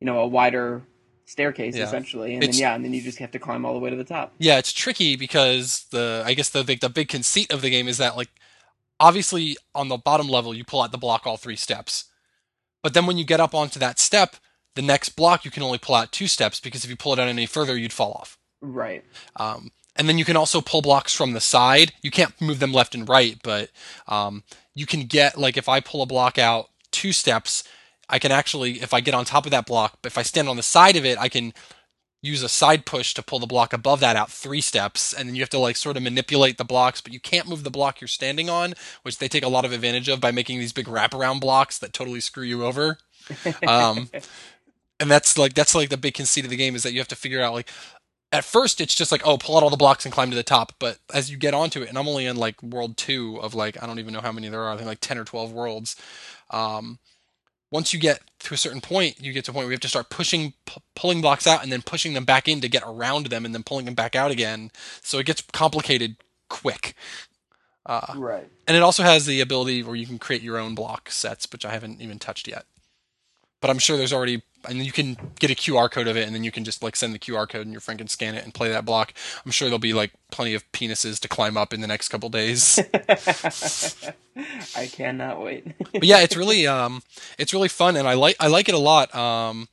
you 0.00 0.04
know 0.08 0.18
a 0.20 0.26
wider 0.26 0.82
staircase 1.24 1.76
Yeah. 1.76 1.84
essentially, 1.84 2.34
and 2.34 2.42
It's- 2.42 2.56
then 2.56 2.62
yeah, 2.62 2.74
and 2.74 2.84
then 2.84 2.92
you 2.94 3.02
just 3.02 3.18
have 3.18 3.30
to 3.32 3.38
climb 3.38 3.64
all 3.66 3.74
the 3.74 3.80
way 3.80 3.90
to 3.90 3.96
the 3.96 4.04
top. 4.04 4.32
Yeah, 4.38 4.58
it's 4.58 4.72
tricky 4.72 5.16
because 5.16 5.86
the 5.90 6.22
I 6.24 6.34
guess 6.34 6.48
the, 6.50 6.62
the 6.62 6.74
the 6.76 6.88
big 6.88 7.08
conceit 7.08 7.50
of 7.52 7.60
the 7.62 7.70
game 7.70 7.88
is 7.88 7.98
that 7.98 8.16
like 8.16 8.28
obviously 9.00 9.56
on 9.74 9.88
the 9.88 9.96
bottom 9.96 10.28
level 10.28 10.54
you 10.54 10.64
pull 10.64 10.82
out 10.82 10.92
the 10.92 10.98
block 10.98 11.26
all 11.26 11.36
three 11.36 11.56
steps. 11.56 12.04
But 12.82 12.94
then 12.94 13.06
when 13.06 13.18
you 13.18 13.24
get 13.24 13.40
up 13.40 13.54
onto 13.54 13.78
that 13.80 13.98
step, 13.98 14.36
the 14.74 14.82
next 14.82 15.10
block 15.10 15.44
you 15.44 15.50
can 15.50 15.62
only 15.62 15.78
pull 15.78 15.94
out 15.94 16.12
two 16.12 16.28
steps 16.28 16.60
because 16.60 16.84
if 16.84 16.90
you 16.90 16.96
pull 16.96 17.12
it 17.12 17.18
out 17.18 17.28
any 17.28 17.46
further 17.46 17.76
you'd 17.76 17.92
fall 17.92 18.12
off. 18.12 18.38
Right. 18.60 19.04
Um, 19.36 19.70
and 19.96 20.08
then 20.08 20.18
you 20.18 20.24
can 20.24 20.36
also 20.36 20.60
pull 20.60 20.80
blocks 20.80 21.14
from 21.14 21.32
the 21.32 21.40
side. 21.40 21.92
You 22.02 22.10
can't 22.10 22.40
move 22.40 22.60
them 22.60 22.72
left 22.72 22.94
and 22.94 23.08
right, 23.08 23.36
but 23.42 23.70
um, 24.06 24.44
you 24.74 24.86
can 24.86 25.06
get 25.06 25.36
like 25.36 25.56
if 25.56 25.68
I 25.68 25.80
pull 25.80 26.02
a 26.02 26.06
block 26.06 26.38
out 26.38 26.68
two 26.92 27.12
steps, 27.12 27.64
I 28.08 28.18
can 28.18 28.30
actually 28.30 28.80
if 28.80 28.94
I 28.94 29.00
get 29.00 29.14
on 29.14 29.24
top 29.24 29.44
of 29.44 29.50
that 29.50 29.66
block, 29.66 29.98
but 30.02 30.12
if 30.12 30.18
I 30.18 30.22
stand 30.22 30.48
on 30.48 30.56
the 30.56 30.62
side 30.62 30.96
of 30.96 31.04
it, 31.04 31.18
I 31.18 31.28
can 31.28 31.52
use 32.20 32.42
a 32.42 32.48
side 32.48 32.84
push 32.84 33.14
to 33.14 33.22
pull 33.22 33.38
the 33.38 33.46
block 33.46 33.72
above 33.72 34.00
that 34.00 34.16
out 34.16 34.30
three 34.30 34.60
steps, 34.60 35.12
and 35.12 35.28
then 35.28 35.36
you 35.36 35.42
have 35.42 35.50
to 35.50 35.58
like 35.58 35.76
sort 35.76 35.96
of 35.96 36.02
manipulate 36.02 36.58
the 36.58 36.64
blocks, 36.64 37.00
but 37.00 37.12
you 37.12 37.20
can't 37.20 37.48
move 37.48 37.64
the 37.64 37.70
block 37.70 38.00
you're 38.00 38.08
standing 38.08 38.50
on, 38.50 38.74
which 39.02 39.18
they 39.18 39.28
take 39.28 39.44
a 39.44 39.48
lot 39.48 39.64
of 39.64 39.72
advantage 39.72 40.08
of 40.08 40.20
by 40.20 40.30
making 40.30 40.58
these 40.58 40.72
big 40.72 40.86
wraparound 40.86 41.40
blocks 41.40 41.78
that 41.78 41.92
totally 41.92 42.20
screw 42.20 42.44
you 42.44 42.64
over. 42.64 42.98
Um, 43.66 44.08
and 45.00 45.10
that's 45.10 45.38
like 45.38 45.54
that's 45.54 45.74
like 45.74 45.90
the 45.90 45.96
big 45.96 46.14
conceit 46.14 46.44
of 46.44 46.50
the 46.50 46.56
game 46.56 46.74
is 46.74 46.82
that 46.82 46.92
you 46.92 46.98
have 46.98 47.08
to 47.08 47.16
figure 47.16 47.42
out 47.42 47.52
like 47.52 47.70
at 48.32 48.44
first 48.44 48.80
it's 48.80 48.94
just 48.94 49.12
like 49.12 49.26
oh 49.26 49.38
pull 49.38 49.56
out 49.56 49.62
all 49.62 49.70
the 49.70 49.76
blocks 49.76 50.04
and 50.04 50.12
climb 50.12 50.30
to 50.30 50.36
the 50.36 50.42
top 50.42 50.72
but 50.78 50.98
as 51.12 51.30
you 51.30 51.36
get 51.36 51.54
onto 51.54 51.82
it 51.82 51.88
and 51.88 51.98
i'm 51.98 52.08
only 52.08 52.26
in 52.26 52.36
like 52.36 52.62
world 52.62 52.96
two 52.96 53.38
of 53.40 53.54
like 53.54 53.82
i 53.82 53.86
don't 53.86 53.98
even 53.98 54.12
know 54.12 54.20
how 54.20 54.32
many 54.32 54.48
there 54.48 54.62
are 54.62 54.72
i 54.72 54.76
think 54.76 54.86
like 54.86 55.00
10 55.00 55.18
or 55.18 55.24
12 55.24 55.52
worlds 55.52 55.96
um, 56.50 56.98
once 57.70 57.92
you 57.92 57.98
get 58.00 58.20
to 58.40 58.54
a 58.54 58.56
certain 58.56 58.80
point 58.80 59.20
you 59.20 59.32
get 59.32 59.44
to 59.44 59.50
a 59.50 59.54
point 59.54 59.64
where 59.66 59.72
you 59.72 59.76
have 59.76 59.80
to 59.80 59.88
start 59.88 60.10
pushing 60.10 60.54
p- 60.66 60.80
pulling 60.94 61.20
blocks 61.20 61.46
out 61.46 61.62
and 61.62 61.70
then 61.72 61.82
pushing 61.82 62.14
them 62.14 62.24
back 62.24 62.48
in 62.48 62.60
to 62.60 62.68
get 62.68 62.82
around 62.86 63.26
them 63.26 63.44
and 63.44 63.54
then 63.54 63.62
pulling 63.62 63.84
them 63.84 63.94
back 63.94 64.14
out 64.16 64.30
again 64.30 64.70
so 65.02 65.18
it 65.18 65.26
gets 65.26 65.42
complicated 65.52 66.16
quick 66.48 66.94
uh, 67.86 68.12
Right. 68.16 68.46
and 68.66 68.76
it 68.76 68.82
also 68.82 69.02
has 69.02 69.24
the 69.24 69.40
ability 69.40 69.82
where 69.82 69.96
you 69.96 70.06
can 70.06 70.18
create 70.18 70.42
your 70.42 70.58
own 70.58 70.74
block 70.74 71.10
sets, 71.10 71.48
which 71.50 71.64
I 71.64 71.72
haven't 71.72 72.02
even 72.02 72.18
touched 72.18 72.46
yet. 72.46 72.66
But 73.62 73.70
I'm 73.70 73.78
sure 73.78 73.96
there's 73.96 74.12
already, 74.12 74.42
and 74.68 74.84
you 74.84 74.92
can 74.92 75.16
get 75.40 75.50
a 75.50 75.54
QR 75.54 75.90
code 75.90 76.06
of 76.06 76.14
it, 76.14 76.26
and 76.26 76.34
then 76.34 76.44
you 76.44 76.50
can 76.52 76.64
just 76.64 76.82
like 76.82 76.94
send 76.96 77.14
the 77.14 77.18
QR 77.18 77.48
code, 77.48 77.62
and 77.62 77.72
your 77.72 77.80
friend 77.80 77.96
can 77.96 78.06
scan 78.06 78.34
it 78.34 78.44
and 78.44 78.52
play 78.52 78.68
that 78.68 78.84
block. 78.84 79.14
I'm 79.44 79.50
sure 79.52 79.68
there'll 79.68 79.78
be 79.78 79.94
like 79.94 80.12
plenty 80.30 80.52
of 80.52 80.70
penises 80.72 81.18
to 81.20 81.28
climb 81.28 81.56
up 81.56 81.72
in 81.72 81.80
the 81.80 81.86
next 81.86 82.10
couple 82.10 82.28
days. 82.28 82.78
I 84.76 84.86
cannot 84.86 85.42
wait. 85.42 85.66
but 85.92 86.04
yeah, 86.04 86.20
it's 86.20 86.36
really, 86.36 86.66
um, 86.66 87.02
it's 87.38 87.52
really 87.52 87.68
fun, 87.68 87.96
and 87.96 88.06
I 88.06 88.14
like, 88.14 88.36
I 88.38 88.48
like 88.48 88.68
it 88.68 88.74
a 88.74 88.78
lot. 88.78 89.14
Um, 89.14 89.68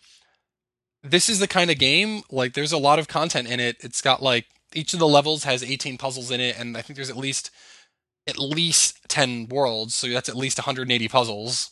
this 1.03 1.29
is 1.29 1.39
the 1.39 1.47
kind 1.47 1.69
of 1.69 1.77
game 1.77 2.23
like 2.31 2.53
there's 2.53 2.71
a 2.71 2.77
lot 2.77 2.97
of 2.97 3.07
content 3.07 3.47
in 3.47 3.59
it. 3.59 3.77
It's 3.81 4.01
got 4.01 4.23
like 4.23 4.47
each 4.73 4.93
of 4.93 4.99
the 4.99 5.07
levels 5.07 5.43
has 5.43 5.63
18 5.63 5.97
puzzles 5.97 6.31
in 6.31 6.41
it, 6.41 6.59
and 6.59 6.75
I 6.75 6.81
think 6.81 6.95
there's 6.95 7.09
at 7.09 7.17
least 7.17 7.51
at 8.27 8.39
least 8.39 8.99
10 9.07 9.49
worlds, 9.49 9.93
so 9.93 10.07
that's 10.07 10.29
at 10.29 10.35
least 10.35 10.57
180 10.57 11.07
puzzles. 11.07 11.71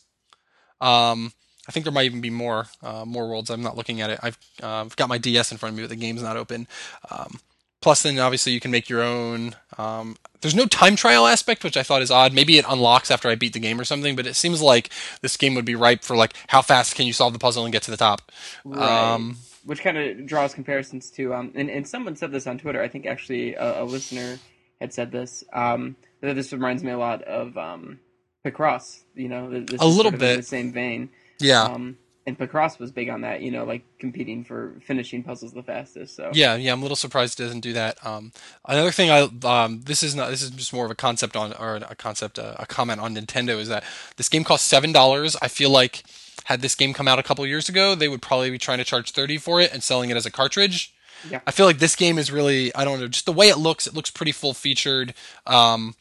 Um, 0.80 1.32
I 1.66 1.72
think 1.72 1.84
there 1.84 1.92
might 1.92 2.04
even 2.04 2.20
be 2.20 2.30
more 2.30 2.66
uh, 2.82 3.04
more 3.04 3.28
worlds. 3.28 3.50
I'm 3.50 3.62
not 3.62 3.76
looking 3.76 4.00
at 4.00 4.10
it. 4.10 4.20
I've 4.22 4.38
uh, 4.62 4.84
got 4.96 5.08
my 5.08 5.18
DS 5.18 5.50
in 5.50 5.58
front 5.58 5.72
of 5.72 5.76
me, 5.76 5.82
but 5.82 5.90
the 5.90 5.96
game's 5.96 6.22
not 6.22 6.36
open. 6.36 6.68
Um, 7.10 7.40
plus, 7.84 8.02
then 8.02 8.18
obviously 8.18 8.50
you 8.52 8.58
can 8.58 8.72
make 8.72 8.88
your 8.88 9.02
own. 9.02 9.54
Um, 9.78 10.16
there's 10.40 10.54
no 10.56 10.66
time 10.66 10.96
trial 10.96 11.26
aspect, 11.26 11.62
which 11.62 11.76
I 11.76 11.82
thought 11.84 12.02
is 12.02 12.10
odd. 12.10 12.32
Maybe 12.32 12.58
it 12.58 12.64
unlocks 12.68 13.10
after 13.12 13.28
I 13.28 13.36
beat 13.36 13.52
the 13.52 13.60
game 13.60 13.80
or 13.80 13.84
something. 13.84 14.16
But 14.16 14.26
it 14.26 14.34
seems 14.34 14.60
like 14.60 14.90
this 15.20 15.36
game 15.36 15.54
would 15.54 15.64
be 15.64 15.76
ripe 15.76 16.02
for 16.02 16.16
like 16.16 16.34
how 16.48 16.60
fast 16.62 16.96
can 16.96 17.06
you 17.06 17.12
solve 17.12 17.32
the 17.32 17.38
puzzle 17.38 17.64
and 17.64 17.72
get 17.72 17.82
to 17.84 17.92
the 17.92 17.96
top. 17.96 18.32
Right. 18.64 19.12
Um, 19.14 19.36
Which 19.64 19.80
kind 19.82 19.96
of 19.96 20.26
draws 20.26 20.52
comparisons 20.52 21.10
to, 21.12 21.32
um, 21.32 21.52
and, 21.54 21.70
and 21.70 21.86
someone 21.86 22.16
said 22.16 22.32
this 22.32 22.46
on 22.46 22.58
Twitter. 22.58 22.82
I 22.82 22.88
think 22.88 23.06
actually 23.06 23.54
a, 23.54 23.82
a 23.82 23.84
listener 23.84 24.38
had 24.80 24.92
said 24.92 25.12
this. 25.12 25.44
Um, 25.52 25.96
that 26.20 26.34
this 26.34 26.52
reminds 26.52 26.82
me 26.82 26.90
a 26.92 26.98
lot 26.98 27.22
of 27.22 27.56
um, 27.56 28.00
Picross. 28.44 29.00
You 29.14 29.28
know, 29.28 29.50
this 29.50 29.80
A 29.80 29.86
little 29.86 29.92
sort 29.94 30.06
of 30.06 30.14
in 30.14 30.18
bit. 30.20 30.36
the 30.36 30.42
same 30.42 30.72
vein. 30.72 31.10
yeah. 31.38 31.62
Um, 31.64 31.96
and 32.26 32.38
Picross 32.38 32.78
was 32.78 32.90
big 32.90 33.08
on 33.08 33.20
that. 33.20 33.42
You 33.42 33.50
know, 33.50 33.64
like 33.64 33.84
competing 33.98 34.44
for 34.44 34.74
finishing 34.86 35.22
puzzles 35.22 35.52
the 35.52 35.62
fastest. 35.62 36.16
So 36.16 36.30
Yeah, 36.32 36.54
yeah, 36.56 36.72
I'm 36.72 36.80
a 36.80 36.82
little 36.82 36.96
surprised 36.96 37.38
it 37.38 37.44
doesn't 37.44 37.60
do 37.60 37.72
that. 37.74 38.04
Um, 38.04 38.32
another 38.66 38.90
thing 38.90 39.10
I 39.10 39.28
um, 39.44 39.82
this 39.82 40.02
is 40.02 40.14
not 40.14 40.30
this 40.30 40.42
is 40.42 40.50
just 40.50 40.72
more 40.72 40.84
of 40.84 40.90
a 40.90 40.94
concept 40.94 41.36
on 41.36 41.52
or 41.54 41.76
a 41.76 41.94
concept 41.94 42.38
uh, 42.38 42.54
a 42.58 42.66
comment 42.66 43.00
on 43.00 43.14
Nintendo 43.14 43.58
is 43.58 43.68
that 43.68 43.84
this 44.16 44.28
game 44.28 44.44
costs 44.44 44.66
seven 44.66 44.92
dollars. 44.92 45.36
I 45.42 45.48
feel 45.48 45.70
like 45.70 46.04
had 46.44 46.60
this 46.62 46.74
game 46.74 46.92
come 46.92 47.08
out 47.08 47.18
a 47.18 47.22
couple 47.22 47.46
years 47.46 47.68
ago, 47.68 47.94
they 47.94 48.08
would 48.08 48.22
probably 48.22 48.50
be 48.50 48.58
trying 48.58 48.78
to 48.78 48.84
charge 48.84 49.12
thirty 49.12 49.38
for 49.38 49.60
it 49.60 49.72
and 49.72 49.82
selling 49.82 50.10
it 50.10 50.16
as 50.16 50.26
a 50.26 50.30
cartridge. 50.30 50.94
Yeah. 51.30 51.40
I 51.46 51.52
feel 51.52 51.66
like 51.66 51.78
this 51.78 51.96
game 51.96 52.18
is 52.18 52.32
really 52.32 52.74
I 52.74 52.84
don't 52.84 53.00
know 53.00 53.08
just 53.08 53.26
the 53.26 53.32
way 53.32 53.48
it 53.48 53.58
looks. 53.58 53.86
It 53.86 53.94
looks 53.94 54.10
pretty 54.10 54.32
full 54.32 54.54
featured. 54.54 55.14
Um, 55.46 55.94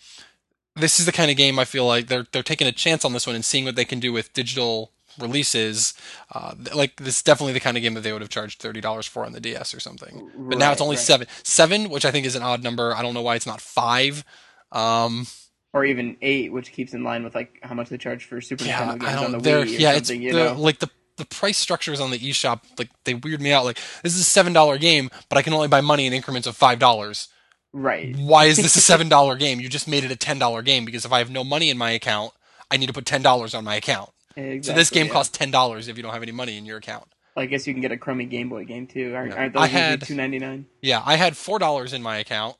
this 0.75 0.99
is 0.99 1.05
the 1.05 1.11
kind 1.11 1.29
of 1.29 1.37
game 1.37 1.59
I 1.59 1.65
feel 1.65 1.85
like 1.85 2.07
they're 2.07 2.25
they're 2.31 2.43
taking 2.43 2.67
a 2.67 2.71
chance 2.71 3.03
on 3.03 3.11
this 3.11 3.27
one 3.27 3.35
and 3.35 3.45
seeing 3.45 3.65
what 3.65 3.75
they 3.75 3.85
can 3.85 3.99
do 3.99 4.13
with 4.13 4.33
digital 4.33 4.91
releases. 5.19 5.93
Uh, 6.33 6.55
like 6.73 6.95
this 6.97 7.17
is 7.17 7.23
definitely 7.23 7.53
the 7.53 7.59
kind 7.59 7.77
of 7.77 7.83
game 7.83 7.93
that 7.93 8.01
they 8.01 8.13
would 8.13 8.21
have 8.21 8.29
charged 8.29 8.61
thirty 8.61 8.81
dollars 8.81 9.07
for 9.07 9.25
on 9.25 9.31
the 9.31 9.39
DS 9.39 9.73
or 9.73 9.79
something. 9.79 10.29
But 10.37 10.57
now 10.57 10.71
it's 10.71 10.81
only 10.81 10.95
right. 10.95 11.05
seven, 11.05 11.27
seven, 11.43 11.89
which 11.89 12.05
I 12.05 12.11
think 12.11 12.25
is 12.25 12.35
an 12.35 12.43
odd 12.43 12.63
number. 12.63 12.95
I 12.95 13.01
don't 13.01 13.13
know 13.13 13.21
why 13.21 13.35
it's 13.35 13.47
not 13.47 13.61
five. 13.61 14.23
Um, 14.71 15.27
or 15.73 15.83
even 15.85 16.17
eight, 16.21 16.53
which 16.53 16.71
keeps 16.71 16.93
in 16.93 17.03
line 17.03 17.23
with 17.23 17.35
like 17.35 17.59
how 17.63 17.73
much 17.73 17.89
they 17.89 17.97
charge 17.97 18.25
for 18.25 18.39
Super 18.41 18.63
yeah, 18.63 18.79
Nintendo 18.79 18.99
games 18.99 19.11
I 19.11 19.25
on 19.25 19.31
the 19.31 19.37
Wii 19.39 19.63
or 19.63 19.65
yeah, 19.65 19.93
it's 19.93 20.09
you 20.09 20.31
know, 20.31 20.53
like 20.53 20.79
the 20.79 20.89
the 21.17 21.25
price 21.25 21.57
structures 21.57 21.99
on 21.99 22.11
the 22.11 22.19
eShop. 22.19 22.61
Like 22.77 22.89
they 23.03 23.15
weird 23.15 23.41
me 23.41 23.51
out. 23.51 23.65
Like 23.65 23.79
this 24.03 24.13
is 24.13 24.21
a 24.21 24.25
seven 24.25 24.53
dollar 24.53 24.77
game, 24.77 25.09
but 25.29 25.37
I 25.37 25.41
can 25.41 25.53
only 25.53 25.67
buy 25.67 25.81
money 25.81 26.05
in 26.05 26.13
increments 26.13 26.47
of 26.47 26.55
five 26.55 26.79
dollars. 26.79 27.27
right? 27.71 28.15
Why 28.15 28.45
is 28.45 28.57
this 28.57 28.75
a 28.75 28.81
seven 28.81 29.09
dollar 29.09 29.35
game? 29.35 29.59
You 29.59 29.69
just 29.69 29.87
made 29.87 30.03
it 30.03 30.11
a 30.11 30.15
ten 30.15 30.39
dollar 30.39 30.61
game 30.61 30.85
because 30.85 31.05
if 31.05 31.11
I 31.11 31.19
have 31.19 31.31
no 31.31 31.43
money 31.43 31.69
in 31.69 31.77
my 31.77 31.91
account, 31.91 32.33
I 32.69 32.77
need 32.77 32.87
to 32.87 32.93
put 32.93 33.05
ten 33.05 33.21
dollars 33.21 33.53
on 33.53 33.63
my 33.63 33.75
account. 33.75 34.11
Exactly, 34.35 34.63
so 34.63 34.73
this 34.73 34.89
game 34.89 35.07
yeah. 35.07 35.11
costs 35.13 35.37
ten 35.37 35.51
dollars 35.51 35.87
if 35.87 35.97
you 35.97 36.03
don't 36.03 36.13
have 36.13 36.23
any 36.23 36.31
money 36.31 36.57
in 36.57 36.65
your 36.65 36.77
account. 36.77 37.07
I 37.35 37.45
guess 37.47 37.65
you 37.65 37.73
can 37.73 37.81
get 37.81 37.91
a 37.91 37.97
crummy 37.97 38.25
Game 38.25 38.49
Boy 38.49 38.63
game 38.65 38.85
too. 38.87 39.13
Aren't, 39.15 39.31
No. 39.31 39.37
aren't 39.37 39.57
I 39.57 39.67
had- 39.67 40.01
two 40.01 40.15
ninety 40.15 40.39
nine? 40.39 40.65
Yeah, 40.81 41.01
I 41.05 41.15
had 41.15 41.35
four 41.37 41.59
dollars 41.59 41.93
in 41.93 42.01
my 42.03 42.17
account. 42.17 42.57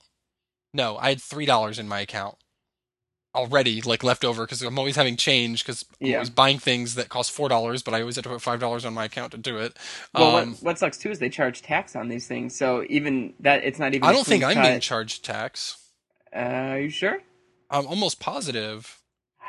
No, 0.74 0.98
I 0.98 1.10
had 1.10 1.22
three 1.22 1.46
dollars 1.46 1.78
in 1.80 1.88
my 1.88 2.00
account 2.02 2.36
already, 3.36 3.82
like 3.82 4.04
left 4.04 4.24
over, 4.24 4.44
because 4.46 4.62
I'm 4.62 4.78
always 4.78 4.96
having 4.96 5.16
change 5.18 5.64
because 5.64 5.84
I'm 6.00 6.08
Yeah. 6.08 6.14
always 6.18 6.30
buying 6.30 6.60
things 6.60 6.94
that 6.96 7.10
cost 7.10 7.32
four 7.32 7.50
dollars, 7.50 7.82
but 7.82 7.94
I 7.96 8.02
always 8.02 8.16
have 8.16 8.24
to 8.24 8.30
put 8.30 8.42
five 8.42 8.60
dollars 8.60 8.86
on 8.86 8.94
my 8.94 9.06
account 9.06 9.32
to 9.32 9.38
do 9.40 9.58
it. 9.58 9.78
Well, 10.14 10.36
um, 10.38 10.52
what, 10.54 10.64
what 10.64 10.80
sucks 10.80 10.98
too 10.98 11.10
is 11.10 11.20
they 11.20 11.30
charge 11.30 11.62
tax 11.64 11.96
on 11.96 12.10
these 12.10 12.28
things, 12.28 12.56
so 12.56 12.86
even 12.90 13.34
that 13.40 13.64
it's 13.64 13.80
not 13.80 13.94
even. 13.96 14.08
I 14.08 14.12
don't 14.12 14.26
think 14.26 14.44
clean 14.44 14.58
I'm 14.58 14.64
being 14.64 14.80
charged 14.80 15.26
tax. 15.26 15.78
Uh, 16.36 16.40
are 16.40 16.80
you 16.80 16.90
sure? 16.90 17.22
I'm 17.70 17.88
almost 17.88 18.20
positive. 18.20 19.00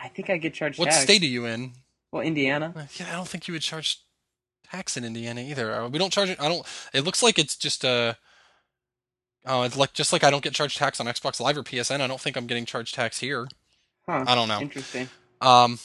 I 0.03 0.09
think 0.09 0.29
I 0.31 0.37
get 0.39 0.55
charged 0.55 0.79
What 0.79 0.87
tax. 0.91 1.03
state 1.03 1.23
are 1.23 1.27
you 1.27 1.47
in? 1.47 1.73
Well, 2.15 2.23
Indiana. 2.23 2.73
Uh, 2.77 2.85
Yeah, 2.95 3.09
I 3.11 3.17
don't 3.17 3.27
think 3.27 3.49
you 3.49 3.55
would 3.55 3.63
charge 3.63 3.99
tax 4.71 4.97
in 4.97 5.05
Indiana 5.05 5.41
either. 5.41 5.75
Uh, 5.75 5.89
We 5.89 5.99
don't 5.99 6.13
charge 6.13 6.29
it. 6.29 6.41
I 6.41 6.47
don't. 6.47 6.65
It 6.93 7.01
looks 7.01 7.25
like 7.25 7.41
it's 7.41 7.57
just 7.57 7.83
a. 7.83 8.17
Oh, 9.45 9.63
it's 9.63 9.77
like 9.77 9.93
just 9.95 10.13
like 10.13 10.23
I 10.23 10.31
don't 10.31 10.43
get 10.43 10.55
charged 10.55 10.79
tax 10.79 11.01
on 11.01 11.07
Xbox 11.07 11.41
Live 11.41 11.59
or 11.59 11.65
PSN. 11.65 12.01
I 12.01 12.07
don't 12.07 12.21
think 12.21 12.37
I'm 12.37 12.47
getting 12.47 12.67
charged 12.67 12.95
tax 12.95 13.19
here. 13.19 13.49
Huh. 14.09 14.25
I 14.29 14.37
don't 14.37 14.47
know. 14.47 14.61
Interesting. 14.61 15.09
Um, 15.41 15.81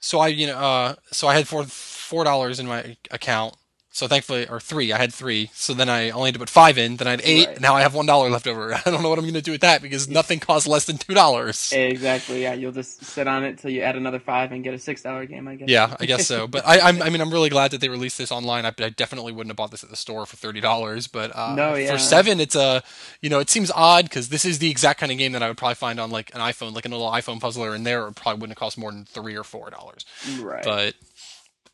so 0.00 0.18
I, 0.18 0.28
you 0.28 0.48
know, 0.48 0.58
uh, 0.58 0.94
so 1.12 1.28
I 1.28 1.34
had 1.34 1.48
four 1.48 1.64
four 1.64 2.24
dollars 2.24 2.60
in 2.60 2.66
my 2.66 2.98
account. 3.10 3.54
So 3.92 4.06
thankfully, 4.06 4.48
or 4.48 4.60
three, 4.60 4.92
I 4.92 4.98
had 4.98 5.12
three. 5.12 5.50
So 5.52 5.74
then 5.74 5.88
I 5.88 6.10
only 6.10 6.28
had 6.28 6.34
to 6.34 6.38
put 6.38 6.48
five 6.48 6.78
in. 6.78 6.96
Then 6.96 7.08
I 7.08 7.10
had 7.10 7.22
eight. 7.24 7.48
Right. 7.48 7.60
Now 7.60 7.74
I 7.74 7.80
have 7.82 7.92
one 7.92 8.06
dollar 8.06 8.30
left 8.30 8.46
over. 8.46 8.72
I 8.86 8.88
don't 8.88 9.02
know 9.02 9.08
what 9.08 9.18
I'm 9.18 9.24
going 9.24 9.34
to 9.34 9.42
do 9.42 9.50
with 9.50 9.62
that 9.62 9.82
because 9.82 10.08
nothing 10.08 10.38
costs 10.38 10.68
less 10.68 10.84
than 10.84 10.96
two 10.96 11.12
dollars. 11.12 11.72
Exactly. 11.72 12.42
Yeah, 12.42 12.54
you'll 12.54 12.70
just 12.70 13.04
sit 13.04 13.26
on 13.26 13.42
it 13.42 13.58
till 13.58 13.70
you 13.70 13.82
add 13.82 13.96
another 13.96 14.20
five 14.20 14.52
and 14.52 14.62
get 14.62 14.74
a 14.74 14.78
six 14.78 15.02
dollar 15.02 15.26
game. 15.26 15.48
I 15.48 15.56
guess. 15.56 15.68
Yeah, 15.68 15.96
I 15.98 16.06
guess 16.06 16.24
so. 16.28 16.46
But 16.46 16.64
I, 16.64 16.78
I'm, 16.78 17.02
I 17.02 17.10
mean, 17.10 17.20
I'm 17.20 17.32
really 17.32 17.50
glad 17.50 17.72
that 17.72 17.80
they 17.80 17.88
released 17.88 18.16
this 18.16 18.30
online. 18.30 18.64
I, 18.64 18.72
I 18.78 18.90
definitely 18.90 19.32
wouldn't 19.32 19.50
have 19.50 19.56
bought 19.56 19.72
this 19.72 19.82
at 19.82 19.90
the 19.90 19.96
store 19.96 20.24
for 20.24 20.36
thirty 20.36 20.60
dollars. 20.60 21.08
But 21.08 21.34
uh, 21.36 21.56
No, 21.56 21.74
yeah. 21.74 21.90
for 21.90 21.98
seven, 21.98 22.38
it's 22.38 22.54
a, 22.54 22.84
you 23.20 23.28
know, 23.28 23.40
it 23.40 23.50
seems 23.50 23.72
odd 23.74 24.04
because 24.04 24.28
this 24.28 24.44
is 24.44 24.60
the 24.60 24.70
exact 24.70 25.00
kind 25.00 25.10
of 25.10 25.18
game 25.18 25.32
that 25.32 25.42
I 25.42 25.48
would 25.48 25.58
probably 25.58 25.74
find 25.74 25.98
on 25.98 26.10
like 26.12 26.32
an 26.32 26.40
iPhone, 26.40 26.74
like 26.74 26.86
a 26.86 26.88
little 26.88 27.10
iPhone 27.10 27.40
puzzler, 27.40 27.74
and 27.74 27.84
there 27.84 28.06
it 28.06 28.14
probably 28.14 28.40
wouldn't 28.40 28.52
have 28.56 28.60
cost 28.60 28.78
more 28.78 28.92
than 28.92 29.04
three 29.04 29.36
or 29.36 29.42
four 29.42 29.68
dollars. 29.70 30.06
Right. 30.40 30.62
But 30.62 30.94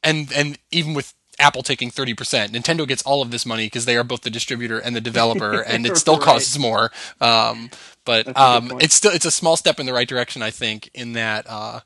and 0.03 0.33
and 0.33 0.59
even 0.71 0.95
with 0.95 1.13
Apple 1.39 1.63
taking 1.63 1.91
thirty 1.91 2.15
percent, 2.15 2.53
Nintendo 2.53 2.87
gets 2.87 3.03
all 3.03 3.23
of 3.23 3.31
this 3.31 3.45
money 3.47 3.67
because 3.67 3.85
they 3.85 3.97
are 3.97 4.05
both 4.05 4.23
the 4.23 4.31
distributor 4.31 4.79
and 4.79 4.97
the 4.97 5.01
developer, 5.01 5.61
and 5.67 5.87
it 5.87 5.97
still 5.97 6.17
Right. 6.17 6.25
costs 6.25 6.59
more. 6.59 6.91
Um, 7.21 7.71
but 8.05 8.27
That's 8.27 8.39
a 8.41 8.61
good 8.61 8.73
um, 8.73 8.81
it's 8.81 8.95
still 8.95 9.13
it's 9.13 9.25
a 9.27 9.31
small 9.31 9.57
step 9.57 9.79
in 9.81 9.87
the 9.87 9.93
right 9.93 10.09
direction, 10.09 10.43
I 10.43 10.51
think, 10.51 10.91
in 10.95 11.13
that. 11.13 11.47
Uh, 11.49 11.81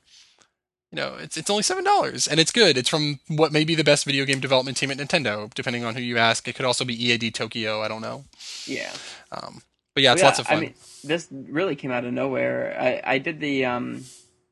you 0.92 0.96
know, 0.96 1.14
it's 1.20 1.36
it's 1.36 1.48
only 1.50 1.62
seven 1.62 1.84
dollars, 1.84 2.26
and 2.26 2.40
it's 2.40 2.50
good. 2.50 2.76
It's 2.76 2.88
from 2.88 3.20
what 3.28 3.52
may 3.52 3.64
be 3.64 3.74
the 3.76 3.84
best 3.84 4.04
video 4.04 4.24
game 4.24 4.40
development 4.40 4.76
team 4.76 4.90
at 4.90 4.98
Nintendo, 4.98 5.52
depending 5.54 5.84
on 5.84 5.94
who 5.94 6.00
you 6.02 6.18
ask. 6.18 6.48
It 6.48 6.54
could 6.56 6.64
also 6.64 6.84
be 6.84 6.94
EAD 7.06 7.32
Tokyo. 7.34 7.80
I 7.80 7.88
don't 7.88 8.00
know. 8.02 8.24
yeah. 8.66 8.92
Um, 9.30 9.62
but 9.94 10.02
yeah, 10.02 10.12
it's 10.12 10.22
Well, 10.22 10.28
lots 10.30 10.38
of 10.40 10.46
fun. 10.48 10.56
I 10.56 10.60
mean, 10.60 10.74
this 11.04 11.28
really 11.30 11.76
came 11.76 11.90
out 11.92 12.04
of 12.04 12.12
nowhere. 12.12 12.76
I, 12.80 13.14
I 13.14 13.18
did 13.18 13.38
the 13.40 13.64
um, 13.66 14.04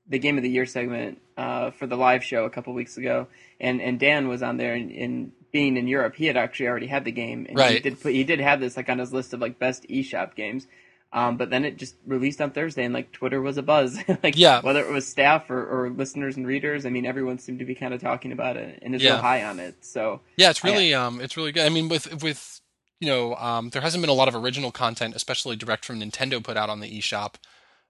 the 0.08 0.18
game 0.18 0.36
of 0.36 0.42
the 0.42 0.50
year 0.50 0.66
segment 0.66 1.20
uh, 1.36 1.70
for 1.72 1.86
the 1.86 1.96
live 1.96 2.24
show 2.24 2.44
a 2.44 2.50
couple 2.50 2.72
weeks 2.74 2.96
ago, 2.96 3.26
and, 3.60 3.80
and 3.80 3.98
Dan 4.00 4.28
was 4.28 4.42
on 4.42 4.56
there. 4.56 4.74
And, 4.74 4.90
and 4.90 5.32
being 5.52 5.76
in 5.76 5.86
Europe, 5.88 6.14
he 6.16 6.26
had 6.26 6.36
actually 6.36 6.68
already 6.68 6.86
had 6.86 7.04
the 7.04 7.12
game, 7.12 7.46
and 7.48 7.58
he 7.74 7.80
did 7.80 8.00
put 8.00 8.12
he 8.12 8.24
did 8.24 8.40
have 8.40 8.60
this 8.60 8.76
like 8.76 8.88
on 8.88 8.98
his 8.98 9.12
list 9.12 9.32
of 9.34 9.40
like 9.40 9.58
best 9.58 9.86
eShop 9.88 10.34
games. 10.34 10.66
Um, 11.10 11.38
but 11.38 11.48
then 11.48 11.64
it 11.64 11.78
just 11.78 11.94
released 12.06 12.38
on 12.42 12.50
Thursday, 12.50 12.84
and 12.84 12.92
like 12.92 13.12
Twitter 13.12 13.40
was 13.40 13.56
a 13.56 13.62
buzz. 13.62 13.98
like 14.22 14.36
Yeah. 14.36 14.60
whether 14.60 14.80
it 14.80 14.90
was 14.90 15.06
staff 15.08 15.48
or, 15.48 15.64
or 15.64 15.88
listeners 15.90 16.36
and 16.36 16.46
readers, 16.46 16.84
I 16.84 16.90
mean, 16.90 17.06
everyone 17.06 17.38
seemed 17.38 17.60
to 17.60 17.64
be 17.64 17.74
kind 17.74 17.94
of 17.94 18.00
talking 18.02 18.30
about 18.30 18.58
it 18.58 18.80
and 18.82 18.94
is 18.94 19.02
real 19.02 19.14
Yeah. 19.14 19.20
high 19.22 19.42
on 19.44 19.58
it. 19.58 19.76
So 19.84 20.20
Yeah, 20.36 20.50
it's 20.50 20.62
really 20.62 20.92
um, 20.92 21.20
it's 21.22 21.36
really 21.36 21.52
good. 21.52 21.64
I 21.64 21.70
mean, 21.70 21.88
with 21.88 22.22
with 22.22 22.60
you 23.00 23.08
know, 23.08 23.36
um, 23.36 23.70
there 23.70 23.80
hasn't 23.80 24.02
been 24.02 24.10
a 24.10 24.14
lot 24.14 24.28
of 24.28 24.34
original 24.34 24.70
content, 24.72 25.14
especially 25.16 25.56
direct 25.56 25.84
from 25.84 26.00
Nintendo, 26.00 26.42
put 26.44 26.56
out 26.58 26.68
on 26.68 26.80
the 26.80 26.98
eShop, 27.00 27.34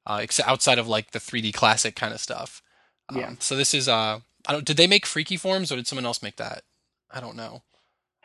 uh, 0.09 0.19
except 0.23 0.49
outside 0.49 0.79
of 0.79 0.89
like 0.89 1.13
the 1.13 1.21
3D 1.21 1.53
Classic 1.55 1.95
kind 1.95 2.13
of 2.13 2.21
stuff. 2.21 2.63
Um, 3.09 3.17
Yeah. 3.19 3.33
So 3.39 3.55
this 3.55 3.73
is 3.75 3.89
uh, 3.89 4.21
I 4.47 4.53
don't. 4.53 4.65
Did 4.65 4.77
they 4.77 4.87
make 4.89 5.07
Freaky 5.07 5.37
Forms 5.37 5.71
or 5.71 5.77
did 5.77 5.87
someone 5.87 6.07
else 6.07 6.23
make 6.23 6.37
that? 6.37 6.63
I 7.11 7.21
don't 7.21 7.37
know. 7.37 7.63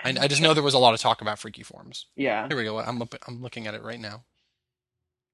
I, 0.03 0.09
I 0.19 0.27
just 0.27 0.41
know 0.41 0.53
there 0.53 0.63
was 0.63 0.73
a 0.73 0.79
lot 0.79 0.93
of 0.93 0.99
talk 0.99 1.21
about 1.21 1.39
Freaky 1.39 1.63
Forms. 1.63 2.07
yeah, 2.17 2.47
Here 2.49 2.57
we 2.57 2.63
go. 2.65 2.79
I'm 2.79 2.99
look- 2.99 3.15
I'm 3.27 3.41
looking 3.41 3.67
at 3.67 3.73
it 3.73 3.84
right 3.84 3.99
now. 3.99 4.23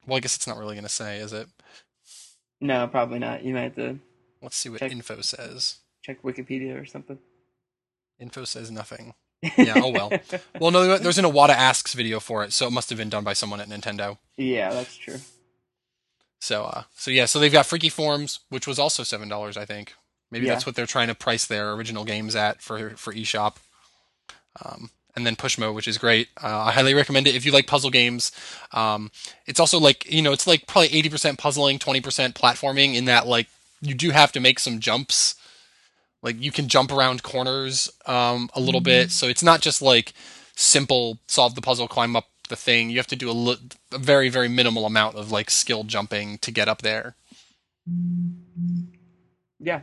Well, 0.06 0.18
I 0.18 0.20
guess 0.20 0.36
it's 0.36 0.46
not 0.48 0.58
really 0.58 0.76
going 0.76 0.84
to 0.84 0.90
say, 0.90 1.18
is 1.20 1.34
it? 1.34 1.48
no, 2.62 2.88
probably 2.88 3.20
not. 3.20 3.44
You 3.44 3.54
might 3.54 3.62
have 3.64 3.76
to 3.76 4.00
Let's 4.42 4.56
see 4.58 4.70
what 4.70 4.80
Check. 4.80 4.92
info 4.92 5.22
says. 5.22 5.78
check 6.04 6.22
Wikipedia 6.22 6.80
or 6.80 6.86
something. 6.86 7.18
Info 8.20 8.44
says 8.46 8.70
nothing. 8.72 9.14
Yeah, 9.58 9.74
oh 9.78 9.90
well. 9.90 10.12
Well, 10.60 10.72
no, 10.72 10.98
there's 10.98 11.18
an 11.18 11.26
Iwata 11.26 11.50
Asks 11.50 11.94
video 11.94 12.20
for 12.20 12.44
it, 12.44 12.52
so 12.54 12.68
it 12.68 12.72
must 12.72 12.90
have 12.90 12.98
been 12.98 13.10
done 13.10 13.24
by 13.24 13.34
someone 13.34 13.60
at 13.62 13.70
Nintendo. 13.70 14.18
yeah, 14.38 14.70
that's 14.72 14.96
true. 14.96 15.18
So, 16.50 16.64
uh, 16.64 16.84
so 16.96 17.12
yeah, 17.12 17.26
so 17.26 17.38
they've 17.38 17.52
got 17.52 17.68
Freaky 17.68 17.90
Forms, 17.90 18.40
which 18.50 18.66
was 18.66 18.80
also 18.80 19.04
seven 19.04 19.30
dollars, 19.30 19.56
I 19.56 19.66
think. 19.66 19.94
Maybe 20.32 20.48
Yeah. 20.48 20.54
that's 20.54 20.66
what 20.66 20.74
they're 20.74 20.88
trying 20.88 21.08
to 21.10 21.14
price 21.14 21.46
their 21.46 21.74
original 21.74 22.04
games 22.06 22.36
at 22.36 22.60
for 22.60 22.98
for 22.98 23.14
eShop. 23.14 23.58
Um, 24.66 24.90
and 25.16 25.28
then 25.28 25.36
Pushmo, 25.36 25.76
which 25.76 25.88
is 25.88 26.00
great. 26.00 26.30
Uh, 26.42 26.64
I 26.64 26.72
highly 26.72 26.96
recommend 26.96 27.28
it 27.28 27.36
if 27.36 27.46
you 27.46 27.52
like 27.52 27.68
puzzle 27.68 27.92
games. 27.92 28.32
Um, 28.72 29.12
it's 29.46 29.60
also 29.60 29.80
like 29.80 30.12
you 30.12 30.24
know, 30.24 30.32
it's 30.32 30.48
like 30.48 30.66
probably 30.66 30.92
eighty 30.92 31.08
percent 31.10 31.38
puzzling, 31.38 31.78
twenty 31.78 32.02
percent 32.02 32.34
platforming. 32.34 32.96
In 32.96 33.06
that, 33.06 33.28
like 33.28 33.48
you 33.80 33.94
do 33.94 34.10
have 34.10 34.32
to 34.32 34.40
make 34.40 34.58
some 34.58 34.80
jumps. 34.80 35.36
Like 36.24 36.42
you 36.42 36.52
can 36.52 36.68
jump 36.68 36.92
around 36.92 37.22
corners 37.22 37.92
um, 38.08 38.50
a 38.56 38.60
little 38.60 38.82
bit, 38.82 39.12
so 39.12 39.28
it's 39.28 39.44
not 39.44 39.62
just 39.62 39.84
like 39.84 40.14
simple 40.56 41.20
solve 41.28 41.54
the 41.54 41.62
puzzle, 41.62 41.88
climb 41.88 42.16
up 42.16 42.26
the 42.50 42.56
thing. 42.56 42.90
You 42.90 42.98
have 42.98 43.08
to 43.08 43.16
do 43.16 43.30
a, 43.30 43.34
li- 43.34 43.58
a 43.94 43.98
very 43.98 44.30
very 44.30 44.50
minimal 44.50 44.86
amount 44.86 45.16
of 45.16 45.32
like 45.32 45.50
skill 45.50 45.84
jumping 45.84 46.38
to 46.40 46.52
get 46.52 46.68
up 46.68 46.82
there. 46.82 47.16
Yeah. 49.60 49.82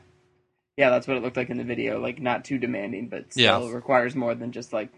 Yeah, 0.77 0.91
that's 0.91 1.07
what 1.07 1.17
it 1.17 1.23
looked 1.23 1.37
like 1.37 1.49
in 1.51 1.57
the 1.57 1.65
video. 1.65 1.99
Like 2.01 2.21
not 2.21 2.45
too 2.45 2.59
demanding, 2.59 3.09
but 3.09 3.33
still 3.33 3.69
Yeah. 3.69 3.75
requires 3.75 4.15
more 4.15 4.35
than 4.35 4.53
just 4.53 4.73
like 4.73 4.91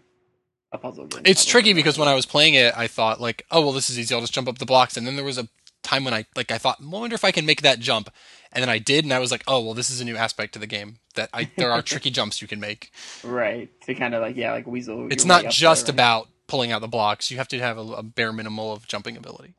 a 0.71 0.77
puzzle 0.77 1.07
game. 1.07 1.21
It's 1.25 1.41
Puzzle 1.41 1.51
tricky 1.51 1.69
game. 1.69 1.75
because 1.77 1.97
when 1.97 2.07
I 2.09 2.13
was 2.15 2.25
playing 2.25 2.53
it, 2.55 2.73
I 2.77 2.87
thought 2.87 3.21
like, 3.21 3.45
oh 3.51 3.61
well, 3.61 3.71
this 3.73 3.89
is 3.89 3.97
easy. 3.97 4.13
I'll 4.13 4.21
just 4.21 4.33
jump 4.33 4.47
up 4.47 4.57
the 4.57 4.65
blocks. 4.65 4.97
And 4.97 5.07
then 5.07 5.15
there 5.15 5.25
was 5.25 5.37
a 5.37 5.47
time 5.81 6.03
when 6.03 6.13
I 6.13 6.25
like 6.35 6.51
I 6.51 6.57
thought, 6.57 6.77
I 6.81 6.85
wonder 6.85 7.15
if 7.15 7.23
I 7.23 7.31
can 7.31 7.45
make 7.45 7.61
that 7.61 7.79
jump. 7.79 8.09
And 8.51 8.61
then 8.63 8.69
I 8.69 8.79
did, 8.79 9.05
and 9.05 9.13
I 9.13 9.19
was 9.19 9.31
like, 9.31 9.43
oh 9.47 9.61
well, 9.61 9.73
this 9.73 9.89
is 9.89 10.01
a 10.01 10.05
new 10.05 10.17
aspect 10.17 10.53
to 10.53 10.59
the 10.59 10.67
game 10.67 10.97
that 11.15 11.29
I 11.33 11.49
there 11.55 11.71
are 11.71 11.81
tricky 11.91 12.09
jumps 12.11 12.41
you 12.41 12.47
can 12.47 12.59
make. 12.59 12.91
right 13.23 13.69
to 13.83 13.93
kind 13.95 14.13
of 14.13 14.21
like 14.21 14.35
yeah, 14.35 14.51
like 14.51 14.67
weasel. 14.67 15.07
It's 15.11 15.25
not 15.25 15.45
just 15.49 15.85
there, 15.85 15.93
right? 15.93 15.95
about 15.95 16.29
pulling 16.49 16.73
out 16.73 16.81
the 16.81 16.87
blocks. 16.89 17.31
You 17.31 17.37
have 17.37 17.47
to 17.49 17.59
have 17.59 17.77
a, 17.77 17.81
a 17.81 18.03
bare 18.03 18.33
minimal 18.33 18.73
of 18.73 18.85
jumping 18.87 19.15
ability. 19.15 19.53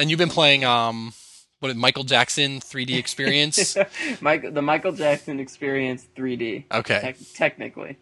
And 0.00 0.10
you've 0.10 0.18
been 0.18 0.28
playing 0.30 0.64
um 0.64 1.12
what 1.60 1.76
Michael 1.76 2.04
Jackson 2.04 2.60
3D 2.60 2.96
experience? 2.98 3.76
Michael, 4.20 4.52
the 4.52 4.62
Michael 4.62 4.92
Jackson 4.92 5.40
Experience 5.40 6.06
3D. 6.16 6.64
Okay. 6.72 7.00
tec- 7.00 7.16
technically, 7.34 7.98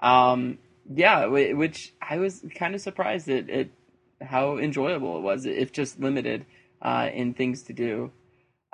um, 0.00 0.58
yeah, 0.90 1.26
wh- 1.26 1.56
which 1.56 1.92
I 2.00 2.16
was 2.18 2.42
kind 2.54 2.74
of 2.74 2.80
surprised 2.80 3.28
at, 3.28 3.50
at 3.50 3.68
how 4.22 4.56
enjoyable 4.56 5.18
it 5.18 5.20
was, 5.20 5.44
if 5.44 5.70
just 5.72 6.00
limited 6.00 6.46
uh, 6.80 7.10
in 7.12 7.34
things 7.34 7.62
to 7.64 7.72
do. 7.74 8.10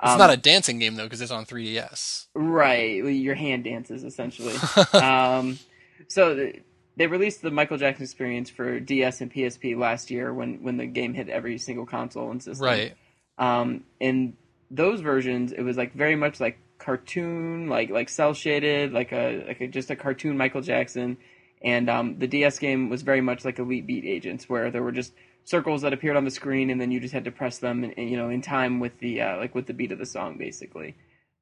It's 0.01 0.13
Um, 0.13 0.17
not 0.17 0.31
a 0.33 0.37
dancing 0.37 0.79
game 0.79 0.95
though 0.95 1.03
because 1.03 1.19
it's 1.21 1.31
on 1.31 1.45
3DS. 1.45 2.27
Right, 2.33 3.03
your 3.03 3.35
hand 3.35 3.65
dances 3.65 4.03
essentially. 4.05 4.55
um, 4.93 5.59
so 6.07 6.51
they 6.97 7.07
released 7.07 7.41
the 7.41 7.51
Michael 7.51 7.77
Jackson 7.77 8.03
Experience 8.03 8.49
for 8.49 8.79
DS 8.79 9.21
and 9.21 9.33
PSP 9.33 9.77
last 9.77 10.11
year 10.11 10.33
when 10.33 10.63
when 10.63 10.77
the 10.77 10.85
game 10.85 11.13
hit 11.13 11.29
every 11.29 11.57
single 11.57 11.85
console 11.85 12.31
and 12.31 12.41
system. 12.41 12.65
right. 12.65 12.95
Um, 13.37 13.83
in 13.99 14.35
those 14.69 15.01
versions, 15.01 15.51
it 15.51 15.61
was 15.61 15.77
like 15.77 15.93
very 15.93 16.15
much 16.15 16.39
like 16.39 16.59
cartoon, 16.77 17.67
like 17.67 17.89
like 17.89 18.09
cell 18.09 18.33
shaded, 18.33 18.91
like 18.91 19.11
a 19.11 19.45
like 19.47 19.61
a, 19.61 19.67
just 19.67 19.89
a 19.89 19.95
cartoon 19.95 20.37
Michael 20.37 20.61
Jackson. 20.61 21.17
And 21.63 21.89
um, 21.89 22.17
the 22.17 22.27
DS 22.27 22.57
game 22.57 22.89
was 22.89 23.03
very 23.03 23.21
much 23.21 23.45
like 23.45 23.59
Elite 23.59 23.85
Beat 23.85 24.03
Agents, 24.03 24.49
where 24.49 24.71
there 24.71 24.81
were 24.81 24.91
just 24.91 25.13
circles 25.43 25.83
that 25.83 25.93
appeared 25.93 26.17
on 26.17 26.25
the 26.25 26.31
screen, 26.31 26.69
and 26.69 26.81
then 26.81 26.91
you 26.91 26.99
just 26.99 27.13
had 27.13 27.25
to 27.25 27.31
press 27.31 27.59
them, 27.59 27.83
and, 27.83 28.09
you 28.09 28.17
know, 28.17 28.29
in 28.29 28.41
time 28.41 28.79
with 28.79 28.97
the 28.99 29.21
uh, 29.21 29.37
like 29.37 29.53
with 29.53 29.67
the 29.67 29.73
beat 29.73 29.91
of 29.91 29.99
the 29.99 30.05
song, 30.05 30.37
basically. 30.37 30.95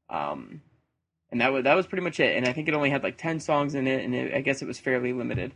Um, 0.10 0.62
and 1.32 1.42
that 1.42 1.52
was 1.52 1.64
that 1.64 1.76
was 1.76 1.88
pretty 1.88 2.04
much 2.04 2.20
it. 2.20 2.36
And 2.38 2.48
I 2.48 2.54
think 2.54 2.68
it 2.68 2.74
only 2.74 2.90
had 2.90 3.04
like 3.04 3.18
ten 3.18 3.40
songs 3.40 3.76
in 3.76 3.88
it, 3.88 4.04
and 4.04 4.14
it, 4.16 4.34
I 4.34 4.42
guess 4.42 4.62
it 4.62 4.68
was 4.68 4.80
fairly 4.80 5.14
limited. 5.14 5.52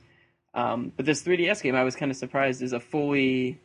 Um, 0.55 0.91
but 0.95 1.05
this 1.07 1.23
3DS 1.23 1.63
game, 1.63 1.75
I 1.75 1.83
was 1.83 1.95
kind 1.95 2.11
of 2.11 2.17
surprised, 2.17 2.61
is 2.61 2.73
a 2.73 2.79
fully 2.79 3.59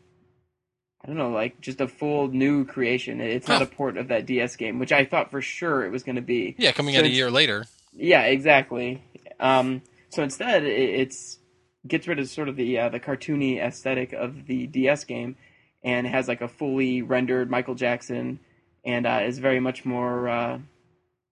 I 1.05 1.07
don't 1.07 1.17
know, 1.17 1.31
like 1.31 1.61
just 1.61 1.81
a 1.81 1.87
full 1.87 2.29
new 2.29 2.65
creation. 2.65 3.21
It's 3.21 3.47
not 3.47 3.59
Huh. 3.59 3.65
a 3.65 3.75
port 3.75 3.97
of 3.97 4.09
that 4.09 4.27
DS 4.27 4.57
game, 4.57 4.79
which 4.79 4.91
I 4.91 5.05
thought 5.05 5.31
for 5.31 5.41
sure 5.41 5.85
it 5.85 5.91
was 5.91 6.03
going 6.03 6.17
to 6.17 6.23
be. 6.23 6.57
Yeah, 6.59 6.73
coming 6.73 6.95
So 6.95 7.01
out 7.01 7.07
a 7.07 7.11
year 7.11 7.31
later. 7.31 7.67
Yeah, 7.93 8.23
exactly. 8.23 9.03
Um, 9.39 9.83
so 10.09 10.23
instead, 10.23 10.65
it, 10.65 10.71
it's 11.01 11.39
gets 11.87 12.09
rid 12.09 12.19
of 12.19 12.29
sort 12.29 12.49
of 12.49 12.57
the 12.57 12.79
uh, 12.79 12.89
the 12.89 13.01
cartoony 13.01 13.63
aesthetic 13.63 14.13
of 14.13 14.47
the 14.47 14.67
DS 14.67 15.05
game, 15.05 15.37
and 15.85 16.07
has 16.07 16.27
like 16.27 16.41
a 16.41 16.49
fully 16.49 17.03
rendered 17.03 17.49
Michael 17.51 17.75
Jackson, 17.77 18.41
and 18.85 19.07
uh, 19.07 19.21
is 19.25 19.39
very 19.39 19.61
much 19.61 19.85
more 19.85 20.29
uh, 20.29 20.59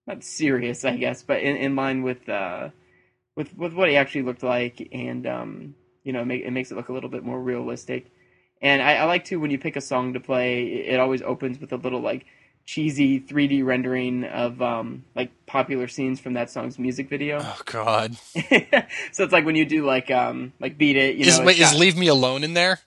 not 0.07 0.23
serious, 0.23 0.85
I 0.85 0.95
guess, 0.97 1.21
but 1.21 1.41
in, 1.41 1.57
in 1.57 1.75
line 1.75 2.01
with 2.01 2.27
uh, 2.29 2.69
with 3.35 3.55
with 3.57 3.73
what 3.73 3.89
he 3.89 3.97
actually 3.97 4.23
looked 4.23 4.43
like, 4.43 4.87
and 4.91 5.27
um, 5.27 5.75
you 6.03 6.13
know, 6.13 6.23
make, 6.25 6.43
it 6.43 6.51
makes 6.51 6.71
it 6.71 6.75
look 6.75 6.89
a 6.89 6.93
little 6.93 7.09
bit 7.09 7.23
more 7.23 7.39
realistic. 7.39 8.11
And 8.61 8.81
I, 8.81 8.95
I 8.95 9.03
like 9.03 9.25
to 9.25 9.35
when 9.39 9.51
you 9.51 9.59
pick 9.59 9.75
a 9.75 9.81
song 9.81 10.13
to 10.13 10.19
play, 10.19 10.63
it 10.63 10.99
always 10.99 11.21
opens 11.21 11.59
with 11.59 11.71
a 11.73 11.75
little 11.77 11.99
like 12.01 12.25
cheesy 12.65 13.19
3D 13.19 13.63
rendering 13.65 14.23
of 14.25 14.61
um, 14.61 15.05
like 15.15 15.31
popular 15.45 15.87
scenes 15.87 16.19
from 16.19 16.33
that 16.33 16.49
song's 16.49 16.79
music 16.79 17.09
video. 17.09 17.39
Oh 17.41 17.61
God! 17.65 18.15
so 19.11 19.23
it's 19.23 19.33
like 19.33 19.45
when 19.45 19.55
you 19.55 19.65
do 19.65 19.85
like 19.85 20.09
um 20.09 20.53
like 20.59 20.77
beat 20.77 20.95
it. 20.95 21.15
You 21.15 21.25
is 21.25 21.39
know, 21.39 21.45
wait, 21.45 21.59
is 21.59 21.71
got- 21.71 21.79
"Leave 21.79 21.97
Me 21.97 22.07
Alone" 22.07 22.43
in 22.43 22.53
there? 22.53 22.79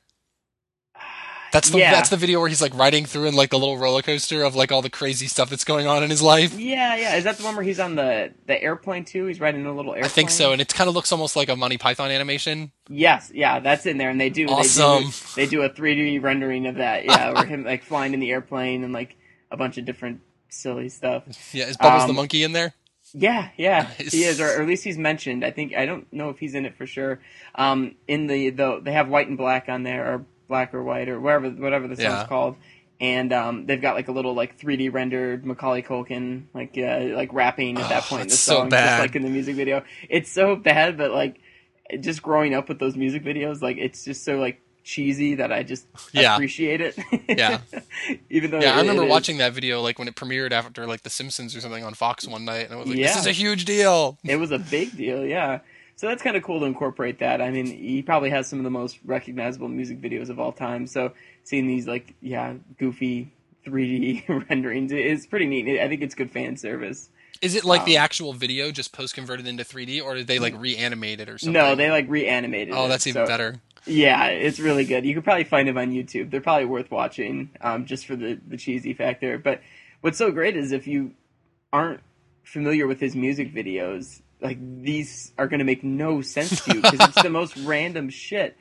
That's 1.53 1.71
the 1.71 1.79
Yeah. 1.79 1.93
that's 1.93 2.09
the 2.11 2.17
video 2.17 2.39
where 2.41 2.49
he's 2.49 2.63
like 2.63 2.75
riding 2.75 3.05
through 3.07 3.27
in 3.27 3.35
like 3.35 3.51
the 3.51 3.59
little 3.59 3.77
roller 3.79 4.03
coaster 4.03 4.43
of 4.43 4.55
like 4.55 4.71
all 4.73 4.83
the 4.83 4.91
crazy 4.91 5.27
stuff 5.27 5.51
that's 5.51 5.65
going 5.65 5.87
on 5.87 6.03
in 6.03 6.11
his 6.11 6.23
life. 6.23 6.59
Yeah, 6.59 6.97
yeah. 6.97 7.17
Is 7.17 7.25
that 7.25 7.39
the 7.39 7.45
one 7.45 7.57
where 7.57 7.65
he's 7.65 7.81
on 7.81 7.97
the 7.97 8.33
the 8.47 8.63
airplane 8.63 9.05
too? 9.05 9.27
He's 9.27 9.41
riding 9.41 9.67
a 9.67 9.73
little 9.75 9.93
airplane. 9.93 10.05
I 10.05 10.09
think 10.09 10.31
so, 10.31 10.53
and 10.53 10.61
it 10.61 10.73
kind 10.73 10.89
of 10.89 10.95
looks 10.95 11.13
almost 11.13 11.37
like 11.37 11.49
a 11.49 11.57
Monty 11.57 11.79
Python 11.79 12.11
animation. 12.11 12.73
Yes, 12.89 13.31
yeah, 13.35 13.61
that's 13.61 13.87
in 13.87 13.99
there, 13.99 14.11
and 14.11 14.21
they 14.21 14.31
do 14.31 14.47
Awesome. 14.47 15.05
They 15.37 15.47
do, 15.47 15.47
they 15.47 15.47
do 15.47 15.63
a 15.63 15.71
3D 15.71 16.23
rendering 16.23 16.67
of 16.67 16.77
that. 16.77 17.05
Yeah, 17.05 17.33
where 17.33 17.45
him 17.45 17.65
like 17.65 17.85
flying 17.85 18.15
in 18.15 18.21
the 18.21 18.31
airplane 18.31 18.85
and 18.85 18.93
like 18.93 19.17
a 19.51 19.57
bunch 19.57 19.79
of 19.79 19.85
different 19.85 20.21
silly 20.49 20.89
stuff. 20.89 21.25
Yeah, 21.53 21.67
is 21.67 21.77
Bubbles 21.77 22.05
the 22.05 22.11
Um, 22.11 22.17
monkey 22.17 22.43
in 22.43 22.53
there? 22.53 22.75
Yeah, 23.13 23.49
yeah, 23.57 23.89
Nice. 23.99 24.13
he 24.13 24.23
is, 24.23 24.41
or, 24.41 24.47
or 24.57 24.63
at 24.63 24.69
least 24.69 24.85
he's 24.85 24.97
mentioned. 24.97 25.45
I 25.45 25.51
think 25.51 25.75
I 25.75 25.85
don't 25.85 26.07
know 26.13 26.29
if 26.31 26.39
he's 26.39 26.55
in 26.55 26.65
it 26.65 26.77
for 26.77 26.87
sure. 26.87 27.19
Um, 27.57 27.97
in 28.07 28.29
the 28.29 28.51
the 28.51 28.81
they 28.81 28.93
have 28.93 29.09
white 29.09 29.27
and 29.27 29.37
black 29.37 29.69
on 29.69 29.83
there, 29.83 30.07
or 30.15 30.27
black 30.51 30.75
or 30.75 30.83
white, 30.85 31.09
or 31.09 31.19
whatever 31.19 31.49
whatever 31.49 31.89
the 31.89 31.97
song's 31.97 32.05
Yeah. 32.05 32.27
called. 32.27 32.57
And 33.01 33.33
um, 33.33 33.65
they've 33.65 33.81
got 33.81 33.95
like 33.95 34.09
a 34.09 34.13
little 34.13 34.35
like 34.35 34.59
3D 34.61 34.93
rendered 34.93 35.47
Macaulay 35.47 35.81
Culkin 35.83 36.43
like 36.53 36.77
uh, 36.77 37.17
like 37.17 37.33
rapping 37.33 37.79
at 37.79 37.89
that 37.89 38.05
Oh, 38.05 38.09
point 38.11 38.23
in 38.25 38.29
the 38.29 38.37
so 38.37 38.57
song, 38.57 38.69
bad. 38.69 38.89
just 38.91 38.99
like 38.99 39.17
in 39.17 39.23
the 39.23 39.31
music 39.31 39.57
video. 39.57 39.83
It's 40.11 40.31
so 40.31 40.55
bad, 40.57 40.99
but 40.99 41.11
like 41.13 41.41
just 42.01 42.21
growing 42.23 42.53
up 42.53 42.69
with 42.69 42.79
those 42.79 42.97
music 42.97 43.25
videos, 43.25 43.63
like 43.63 43.79
it's 43.79 44.05
just 44.05 44.23
so 44.23 44.37
like 44.39 44.61
cheesy 44.85 45.37
that 45.37 45.51
I 45.51 45.63
just 45.63 45.87
Yeah. 46.13 46.35
appreciate 46.35 46.83
it. 46.83 46.99
Yeah. 47.29 47.61
even 48.31 48.51
though 48.51 48.61
Yeah, 48.61 48.75
I 48.77 48.81
remember 48.81 49.07
watching 49.07 49.39
that 49.39 49.55
video 49.55 49.81
like 49.81 49.99
when 49.99 50.07
it 50.09 50.15
premiered 50.15 50.53
after 50.53 50.87
like 50.87 51.03
The 51.03 51.11
Simpsons 51.11 51.57
or 51.57 51.61
something 51.63 51.83
on 51.85 51.95
Fox 51.95 52.29
one 52.29 52.45
night, 52.45 52.67
and 52.67 52.75
I 52.75 52.77
was 52.77 52.89
like, 52.89 52.99
"This 52.99 53.17
is 53.17 53.27
a 53.27 53.33
huge 53.33 53.65
deal." 53.65 54.19
It 54.25 54.37
was 54.37 54.51
a 54.51 54.59
big 54.59 54.95
deal, 54.97 55.25
yeah. 55.25 55.61
So 56.01 56.07
that's 56.07 56.23
kind 56.23 56.35
of 56.35 56.43
cool 56.43 56.61
to 56.61 56.65
incorporate 56.65 57.19
that. 57.19 57.43
I 57.43 57.51
mean, 57.51 57.67
he 57.67 58.01
probably 58.01 58.31
has 58.31 58.49
some 58.49 58.59
of 58.59 58.65
the 58.65 58.71
most 58.71 58.99
recognizable 59.05 59.69
music 59.69 60.01
videos 60.01 60.31
of 60.31 60.41
all 60.41 60.51
time. 60.51 60.87
So 60.87 61.13
seeing 61.45 61.67
these 61.67 61.87
like 61.87 62.15
yeah 62.23 62.55
goofy 62.79 63.31
3D 63.67 64.27
renderings 64.49 64.93
is 64.93 65.27
pretty 65.27 65.45
neat. 65.45 65.79
I 65.79 65.89
think 65.89 66.01
it's 66.01 66.15
good 66.15 66.31
fan 66.31 66.57
service. 66.57 67.11
Is 67.43 67.55
it 67.55 67.65
like 67.65 67.85
the 67.85 67.99
Um, 67.99 68.05
actual 68.05 68.33
video 68.33 68.71
just 68.71 68.95
post 68.95 69.15
converted 69.15 69.47
into 69.47 69.63
3D, 69.63 70.03
or 70.03 70.15
did 70.15 70.27
they 70.27 70.39
like 70.39 70.59
reanimate 70.59 71.21
it 71.21 71.29
or 71.29 71.37
something? 71.37 71.53
No, 71.53 71.75
they 71.75 71.91
like 71.91 72.09
reanimated. 72.09 72.71
It. 72.71 72.79
Oh, 72.79 72.87
it. 72.87 72.89
that's 72.89 73.07
even 73.07 73.27
So, 73.27 73.27
better. 73.27 73.57
Yeah, 73.85 74.29
it's 74.29 74.59
really 74.59 74.87
good. 74.87 75.05
You 75.05 75.13
could 75.15 75.25
probably 75.25 75.45
find 75.45 75.69
them 75.69 75.77
on 75.77 75.93
YouTube. 75.93 76.31
They're 76.31 76.41
probably 76.41 76.65
worth 76.65 76.91
watching, 76.91 77.51
um, 77.61 77.85
just 77.85 78.07
for 78.07 78.17
the 78.17 78.41
the 78.49 78.57
cheesy 78.57 78.95
factor. 78.95 79.37
But 79.37 79.61
what's 80.01 80.17
so 80.17 80.31
great 80.31 80.57
is 80.57 80.73
if 80.73 80.87
you 80.87 81.11
aren't 81.75 82.01
familiar 82.43 82.87
with 82.87 83.01
his 83.01 83.15
music 83.15 83.53
videos, 83.55 84.23
like 84.41 84.59
these 84.83 85.33
are 85.39 85.47
going 85.47 85.59
to 85.59 85.65
make 85.65 85.85
no 85.85 86.21
sense 86.23 86.65
to 86.65 86.75
you 86.75 86.83
because 86.83 87.01
it's 87.09 87.23
the 87.23 87.31
most 87.41 87.57
random 87.59 88.09
shit. 88.11 88.57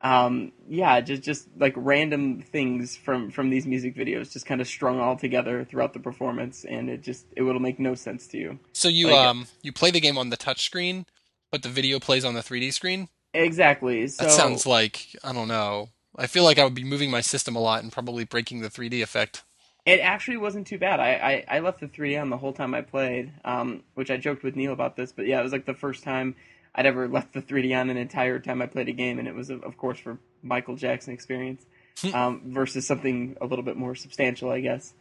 Um, 0.00 0.52
yeah, 0.68 1.00
just 1.00 1.22
just 1.22 1.48
like 1.58 1.74
random 1.76 2.40
things 2.40 2.96
from 2.96 3.30
from 3.30 3.50
these 3.50 3.66
music 3.66 3.96
videos, 3.96 4.32
just 4.32 4.46
kind 4.46 4.60
of 4.60 4.68
strung 4.68 5.00
all 5.00 5.16
together 5.16 5.64
throughout 5.64 5.92
the 5.92 5.98
performance, 5.98 6.64
and 6.64 6.88
it 6.88 7.02
just 7.02 7.26
it 7.36 7.42
will 7.42 7.58
make 7.58 7.80
no 7.80 7.94
sense 7.94 8.28
to 8.28 8.38
you. 8.38 8.58
So 8.72 8.88
you 8.88 9.08
like- 9.08 9.16
um 9.16 9.46
you 9.62 9.72
play 9.72 9.90
the 9.90 10.00
game 10.00 10.16
on 10.16 10.30
the 10.30 10.36
touch 10.36 10.64
screen, 10.64 11.04
but 11.50 11.62
the 11.62 11.68
video 11.68 11.98
plays 11.98 12.24
on 12.24 12.34
the 12.34 12.42
3D 12.42 12.72
screen. 12.72 13.08
Exactly. 13.34 14.06
So 14.06 14.24
That 14.24 14.30
sounds 14.32 14.66
like 14.66 15.16
I 15.24 15.32
don't 15.32 15.48
know. 15.48 15.88
I 16.16 16.26
feel 16.28 16.44
like 16.44 16.58
I 16.58 16.64
would 16.64 16.74
be 16.74 16.84
moving 16.84 17.10
my 17.10 17.20
system 17.20 17.56
a 17.56 17.60
lot 17.60 17.82
and 17.82 17.92
probably 17.92 18.24
breaking 18.24 18.60
the 18.60 18.70
3D 18.70 19.02
effect. 19.02 19.42
It 19.88 20.00
actually 20.00 20.36
wasn't 20.36 20.66
too 20.66 20.78
bad. 20.78 21.00
I, 21.00 21.44
I, 21.48 21.56
I 21.56 21.58
left 21.60 21.80
the 21.80 21.88
3D 21.88 22.20
on 22.20 22.30
the 22.30 22.36
whole 22.36 22.52
time 22.52 22.74
I 22.74 22.82
played, 22.82 23.32
um, 23.44 23.82
which 23.94 24.10
I 24.10 24.16
joked 24.16 24.42
with 24.42 24.54
Neil 24.54 24.72
about 24.72 24.96
this. 24.96 25.12
But 25.12 25.26
yeah, 25.26 25.40
it 25.40 25.42
was 25.42 25.52
like 25.52 25.64
the 25.64 25.74
first 25.74 26.04
time 26.04 26.36
I'd 26.74 26.86
ever 26.86 27.08
left 27.08 27.32
the 27.32 27.42
3D 27.42 27.78
on 27.78 27.90
an 27.90 27.96
entire 27.96 28.38
time 28.38 28.60
I 28.60 28.66
played 28.66 28.88
a 28.88 28.92
game, 28.92 29.18
and 29.18 29.26
it 29.26 29.34
was, 29.34 29.50
of 29.50 29.76
course, 29.76 29.98
for 29.98 30.18
Michael 30.42 30.76
Jackson 30.76 31.14
experience 31.14 31.64
um, 32.12 32.42
versus 32.46 32.86
something 32.86 33.36
a 33.40 33.46
little 33.46 33.64
bit 33.64 33.76
more 33.76 33.94
substantial, 33.94 34.50
I 34.50 34.60
guess. 34.60 34.92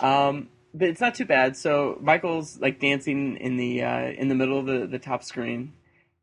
Um, 0.00 0.48
but 0.72 0.88
it's 0.88 1.00
not 1.00 1.14
too 1.14 1.24
bad. 1.24 1.56
So 1.56 1.98
Michael's 2.00 2.58
like 2.60 2.80
dancing 2.80 3.36
in 3.36 3.56
the 3.56 3.82
uh, 3.82 4.10
in 4.10 4.28
the 4.28 4.34
middle 4.34 4.58
of 4.58 4.66
the, 4.66 4.86
the 4.86 4.98
top 4.98 5.24
screen, 5.24 5.72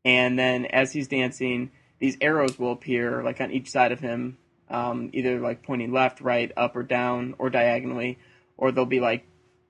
and 0.04 0.38
then 0.38 0.66
as 0.66 0.92
he's 0.92 1.08
dancing, 1.08 1.70
these 1.98 2.16
arrows 2.20 2.58
will 2.58 2.72
appear 2.72 3.22
like 3.22 3.40
on 3.40 3.50
each 3.50 3.70
side 3.70 3.92
of 3.92 4.00
him, 4.00 4.38
um, 4.70 5.10
either 5.12 5.40
like 5.40 5.62
pointing 5.62 5.92
left, 5.92 6.20
right, 6.20 6.50
up, 6.56 6.76
or 6.76 6.82
down, 6.82 7.34
or 7.38 7.50
diagonally, 7.50 8.18
or 8.56 8.72
they'll 8.72 8.86
be 8.86 9.00
like 9.00 9.26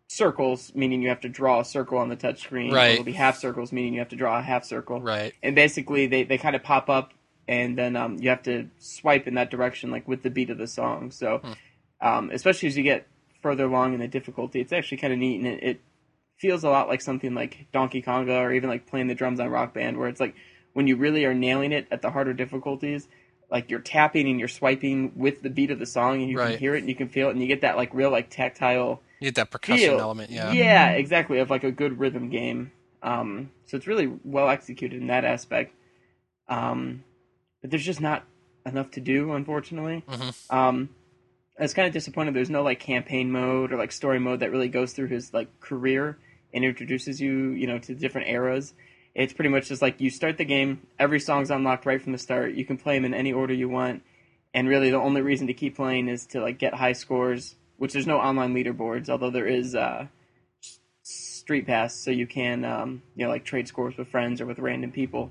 circles, 0.09 0.73
meaning 0.75 1.03
you 1.03 1.09
have 1.09 1.21
to 1.21 1.29
draw 1.29 1.61
a 1.61 1.65
circle 1.65 1.99
on 1.99 2.09
the 2.09 2.17
touch 2.17 2.43
screen. 2.43 2.71
Or 2.71 2.77
Right. 2.77 2.95
they'll 2.95 3.05
be 3.05 3.13
half 3.13 3.39
circles, 3.39 3.73
meaning 3.73 3.95
you 3.95 4.01
have 4.01 4.11
to 4.11 4.17
draw 4.17 4.39
a 4.39 4.43
half 4.43 4.65
circle. 4.65 5.01
Right. 5.01 5.33
And 5.43 5.55
basically, 5.55 6.07
they, 6.07 6.25
they 6.25 6.39
kind 6.39 6.55
of 6.55 6.63
pop 6.63 6.89
up, 6.89 7.13
and 7.49 7.77
then 7.77 7.97
um, 7.97 8.19
you 8.19 8.29
have 8.31 8.43
to 8.45 8.69
swipe 8.79 9.27
in 9.27 9.35
that 9.35 9.51
direction, 9.51 9.91
like 9.91 10.07
with 10.07 10.23
the 10.23 10.31
beat 10.31 10.51
of 10.51 10.59
the 10.59 10.67
song. 10.67 11.11
So, 11.11 11.41
um, 12.01 12.31
especially 12.31 12.69
as 12.69 12.77
you 12.77 12.83
get 12.83 13.07
further 13.43 13.65
along 13.65 13.95
in 13.95 14.01
the 14.01 14.09
difficulty, 14.09 14.61
it's 14.61 14.73
actually 14.73 14.99
kind 14.99 15.13
of 15.13 15.19
neat, 15.19 15.39
and 15.39 15.47
it, 15.47 15.63
it 15.63 15.81
feels 16.39 16.65
a 16.65 16.69
lot 16.69 16.89
like 16.89 17.01
something 17.01 17.35
like 17.35 17.67
Donkey 17.73 18.03
Konga 18.03 18.41
or 18.41 18.53
even 18.53 18.69
like 18.69 18.87
playing 18.87 19.07
the 19.09 19.15
drums 19.15 19.41
on 19.41 19.49
Rock 19.49 19.75
Band, 19.75 19.99
where 19.99 20.09
it's 20.09 20.21
like 20.21 20.35
when 20.73 20.87
you 20.87 20.97
really 20.97 21.25
are 21.25 21.35
nailing 21.35 21.73
it 21.73 21.87
at 21.91 22.03
the 22.03 22.11
harder 22.11 22.33
difficulties, 22.35 23.09
like 23.51 23.71
you're 23.71 23.81
tapping 23.81 24.29
and 24.29 24.39
you're 24.39 24.49
swiping 24.49 25.13
with 25.17 25.43
the 25.43 25.51
beat 25.51 25.71
of 25.71 25.79
the 25.79 25.87
song, 25.87 26.21
and 26.23 26.31
you 26.31 26.39
Right. 26.39 26.51
can 26.53 26.59
hear 26.59 26.75
it 26.75 26.81
and 26.81 26.89
you 26.89 26.95
can 26.95 27.09
feel 27.09 27.29
it, 27.29 27.33
and 27.33 27.41
you 27.41 27.47
get 27.49 27.61
that 27.63 27.77
like 27.77 27.93
real 27.95 28.11
like 28.11 28.31
tactile 28.31 29.03
You 29.21 29.27
get 29.29 29.35
that 29.37 29.51
percussion 29.51 29.91
feel. 29.91 30.01
element, 30.01 30.31
yeah. 30.31 30.53
Yeah, 30.53 30.91
exactly. 30.91 31.39
Of 31.39 31.51
like 31.51 31.65
a 31.65 31.71
good 31.71 31.99
rhythm 31.99 32.31
game. 32.31 32.73
Um, 33.03 33.51
so 33.67 33.77
it's 33.77 33.87
really 33.87 34.11
well 34.25 34.49
executed 34.49 35.01
in 35.01 35.09
that 35.09 35.25
aspect. 35.25 35.75
Um, 36.49 37.05
but 37.61 37.71
there's 37.71 37.85
just 37.85 38.01
not 38.01 38.25
enough 38.67 38.91
to 38.93 39.01
do, 39.01 39.33
unfortunately. 39.33 40.03
Mhm. 40.09 40.35
Um, 40.51 40.89
I 41.59 41.63
was 41.63 41.75
kind 41.75 41.87
of 41.87 41.93
disappointed. 41.93 42.35
There's 42.35 42.51
no 42.51 42.63
like 42.63 42.81
campaign 42.81 43.31
mode 43.31 43.73
or 43.73 43.77
like 43.77 43.93
story 43.93 44.19
mode 44.19 44.41
that 44.41 44.51
really 44.51 44.69
goes 44.69 44.93
through 44.93 45.09
his 45.09 45.33
like 45.33 45.61
career 45.61 46.19
and 46.53 46.65
introduces 46.65 47.21
you, 47.21 47.51
you 47.51 47.67
know, 47.67 47.79
to 47.79 47.95
different 47.95 48.29
eras. 48.29 48.75
It's 49.15 49.33
pretty 49.33 49.51
much 49.51 49.69
just 49.69 49.83
like 49.83 50.01
you 50.01 50.11
start 50.11 50.39
the 50.39 50.45
game. 50.45 50.87
Every 50.99 51.21
song's 51.21 51.51
unlocked 51.51 51.87
right 51.87 52.03
from 52.03 52.13
the 52.13 52.19
start. 52.19 52.55
You 52.55 52.65
can 52.65 52.77
play 52.77 52.97
them 52.97 53.05
in 53.05 53.15
any 53.15 53.33
order 53.33 53.55
you 53.55 53.69
want, 53.69 54.03
and 54.53 54.69
really 54.69 54.91
the 54.91 54.99
only 54.99 55.23
reason 55.23 55.47
to 55.47 55.55
keep 55.55 55.77
playing 55.77 56.09
is 56.09 56.27
to 56.27 56.41
like 56.41 56.59
get 56.59 56.75
high 56.75 56.93
scores. 56.93 57.55
Which 57.77 57.93
there's 57.93 58.07
no 58.07 58.19
online 58.19 58.55
leaderboards, 58.55 59.09
although 59.09 59.31
there 59.31 59.47
is 59.47 59.75
uh, 59.75 60.07
Street 61.03 61.67
Pass, 61.67 61.95
so 61.95 62.11
you 62.11 62.27
can 62.27 62.65
um, 62.65 63.03
you 63.15 63.25
know 63.25 63.31
like 63.31 63.45
trade 63.45 63.69
scores 63.69 63.97
with 63.97 64.09
friends 64.09 64.41
or 64.41 64.47
with 64.47 64.59
random 64.59 64.91
people. 64.93 65.31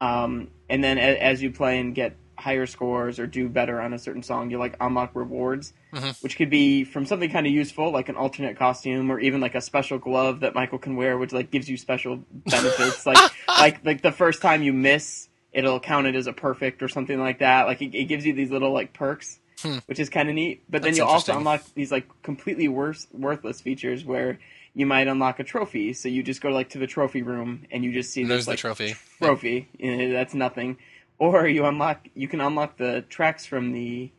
Um, 0.00 0.48
and 0.68 0.82
then 0.82 0.98
a- 0.98 1.18
as 1.18 1.42
you 1.42 1.50
play 1.50 1.78
and 1.78 1.94
get 1.94 2.16
higher 2.40 2.66
scores 2.66 3.18
or 3.18 3.26
do 3.26 3.48
better 3.48 3.80
on 3.80 3.92
a 3.92 3.98
certain 3.98 4.22
song, 4.22 4.50
you 4.50 4.58
like 4.58 4.74
unlock 4.80 5.10
rewards, 5.14 5.72
Mhm. 5.92 6.20
which 6.22 6.36
could 6.36 6.50
be 6.50 6.84
from 6.84 7.06
something 7.06 7.30
kind 7.30 7.46
of 7.46 7.52
useful, 7.52 7.90
like 7.90 8.08
an 8.08 8.16
alternate 8.16 8.56
costume, 8.58 9.10
or 9.12 9.20
even 9.20 9.40
like 9.40 9.54
a 9.54 9.60
special 9.60 9.98
glove 9.98 10.40
that 10.40 10.54
Michael 10.54 10.78
can 10.78 10.96
wear, 10.96 11.18
which 11.18 11.32
like 11.32 11.50
gives 11.50 11.68
you 11.68 11.76
special 11.76 12.24
benefits. 12.46 13.06
like 13.06 13.18
like 13.48 13.84
like 13.84 14.02
the 14.02 14.12
first 14.12 14.42
time 14.42 14.62
you 14.62 14.72
miss, 14.72 15.28
it'll 15.52 15.80
count 15.80 16.06
it 16.06 16.14
as 16.14 16.26
a 16.26 16.32
perfect 16.32 16.82
or 16.82 16.88
something 16.88 17.18
like 17.20 17.38
that. 17.40 17.66
Like 17.66 17.80
it, 17.82 17.94
it 17.94 18.04
gives 18.04 18.24
you 18.26 18.32
these 18.32 18.50
little 18.50 18.72
like 18.72 18.92
perks, 18.92 19.38
Hmm. 19.62 19.78
which 19.86 20.00
is 20.00 20.08
kind 20.08 20.28
of 20.28 20.34
neat. 20.34 20.62
But 20.70 20.82
then 20.82 20.92
That's 20.92 20.98
you 20.98 21.04
also 21.04 21.36
unlock 21.36 21.62
these 21.74 21.92
like 21.92 22.06
completely 22.22 22.68
worse 22.68 23.06
worthless 23.12 23.60
features 23.60 24.04
where 24.04 24.38
you 24.72 24.86
might 24.86 25.08
unlock 25.08 25.40
a 25.40 25.44
trophy. 25.44 25.92
So 25.92 26.08
you 26.08 26.22
just 26.22 26.40
go 26.40 26.48
like 26.50 26.70
to 26.70 26.78
the 26.78 26.86
trophy 26.86 27.22
room 27.22 27.66
and 27.72 27.82
you 27.84 27.92
just 27.92 28.10
see 28.12 28.24
There's 28.24 28.40
this 28.40 28.44
the 28.46 28.50
like 28.52 28.58
trophy. 28.60 28.94
trophy. 29.20 29.68
Eh, 29.80 30.12
that's 30.12 30.32
nothing. 30.32 30.78
Or 31.20 31.46
you 31.46 31.66
unlock 31.66 32.08
you 32.14 32.26
can 32.26 32.40
unlock 32.40 32.78
the 32.78 33.04
tracks 33.08 33.46
from 33.46 33.72
the 33.72 34.10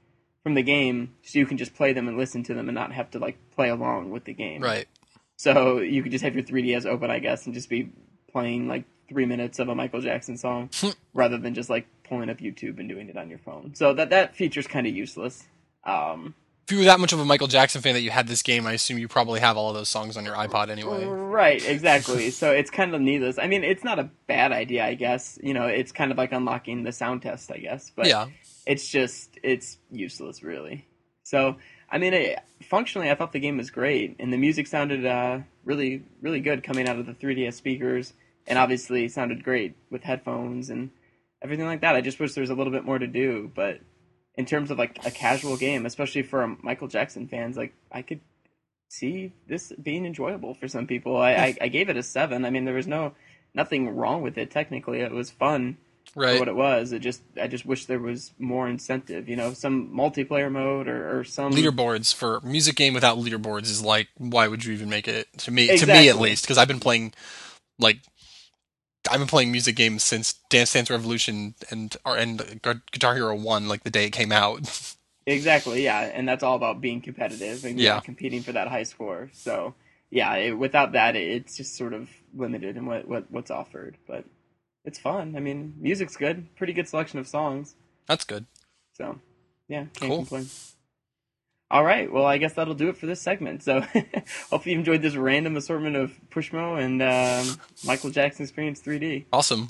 from 0.44 0.54
the 0.54 0.64
game, 0.64 1.16
so 1.24 1.40
you 1.40 1.46
can 1.46 1.58
just 1.58 1.74
play 1.76 1.94
them 1.94 2.08
and 2.08 2.18
listen 2.18 2.44
to 2.44 2.54
them 2.54 2.70
and 2.70 2.76
not 2.76 2.94
have 2.94 3.12
to 3.12 3.20
like 3.20 3.38
play 3.52 3.70
along 3.70 4.12
with 4.12 4.24
the 4.24 4.34
game. 4.34 4.62
Right. 4.62 4.88
So 5.36 5.80
you 5.80 6.04
could 6.04 6.12
just 6.12 6.24
have 6.24 6.36
your 6.36 6.44
3ds 6.44 6.86
open, 6.86 7.10
I 7.10 7.18
guess, 7.18 7.46
and 7.46 7.56
just 7.56 7.68
be 7.68 7.90
playing 8.32 8.68
like 8.68 8.86
three 9.10 9.26
minutes 9.26 9.58
of 9.58 9.68
a 9.68 9.76
Michael 9.76 10.00
Jackson 10.00 10.38
song 10.38 10.70
rather 11.14 11.38
than 11.38 11.56
just 11.56 11.70
like 11.70 11.88
pulling 12.04 12.30
up 12.30 12.38
YouTube 12.38 12.80
and 12.80 12.88
doing 12.88 13.10
it 13.10 13.18
on 13.18 13.30
your 13.30 13.40
phone. 13.40 13.74
So 13.76 13.94
that 13.96 14.12
that 14.12 14.36
feature's 14.36 14.68
kind 14.68 14.86
of 14.86 14.96
useless. 14.96 15.44
Um, 15.84 16.36
If 16.72 16.76
you 16.76 16.80
were 16.80 16.86
that 16.86 17.02
much 17.02 17.12
of 17.12 17.20
a 17.20 17.26
Michael 17.26 17.48
Jackson 17.50 17.82
fan 17.82 17.96
that 17.96 18.02
you 18.02 18.12
had 18.12 18.30
this 18.30 18.42
game, 18.42 18.66
I 18.66 18.72
assume 18.72 18.98
you 18.98 19.10
probably 19.10 19.42
have 19.42 19.58
all 19.58 19.68
of 19.68 19.76
those 19.76 19.90
songs 19.90 20.16
on 20.16 20.24
your 20.24 20.36
iPod 20.36 20.70
anyway. 20.70 21.04
Right, 21.04 21.62
exactly. 21.68 22.32
so 22.32 22.54
it's 22.54 22.72
kind 22.72 22.96
of 22.96 23.02
needless. 23.02 23.38
I 23.38 23.48
mean, 23.48 23.66
it's 23.66 23.84
not 23.84 24.00
a 24.00 24.10
bad 24.26 24.54
idea, 24.54 24.86
I 24.86 24.94
guess. 24.94 25.38
You 25.44 25.54
know, 25.54 25.66
it's 25.66 25.92
kind 25.92 26.14
of 26.14 26.18
like 26.18 26.32
unlocking 26.32 26.84
the 26.84 26.94
sound 26.94 27.24
test, 27.24 27.52
I 27.52 27.58
guess. 27.58 27.92
But 27.94 28.08
yeah. 28.08 28.28
it's 28.66 28.88
just 28.88 29.38
it's 29.44 29.80
useless, 29.92 30.44
really. 30.44 30.88
So 31.24 31.58
I 31.90 31.98
mean, 31.98 32.14
it, 32.14 32.40
functionally, 32.64 33.12
I 33.12 33.16
thought 33.16 33.34
the 33.34 33.42
game 33.42 33.58
was 33.58 33.70
great, 33.70 34.16
and 34.18 34.32
the 34.32 34.38
music 34.38 34.66
sounded 34.66 35.06
uh, 35.06 35.40
really, 35.66 36.06
really 36.22 36.40
good 36.40 36.64
coming 36.64 36.88
out 36.88 36.98
of 36.98 37.06
the 37.06 37.14
3DS 37.14 37.56
speakers, 37.56 38.14
and 38.48 38.58
obviously 38.58 39.10
sounded 39.10 39.44
great 39.44 39.76
with 39.90 40.04
headphones 40.04 40.70
and 40.70 40.92
everything 41.42 41.66
like 41.66 41.82
that. 41.82 41.98
I 41.98 42.02
just 42.02 42.18
wish 42.18 42.34
there 42.34 42.44
was 42.44 42.50
a 42.50 42.56
little 42.56 42.72
bit 42.72 42.86
more 42.86 42.98
to 42.98 43.08
do, 43.08 43.52
but 43.54 43.82
in 44.36 44.46
terms 44.46 44.72
of 44.72 44.78
like 44.78 45.06
a 45.06 45.12
casual 45.12 45.58
game, 45.58 45.86
especially 45.86 46.22
for 46.24 46.44
um, 46.44 46.60
Michael 46.62 46.88
Jackson 46.88 47.28
fans, 47.28 47.58
like 47.58 47.74
I 47.92 48.02
could 48.02 48.22
see 48.90 49.34
this 49.48 49.72
being 49.82 50.06
enjoyable 50.06 50.54
for 50.54 50.68
some 50.68 50.88
people. 50.88 51.18
I, 51.18 51.32
I, 51.34 51.58
I 51.62 51.68
gave 51.68 51.90
it 51.90 51.98
a 51.98 52.04
seven. 52.04 52.46
I 52.46 52.50
mean, 52.50 52.66
there 52.66 52.76
was 52.76 52.88
no 52.88 53.14
nothing 53.54 53.90
wrong 53.96 54.22
with 54.22 54.38
it 54.38 54.52
technically. 54.52 55.02
It 55.02 55.12
was 55.12 55.30
fun 55.30 55.78
Right. 56.16 56.34
for 56.34 56.40
what 56.40 56.48
it 56.48 56.56
was. 56.56 56.92
It 56.92 57.00
just 57.00 57.22
I 57.42 57.48
just 57.48 57.66
wish 57.66 57.86
there 57.86 58.00
was 58.00 58.34
more 58.38 58.68
incentive. 58.68 59.30
You 59.30 59.36
know, 59.38 59.54
some 59.54 59.94
multiplayer 59.96 60.52
mode 60.52 60.88
or, 60.88 61.20
or 61.20 61.24
some 61.24 61.54
leaderboards 61.54 62.14
for 62.14 62.42
music 62.42 62.76
game 62.76 62.94
without 62.94 63.18
leaderboards 63.18 63.64
is 63.64 63.82
like 63.84 64.08
why 64.18 64.48
would 64.48 64.66
you 64.66 64.74
even 64.74 64.90
make 64.90 65.08
it 65.08 65.28
to 65.38 65.52
me 65.52 65.78
to 65.78 65.86
me 65.86 66.10
at 66.10 66.20
least 66.20 66.44
because 66.44 66.58
i've 66.58 66.68
been 66.68 66.80
playing 66.80 67.14
like 67.80 68.00
i've 69.12 69.20
been 69.20 69.28
playing 69.28 69.52
music 69.52 69.76
games 69.76 70.04
since 70.04 70.34
dance 70.50 70.74
dance 70.74 70.90
revolution 70.90 71.54
and 71.70 71.96
and 72.06 72.60
guitar 72.92 73.16
hero 73.16 73.36
1 73.36 73.68
like 73.68 73.84
the 73.84 73.90
day 73.92 74.06
it 74.06 74.12
came 74.12 74.32
out 74.32 74.96
Exactly, 75.28 75.84
yeah, 75.84 76.00
and 76.02 76.28
that's 76.28 76.42
all 76.42 76.56
about 76.56 76.82
being 76.82 77.00
competitive 77.00 77.64
and 77.64 77.80
Yeah. 77.80 77.94
yeah, 77.94 78.00
competing 78.00 78.42
for 78.42 78.54
that 78.54 78.68
high 78.70 78.82
score. 78.82 79.30
So, 79.34 79.76
yeah, 80.10 80.34
it, 80.36 80.58
without 80.58 80.94
that, 80.94 81.16
it, 81.16 81.22
it's 81.30 81.56
just 81.56 81.78
sort 81.78 81.94
of 81.94 82.10
limited 82.36 82.76
in 82.76 82.88
what, 82.88 83.08
what 83.08 83.30
what's 83.30 83.52
offered. 83.52 83.98
But 84.08 84.26
it's 84.84 84.98
fun. 84.98 85.36
I 85.38 85.40
mean, 85.40 85.76
music's 85.80 86.18
good, 86.18 86.48
pretty 86.56 86.74
good 86.74 86.88
selection 86.88 87.20
of 87.20 87.28
songs. 87.28 87.76
that's 88.08 88.24
good 88.26 88.48
So, 88.98 89.20
yeah, 89.68 89.86
can't 89.94 90.10
Cool. 90.10 90.18
complain. 90.26 90.50
All 91.72 91.86
right, 91.86 92.12
well, 92.12 92.26
I 92.26 92.38
guess 92.38 92.54
that'll 92.54 92.74
do 92.74 92.90
it 92.90 92.98
for 92.98 93.06
this 93.06 93.22
segment. 93.22 93.64
So, 93.64 93.80
hopefully, 94.50 94.74
you 94.74 94.80
enjoyed 94.80 95.02
this 95.02 95.16
random 95.16 95.56
assortment 95.56 95.96
of 95.96 96.12
Pushmo 96.30 96.78
and 96.78 97.02
um, 97.02 97.58
Michael 97.86 98.10
Jackson 98.10 98.44
Experience 98.44 98.82
3D. 98.82 99.24
awesome 99.32 99.70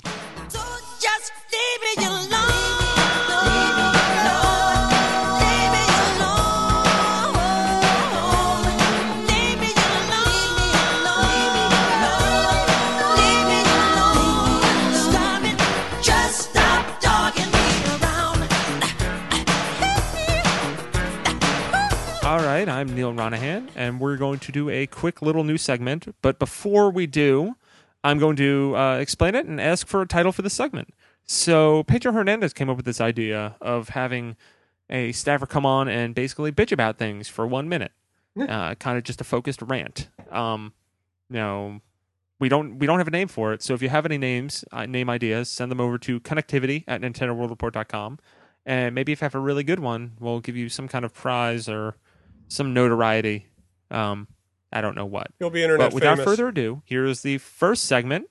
right, 23.16 23.32
Ronaghan, 23.32 23.68
and 23.74 24.00
we're 24.00 24.16
going 24.16 24.38
to 24.40 24.52
do 24.52 24.68
a 24.70 24.86
quick 24.86 25.22
little 25.22 25.44
new 25.44 25.58
segment. 25.58 26.14
But 26.22 26.38
before 26.38 26.90
we 26.90 27.06
do, 27.06 27.56
I'm 28.04 28.18
going 28.18 28.36
to 28.36 28.76
uh, 28.76 28.96
explain 28.98 29.34
it 29.34 29.46
and 29.46 29.60
ask 29.60 29.86
for 29.86 30.02
a 30.02 30.06
title 30.06 30.32
for 30.32 30.42
the 30.42 30.50
segment. 30.50 30.92
So 31.24 31.84
Pedro 31.84 32.12
Hernandez 32.12 32.52
came 32.52 32.68
up 32.68 32.76
with 32.76 32.86
this 32.86 33.00
idea 33.00 33.56
of 33.60 33.90
having 33.90 34.36
a 34.90 35.12
staffer 35.12 35.46
come 35.46 35.64
on 35.64 35.88
and 35.88 36.14
basically 36.14 36.52
bitch 36.52 36.72
about 36.72 36.98
things 36.98 37.28
for 37.28 37.46
one 37.46 37.68
minute, 37.68 37.92
uh, 38.38 38.74
kind 38.74 38.98
of 38.98 39.04
just 39.04 39.20
a 39.20 39.24
focused 39.24 39.62
rant. 39.62 40.08
Um, 40.30 40.72
you 41.30 41.36
know, 41.36 41.80
we 42.38 42.48
don't 42.48 42.78
we 42.78 42.86
don't 42.86 42.98
have 42.98 43.08
a 43.08 43.12
name 43.12 43.28
for 43.28 43.52
it. 43.52 43.62
So 43.62 43.72
if 43.74 43.82
you 43.82 43.88
have 43.88 44.04
any 44.04 44.18
names, 44.18 44.64
uh, 44.72 44.84
name 44.86 45.08
ideas, 45.08 45.48
send 45.48 45.70
them 45.70 45.80
over 45.80 45.96
to 45.98 46.20
connectivity 46.20 46.84
at 46.88 47.00
nintendoworldreport.com. 47.00 48.18
And 48.66 48.94
maybe 48.94 49.12
if 49.12 49.20
you 49.20 49.24
have 49.24 49.34
a 49.34 49.40
really 49.40 49.64
good 49.64 49.80
one, 49.80 50.12
we'll 50.20 50.40
give 50.40 50.56
you 50.56 50.68
some 50.68 50.88
kind 50.88 51.04
of 51.04 51.14
prize 51.14 51.68
or 51.68 51.96
some 52.52 52.74
notoriety. 52.74 53.46
Um, 53.90 54.28
I 54.72 54.80
don't 54.80 54.94
know 54.94 55.06
what. 55.06 55.28
You'll 55.40 55.50
be 55.50 55.62
internet 55.62 55.90
But 55.90 55.94
without 55.94 56.18
famous. 56.18 56.24
further 56.24 56.48
ado, 56.48 56.82
here's 56.84 57.22
the 57.22 57.38
first 57.38 57.84
segment. 57.84 58.26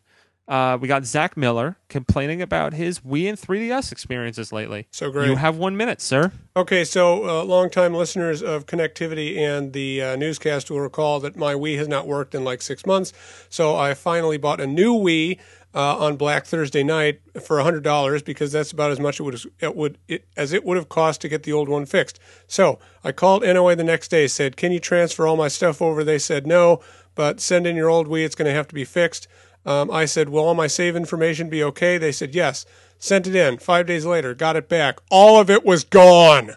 Uh, 0.47 0.77
we 0.81 0.87
got 0.87 1.05
Zach 1.05 1.37
Miller 1.37 1.77
complaining 1.87 2.41
about 2.41 2.73
his 2.73 2.99
Wii 3.01 3.29
and 3.29 3.37
3DS 3.39 3.91
experiences 3.91 4.51
lately. 4.51 4.87
So 4.91 5.09
great. 5.09 5.29
You 5.29 5.35
have 5.37 5.57
one 5.57 5.77
minute, 5.77 6.01
sir. 6.01 6.31
Okay, 6.57 6.83
so 6.83 7.23
uh, 7.29 7.43
longtime 7.43 7.93
listeners 7.93 8.41
of 8.41 8.65
Connectivity 8.65 9.37
and 9.37 9.71
the 9.71 10.01
uh, 10.01 10.15
newscast 10.17 10.69
will 10.69 10.81
recall 10.81 11.19
that 11.21 11.37
my 11.37 11.53
Wii 11.53 11.77
has 11.77 11.87
not 11.87 12.05
worked 12.05 12.35
in 12.35 12.43
like 12.43 12.61
six 12.61 12.85
months. 12.85 13.13
So 13.49 13.75
I 13.77 13.93
finally 13.93 14.37
bought 14.37 14.59
a 14.59 14.67
new 14.67 14.93
Wii 14.95 15.39
uh, 15.73 15.97
on 15.97 16.17
Black 16.17 16.45
Thursday 16.45 16.83
night 16.83 17.21
for 17.41 17.61
hundred 17.61 17.83
dollars 17.83 18.21
because 18.21 18.51
that's 18.51 18.71
about 18.71 18.91
as 18.91 18.99
much 18.99 19.19
it 19.19 19.23
would 19.23 19.39
it 19.59 19.75
would 19.75 19.97
it, 20.07 20.25
as 20.35 20.53
it 20.53 20.65
would 20.65 20.77
have 20.77 20.89
cost 20.89 21.21
to 21.21 21.29
get 21.29 21.43
the 21.43 21.53
old 21.53 21.69
one 21.69 21.85
fixed. 21.85 22.19
So 22.47 22.79
I 23.03 23.11
called 23.11 23.43
NOA 23.43 23.75
the 23.75 23.83
next 23.83 24.09
day, 24.09 24.27
said, 24.27 24.57
"Can 24.57 24.71
you 24.71 24.79
transfer 24.79 25.25
all 25.25 25.37
my 25.37 25.47
stuff 25.47 25.81
over?" 25.81 26.03
They 26.03 26.19
said 26.19 26.45
no, 26.45 26.81
but 27.15 27.39
send 27.39 27.65
in 27.65 27.75
your 27.75 27.89
old 27.89 28.07
Wii. 28.07 28.25
It's 28.25 28.35
going 28.35 28.49
to 28.49 28.53
have 28.53 28.67
to 28.67 28.75
be 28.75 28.85
fixed. 28.85 29.27
Um, 29.65 29.89
I 29.91 30.05
said, 30.05 30.29
"Will 30.29 30.43
all 30.43 30.55
my 30.55 30.67
save 30.67 30.95
information 30.95 31.49
be 31.49 31.63
okay?" 31.63 31.97
They 31.97 32.11
said, 32.11 32.35
"Yes." 32.35 32.65
Sent 33.03 33.25
it 33.25 33.33
in. 33.33 33.57
Five 33.57 33.87
days 33.87 34.05
later, 34.05 34.35
got 34.35 34.55
it 34.55 34.69
back. 34.69 34.99
All 35.09 35.41
of 35.41 35.49
it 35.49 35.65
was 35.65 35.83
gone. 35.83 36.55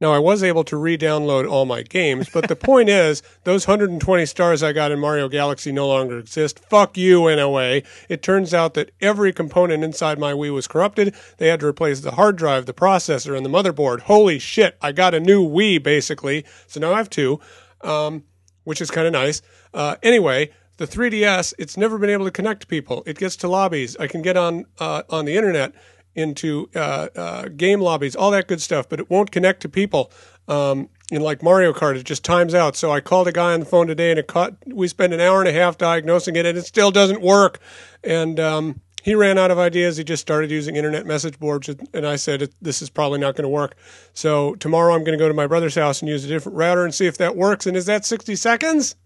Now, 0.00 0.12
I 0.12 0.20
was 0.20 0.44
able 0.44 0.62
to 0.62 0.76
re 0.76 0.96
download 0.96 1.50
all 1.50 1.64
my 1.64 1.82
games, 1.82 2.28
but 2.32 2.46
the 2.46 2.54
point 2.54 2.88
is, 2.88 3.20
those 3.42 3.66
120 3.66 4.26
stars 4.26 4.62
I 4.62 4.72
got 4.72 4.92
in 4.92 5.00
Mario 5.00 5.28
Galaxy 5.28 5.72
no 5.72 5.88
longer 5.88 6.18
exist. 6.18 6.60
Fuck 6.60 6.96
you, 6.96 7.22
NOA. 7.34 7.82
It 8.08 8.22
turns 8.22 8.54
out 8.54 8.74
that 8.74 8.92
every 9.00 9.32
component 9.32 9.82
inside 9.82 10.20
my 10.20 10.32
Wii 10.32 10.54
was 10.54 10.68
corrupted. 10.68 11.16
They 11.38 11.48
had 11.48 11.58
to 11.60 11.66
replace 11.66 11.98
the 11.98 12.12
hard 12.12 12.36
drive, 12.36 12.66
the 12.66 12.72
processor, 12.72 13.36
and 13.36 13.44
the 13.44 13.50
motherboard. 13.50 14.02
Holy 14.02 14.38
shit, 14.38 14.78
I 14.80 14.92
got 14.92 15.14
a 15.14 15.20
new 15.20 15.44
Wii, 15.44 15.82
basically. 15.82 16.44
So 16.68 16.78
now 16.78 16.92
I 16.92 16.98
have 16.98 17.10
two, 17.10 17.40
um, 17.80 18.22
which 18.62 18.80
is 18.80 18.92
kind 18.92 19.08
of 19.08 19.12
nice. 19.12 19.42
Uh, 19.74 19.96
anyway, 20.04 20.52
the 20.76 20.86
3DS, 20.86 21.54
it's 21.58 21.76
never 21.76 21.98
been 21.98 22.10
able 22.10 22.24
to 22.24 22.30
connect 22.30 22.68
people. 22.68 23.02
It 23.04 23.18
gets 23.18 23.34
to 23.38 23.48
lobbies. 23.48 23.96
I 23.96 24.06
can 24.06 24.22
get 24.22 24.36
on 24.36 24.64
uh, 24.78 25.02
on 25.10 25.24
the 25.24 25.36
internet 25.36 25.74
into 26.14 26.68
uh, 26.74 27.08
uh, 27.14 27.48
game 27.48 27.80
lobbies, 27.80 28.16
all 28.16 28.30
that 28.32 28.48
good 28.48 28.60
stuff, 28.60 28.88
but 28.88 29.00
it 29.00 29.10
won't 29.10 29.30
connect 29.30 29.62
to 29.62 29.68
people. 29.68 30.10
Um, 30.48 30.88
in 31.10 31.22
like 31.22 31.42
Mario 31.42 31.72
Kart, 31.72 31.96
it 31.96 32.04
just 32.04 32.24
times 32.24 32.54
out. 32.54 32.76
So 32.76 32.90
I 32.90 33.00
called 33.00 33.28
a 33.28 33.32
guy 33.32 33.52
on 33.52 33.60
the 33.60 33.66
phone 33.66 33.86
today, 33.86 34.10
and 34.10 34.18
it 34.18 34.26
caught, 34.26 34.54
we 34.66 34.88
spent 34.88 35.12
an 35.12 35.20
hour 35.20 35.40
and 35.40 35.48
a 35.48 35.52
half 35.52 35.78
diagnosing 35.78 36.36
it, 36.36 36.46
and 36.46 36.56
it 36.56 36.66
still 36.66 36.90
doesn't 36.90 37.22
work. 37.22 37.60
And 38.02 38.38
um, 38.40 38.80
he 39.02 39.14
ran 39.14 39.38
out 39.38 39.50
of 39.50 39.58
ideas. 39.58 39.96
He 39.96 40.04
just 40.04 40.20
started 40.20 40.50
using 40.50 40.76
internet 40.76 41.06
message 41.06 41.38
boards, 41.38 41.70
and 41.94 42.06
I 42.06 42.16
said, 42.16 42.50
"This 42.60 42.82
is 42.82 42.90
probably 42.90 43.18
not 43.18 43.36
going 43.36 43.44
to 43.44 43.48
work." 43.48 43.76
So 44.12 44.54
tomorrow, 44.56 44.94
I'm 44.94 45.04
going 45.04 45.16
to 45.16 45.22
go 45.22 45.28
to 45.28 45.34
my 45.34 45.46
brother's 45.46 45.74
house 45.74 46.02
and 46.02 46.08
use 46.08 46.24
a 46.24 46.28
different 46.28 46.56
router 46.58 46.84
and 46.84 46.94
see 46.94 47.06
if 47.06 47.16
that 47.18 47.36
works. 47.36 47.66
And 47.66 47.76
is 47.76 47.86
that 47.86 48.04
60 48.04 48.36
seconds? 48.36 48.96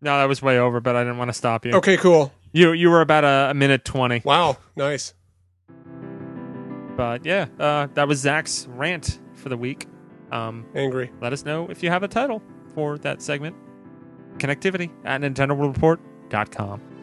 No, 0.00 0.18
that 0.18 0.28
was 0.28 0.42
way 0.42 0.58
over, 0.58 0.80
but 0.80 0.96
I 0.96 1.02
didn't 1.02 1.18
want 1.18 1.28
to 1.28 1.34
stop 1.34 1.66
you. 1.66 1.72
Okay, 1.74 1.96
cool. 1.96 2.32
You 2.52 2.72
you 2.72 2.90
were 2.90 3.00
about 3.00 3.24
a, 3.24 3.50
a 3.50 3.54
minute 3.54 3.84
twenty. 3.84 4.22
Wow, 4.24 4.56
nice. 4.76 5.14
But 6.98 7.24
yeah, 7.24 7.46
uh, 7.60 7.86
that 7.94 8.08
was 8.08 8.18
Zach's 8.18 8.66
rant 8.66 9.20
for 9.34 9.48
the 9.50 9.56
week. 9.56 9.86
Um, 10.32 10.66
Angry. 10.74 11.12
let 11.20 11.32
us 11.32 11.44
know 11.44 11.68
if 11.70 11.80
you 11.80 11.90
have 11.90 12.02
a 12.02 12.08
title 12.08 12.42
for 12.74 12.98
that 12.98 13.22
segment. 13.22 13.54
Connectivity 14.38 14.90
at 15.04 15.20
NintendoWorldReport.com. 15.20 16.97